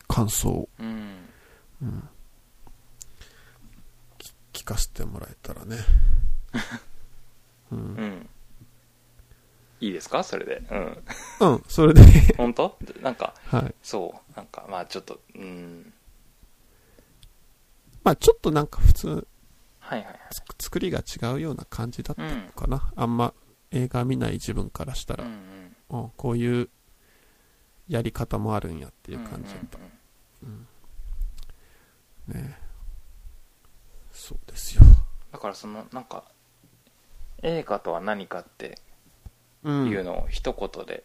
[0.09, 1.27] 感想を、うん
[1.83, 2.09] うん、
[4.67, 5.79] かせてもらえたらね。
[7.73, 7.79] うん。
[7.79, 7.83] う。
[8.03, 8.29] ん。
[9.81, 10.23] いいですか？
[10.25, 10.63] それで。
[10.71, 11.03] うん。
[11.41, 12.03] うん、それで、
[12.37, 12.79] 本当？
[13.03, 13.75] なんかはい。
[13.83, 14.37] そう。
[14.37, 15.93] なんかまあちょっとうん。
[18.05, 19.09] まあちょっとなんか普通、
[19.81, 20.19] はいはいはい。
[20.59, 22.93] つ作りが違うような感じだったのかな。
[22.97, 23.35] あんま
[23.71, 25.39] 映画見ない自分からしたら、うんうん。
[26.03, 26.69] うんこういう
[27.89, 29.79] やり方もあるんやっていう感じだった。
[29.79, 29.87] うん
[30.43, 30.67] うん。
[32.35, 32.43] うん。
[32.43, 32.66] ね
[34.17, 34.83] そうですよ。
[35.31, 36.25] だからそのなんか
[37.43, 38.79] 映画とは何かって
[39.63, 41.05] うんいうのを一言で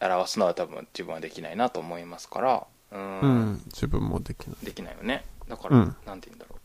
[0.00, 2.66] 表すのは多分自分はできないなと思いますから。
[2.92, 4.64] うんうん、自分もできない。
[4.64, 5.24] できないよね。
[5.48, 5.96] だから、うん。
[6.06, 6.56] なんて言うんだろ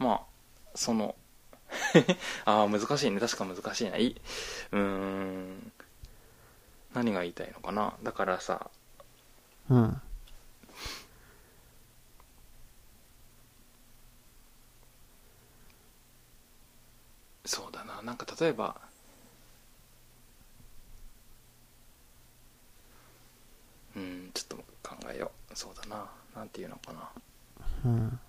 [0.00, 0.02] う。
[0.04, 0.20] まあ
[0.76, 1.16] その
[2.44, 3.18] ああ難しいね。
[3.18, 3.96] 確か難しいな。
[3.96, 4.20] いい
[4.70, 5.72] うーん。
[6.94, 7.94] 何が言いたいのかな。
[8.04, 8.70] だからさ
[9.70, 10.00] うん。
[17.44, 18.76] そうだななんか例えば
[23.96, 27.10] うんちょっと考えようそうだななんていうのかな
[27.84, 28.20] うん。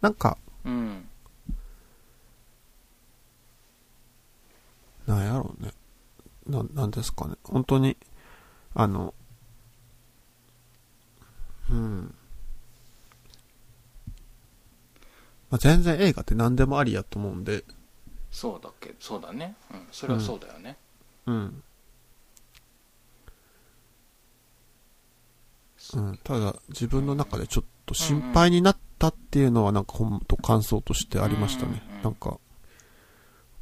[0.00, 1.08] なんか、うん
[5.06, 5.72] なんやろうね。
[6.46, 7.34] な、なんですかね。
[7.42, 7.96] 本当に、
[8.74, 9.14] あの、
[11.70, 12.14] うん。
[15.50, 17.64] まあ、全然映画って何でもありやと思うんで、
[18.30, 18.94] そうだっけ？
[19.00, 19.56] そうだね。
[19.72, 19.86] うん。
[19.90, 20.76] それはそうだよね、
[21.26, 21.62] うん。
[25.94, 31.82] うん、ただ、自分の中でちょっと心配になったっていうのは、なんかほんと感想としてありましたね。
[31.86, 32.02] うんうんうん。
[32.02, 32.38] なんか、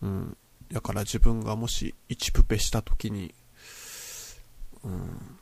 [0.03, 0.37] うん。
[0.73, 3.33] だから自分がもし1プペした時に、
[4.83, 5.39] うん、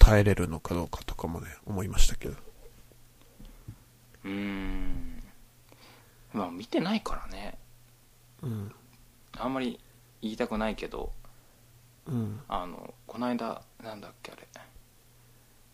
[0.00, 2.34] 耐えれるのかどうかとかもね、思いましたけど。
[4.24, 5.22] うーん
[6.32, 7.58] まあ見てないからね
[8.42, 8.72] うん。
[9.38, 9.78] あんまり
[10.20, 11.12] 言いたくないけど
[12.06, 12.40] うん。
[12.48, 14.48] あのこの間なんだっけあれ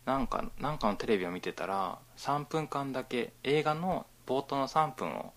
[0.05, 5.32] なんかなんかのテレビを見てたら3分間だけ映画の冒頭の3分を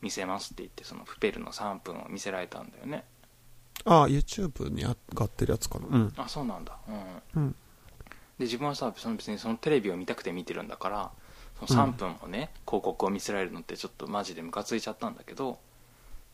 [0.00, 3.04] 見せますって言ってそのプペルの3分を見せられたんだよね
[3.84, 5.86] ああ、YouTube に上がってるやつかな。
[5.88, 6.12] うん。
[6.16, 6.76] あそうなんだ
[7.34, 7.54] うんうん。
[8.38, 11.10] で自分はさその別にそのテレビを見たくて見てるんだから
[11.66, 15.58] その3分もね、広告を見せられるのってちょっとマジでムカついちゃったんだけど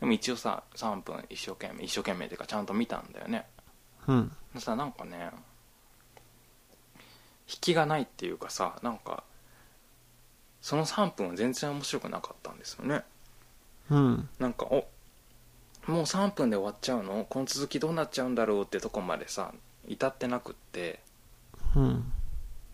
[0.01, 3.47] でも一応さ3分一生懸命一生懸命っていうかちゃんと見たんだよね。
[4.09, 4.33] うん。
[4.53, 5.31] でさなんかね
[7.49, 9.23] 引きがないっていうかさなんか
[10.61, 13.03] その3分は全然面白くなかったんですよね。
[13.91, 14.29] うん。
[14.41, 14.87] なんかお
[15.87, 17.25] もう3分で終わっちゃうの？
[17.29, 19.53] この続きどうなっちゃうんだろうってとこまでさ
[19.87, 20.99] 至ってなくって
[21.77, 22.13] うん。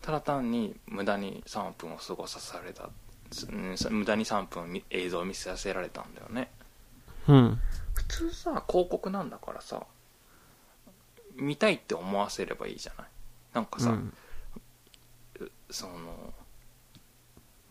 [0.01, 2.89] ただ単に無駄に3分を過ごさされた
[3.49, 6.49] うん無駄に3分み映像を見せさせられたんだよね
[7.27, 7.59] うん。
[7.93, 9.83] 普通さ広告なんだからさ
[11.35, 13.07] 見たいって思わせればいいじゃない？
[13.53, 14.13] なんかさ、うん
[15.71, 16.33] その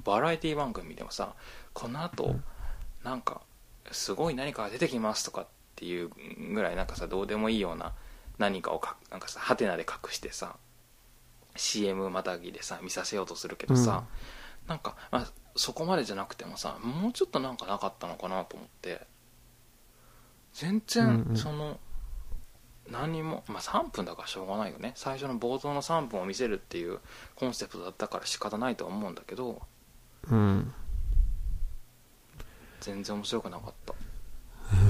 [0.04, 1.34] バラエティ番組でもさ
[1.74, 2.36] この後、
[3.02, 3.40] なんか
[3.90, 6.10] すごい何かが出てきますとかっていう
[6.54, 7.92] ぐらいなんかさどうでもいいような
[8.38, 10.54] 何かをかなんかさハテナで隠してさ
[11.58, 14.04] CM またぎでさ見させようとするけどさ、
[14.66, 19.06] なんか、まあ、そこまでじゃなくてもさもうちょっとなんかなかったのかなと思って。
[20.54, 21.36] 全うん然うん。
[21.36, 21.78] その、
[22.90, 24.92] 何も、まあ、3分だからしょうがないよね。
[24.94, 26.98] 最初の冒頭の3分を見せるっていう
[27.36, 29.62] コンセプトだったから仕方ないとは思うんだけど。
[30.30, 30.72] うん。
[32.80, 33.94] 全然面白くなかった。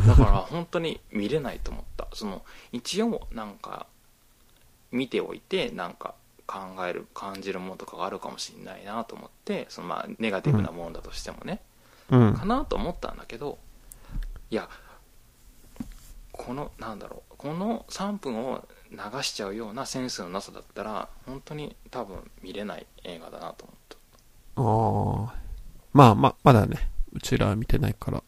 [0.06, 2.08] だから本当に見れないと思った。
[2.14, 3.86] その一応なんか
[4.90, 6.14] 見ておいてなんか
[6.48, 11.60] 考える感じるものとかがあるかもしれないなと思ってそのまあネガティブなものだとしてもね、
[12.10, 12.34] うん。
[12.34, 12.46] か。
[12.46, 13.58] なと思ったんだけど
[14.50, 14.68] いや
[16.32, 25.32] このなんだろうこの3分を流しちゃうようなセンスのなさだったら本当に多分見れない映画だなと思った。
[25.32, 25.48] ああ。
[25.92, 28.22] まあまあ、まだね、うちらは見てないから。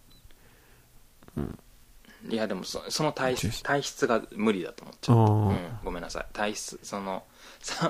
[2.28, 6.26] いやでもそその体質体質が無理だと思っちゃった、うん、ごめんなさい。
[6.32, 7.29] 体質そのさ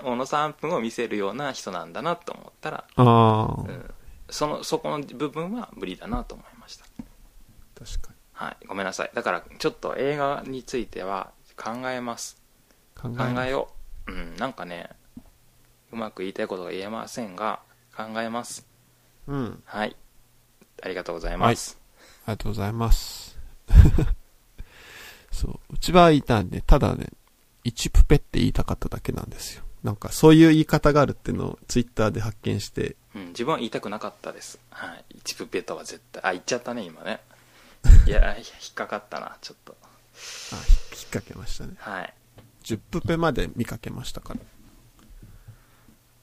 [0.02, 3.90] この3分を見せるような人なんだなと思ったら、うん、
[4.28, 6.84] そのそこの部分は無理だなと思いました。
[7.78, 8.66] 確かはい。
[8.66, 9.10] ごめんなさい。
[9.14, 12.40] だからちょっと映画については考えます。
[13.04, 13.16] に。
[13.16, 13.70] 考考えよ
[14.06, 14.12] う。
[14.12, 14.36] うん。
[14.36, 14.90] なんかね
[15.92, 17.60] うまく言いたいことが言えませんが
[17.96, 18.66] 考えます。
[19.26, 19.62] うん。
[19.64, 19.96] はい。
[20.82, 21.78] ありがとうございます、
[22.26, 23.38] ありがとうございます。
[25.30, 25.74] そう。
[25.74, 27.08] うちは言いたんで、ただね、
[27.64, 29.64] 一プペって言いたかっただけなんですよ。
[29.82, 34.58] なんかそういう言い方があるっていうのをツイッターで発見して、うん、自分は言いたくなかったです。
[34.70, 35.04] はい。
[35.16, 37.20] 一プペとは絶対、あ、言っちゃったね、今ね。
[38.06, 39.76] いや、引っかかったな、ちょっと。
[39.82, 40.64] あ、引っ
[41.10, 41.74] 掛けましたね。
[41.78, 42.14] はい。
[42.62, 44.40] 10プペまで見かけましたから。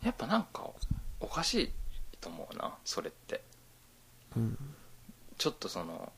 [0.03, 0.69] やっぱなんか、
[1.19, 1.71] おかしい
[2.21, 3.41] と思うな、それって。
[4.35, 4.57] うん。
[5.37, 6.13] ちょっとその、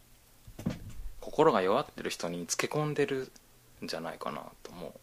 [1.22, 3.32] 心が弱ってる人につけ込んでる
[3.84, 4.94] んじゃないかなと思う。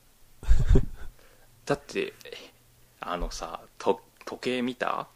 [1.66, 2.12] だって、
[3.00, 5.08] あのさ、と時計見た？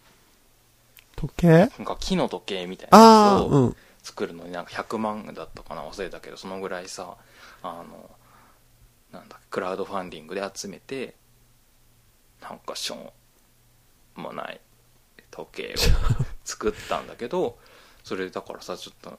[1.17, 1.49] 時計？
[1.49, 2.99] なんか木の時計みたいな。
[2.99, 3.77] ああ、やつをうん。
[4.03, 5.83] 作るのになんか100万だったかな？
[5.83, 7.17] 忘れたけどそのぐらいさ
[7.63, 8.11] あの
[9.13, 11.15] なんだクラウドファンディングで集めて
[12.41, 13.13] なんかしょ
[14.17, 14.61] うもない
[15.31, 15.77] 時計を
[16.47, 17.59] 作ったんだけど
[18.03, 19.19] それだからさちょっと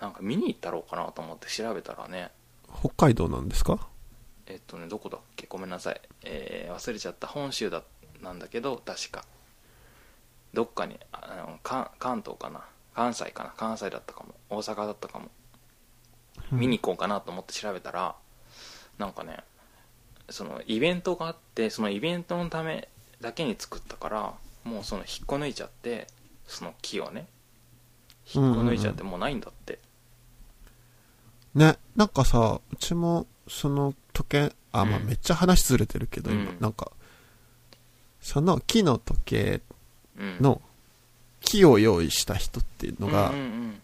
[0.00, 2.30] なんか見に行ったろうかなと思って調べたらね。
[2.78, 3.88] 北海道なんですか？
[4.46, 5.46] えっとねどこだっけ？
[5.48, 7.26] ごめんなさい、えー忘れちゃった。
[7.26, 7.82] 本州だ
[8.22, 9.24] なんだけど確か。
[10.52, 12.64] どっかにあの関関東かな？
[12.94, 13.54] 関西かな？
[13.56, 14.34] 関西だったかも。
[14.50, 15.28] 大阪だったかも。
[16.50, 18.14] 見に行こうかなと思って調べたら
[18.98, 19.38] なんかね
[20.28, 22.88] そのイベントがあってそのイベントのため
[23.20, 26.06] だけに作ったからもうその引っこ抜いちゃって
[26.46, 27.26] その木をね
[28.34, 29.78] 引っこ抜いちゃってもうないんだって、
[31.54, 35.06] ね、なんかさ、うちも、その時計、あ、まあうん。
[35.06, 36.56] めっちゃ話ずれてるけど、今、うん。
[36.60, 36.92] なんか、
[38.20, 39.60] その木の時計
[40.18, 40.60] うん、の
[41.40, 43.82] 木を用意した人っていうのが、うんうん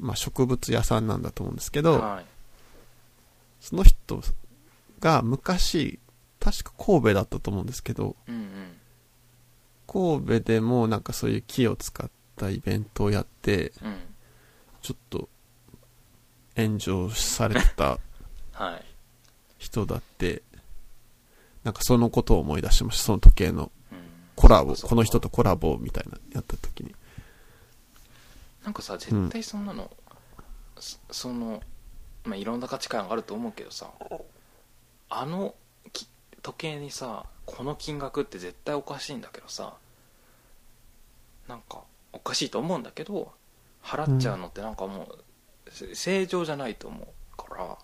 [0.00, 2.24] まあ植物屋さんなんだと思うんですけど、うんはい。
[3.60, 4.22] その人
[5.00, 5.98] が昔、
[6.38, 8.76] 確か神戸だったと思うんですけど、うんうん。
[9.88, 13.96] 神戸でもなんかそういう木を使ったイベントをやって、うん。
[14.82, 15.28] ちょっと
[16.56, 17.98] 炎上されてたはい
[19.58, 20.42] 人だって、
[21.64, 23.04] なんかそのことを思い出しました。
[23.04, 23.98] その時計のうん。
[24.36, 26.94] コラボ、この人とコラボみたいなやった時に。
[28.64, 29.90] なんかさ絶対そんなの、
[30.78, 31.62] そその、
[32.24, 33.90] まあ、いろんな価値観があると思うけどさ
[35.08, 35.54] あの
[35.92, 36.06] き
[36.42, 39.74] 時計にさこの金額って絶対おかしいんだけどさ
[41.48, 41.82] なんか
[42.12, 43.32] おかしいと思うんだけど
[43.82, 47.78] 払っちゃうのってなんかもう、せ正常じゃないと思うから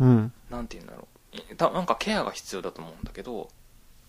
[0.00, 0.32] うん。
[0.50, 1.52] なんて言うんだろう。
[1.52, 3.48] いたなんかケアが必要だと思うんだけど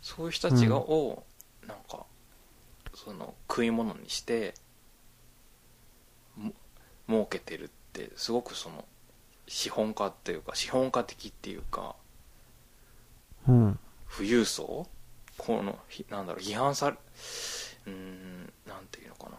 [0.01, 1.23] そういう人たちが、を
[1.67, 2.05] なんか
[2.93, 4.53] その食い物にして
[6.37, 6.53] も
[7.07, 8.85] 儲けてるってすごくその
[9.47, 11.95] 資本家っていうか資本家的っていうか
[13.47, 13.79] うん。
[14.15, 14.87] 富裕層？
[15.37, 16.97] このひなんだろう批判され
[17.87, 19.37] うーんなんていうのかな。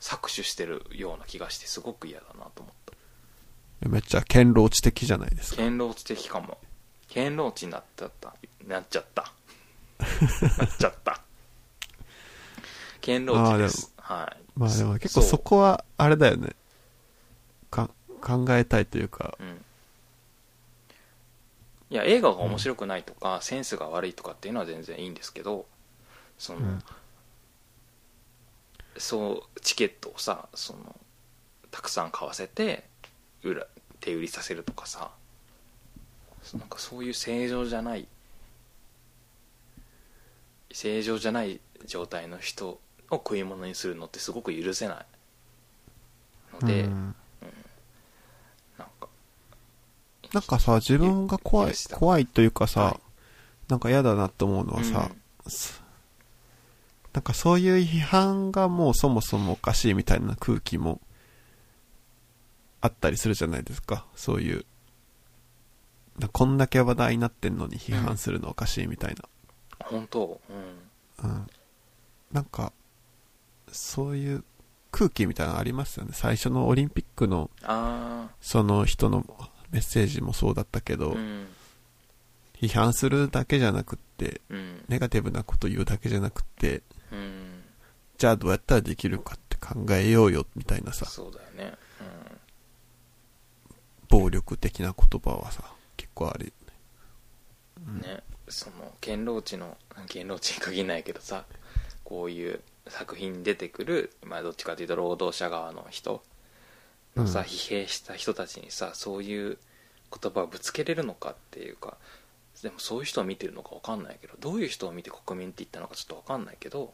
[0.00, 2.92] 搾取してるような気がしてすごく嫌だなと思った
[3.88, 5.62] めっちゃ堅牢地的じゃないですか。
[5.62, 6.58] 堅牢地的かも。
[7.12, 8.34] 堅牢地になっちゃった。
[8.66, 9.32] なっちゃった。
[10.58, 11.20] なっちゃった。
[13.00, 13.92] 堅牢地です。
[13.98, 14.42] はい。
[14.58, 15.24] まあでも結構う。
[15.24, 16.54] そこは、あれだよね。
[17.70, 17.90] か、
[18.20, 19.64] 考えたいというか、うん。
[21.90, 25.66] いや映画が面白くないとか、センスが悪いとかっていうのは全然いいんですけど
[26.38, 26.82] その、うん。
[28.96, 30.96] そうチケットをさその
[31.70, 32.84] たくさん買わせて
[33.44, 33.66] 裏
[34.00, 35.10] 手売りさせるとかさ
[36.54, 38.06] なんかそういう正常じゃない
[40.72, 42.80] 正常じゃない状態の人を
[43.10, 45.06] 食い物にするのってすごく許せない
[46.60, 47.14] ので、うん。
[48.76, 49.08] なんか
[50.32, 53.00] なんかさ、自分が怖い怖いというかさ、はい。
[53.68, 55.10] なんか嫌だなと思うのはさ、
[55.46, 55.82] す
[57.12, 61.00] なんかそういう批判がもうそもそもおかしいみたいな空気も
[62.84, 64.04] あったりするじゃないですか。
[64.14, 64.66] そういう。
[66.18, 69.16] なこんだけ話題になってんのに批判するのおかしいみたい
[69.80, 71.34] 本当うんな。
[71.34, 71.46] うん。
[72.30, 72.74] なんか、
[73.72, 74.44] そういう
[74.92, 76.10] 空気みたいなのありますよね。
[76.12, 79.24] 最初のオリンピックのあその人の
[79.70, 81.46] メッセージもそうだったけど、あうん
[82.60, 87.62] 批判するだけじゃなくって、うんネガティブなこと言うだけじゃなくって、うん
[88.18, 91.76] じゃあどうやったらできるかって考えようよみたいなさ、そうだよね
[94.14, 95.64] 暴力的な言葉はさ、
[95.96, 96.74] 結構あるよね。
[97.88, 101.44] うんねその堅牢地の堅牢地に限らないけどさ
[102.04, 106.22] こういう作品に出てくるまあどっちかというと労働者側の人
[107.16, 109.58] のさ、うん疲弊した人たちにさそういう
[110.22, 111.96] 言葉をぶつけれるのかっていうか
[112.62, 116.92] でもそういう人を見てるのか分かんないけどどういう人を見て国民って言ったのかちょっと分かんないけど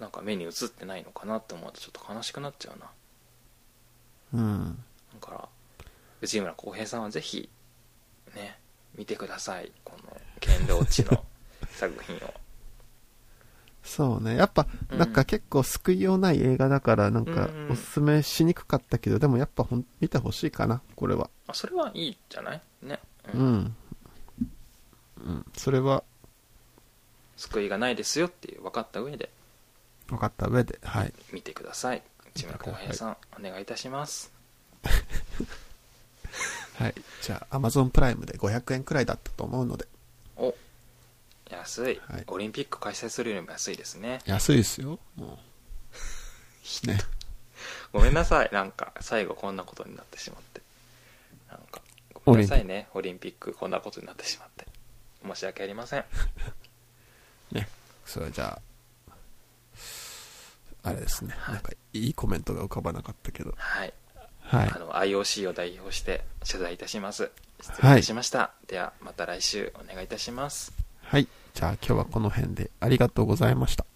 [0.00, 2.78] なんか目に映ってないのかなって思うとちょっと悲しくなっちゃう
[4.38, 4.84] なうん。
[5.20, 5.48] だから
[6.22, 7.50] 内村航平さんはぜひ
[8.34, 8.58] ね
[8.94, 9.70] 見てください。
[9.84, 11.22] この堅牢地の
[11.70, 12.34] 作品を。
[13.82, 14.36] そうね。
[14.36, 14.98] やっぱ、うん。
[14.98, 21.28] なんか結構救いようない映画だから、なんかうんおすすめしにくかったけど、でもやっぱほん見てほしいかな、これは。
[21.48, 22.62] あそれはいいじゃない？
[22.82, 23.00] ね、
[23.34, 23.54] ううん。
[23.56, 23.76] ん。
[25.24, 25.46] うん。
[25.56, 26.04] それは。
[27.36, 29.28] 救いがないですよっていう分かった上で。
[30.06, 31.12] 分かった上で、はい。
[31.32, 32.02] 見てください。
[32.36, 34.32] 内村航平さん、お願いいたします
[36.78, 36.94] はい。
[37.20, 39.86] じゃあ、Amazon プライムで500円くらいだったと思うので、
[40.36, 40.54] お
[41.50, 44.98] 安い、はいオリンピック開催するよりも安いですね安いですよ。
[45.16, 45.38] も
[46.84, 46.86] う。
[46.86, 46.98] ね。
[47.92, 50.62] ごめんなさいなんか最後こんなことになってしまって
[51.50, 51.82] なんか
[52.24, 54.66] ごめんなさいねオリンピックこんなことになってしまって
[55.22, 56.04] 申し訳ありません
[57.52, 57.68] ね。
[58.06, 58.60] それじゃ
[59.10, 59.12] あ、
[60.82, 61.34] あれですね。
[61.48, 63.54] なんか、いいコメントが浮かばなかったけど。
[63.56, 63.92] はい
[64.52, 67.30] はい、あの IOC を代表して謝罪いたします。
[67.62, 70.72] 失礼いたしました、はい、ではまた来週お願いいたします。
[71.00, 71.26] はい。
[71.54, 73.86] じゃあ今日はこの辺でありがとうございました。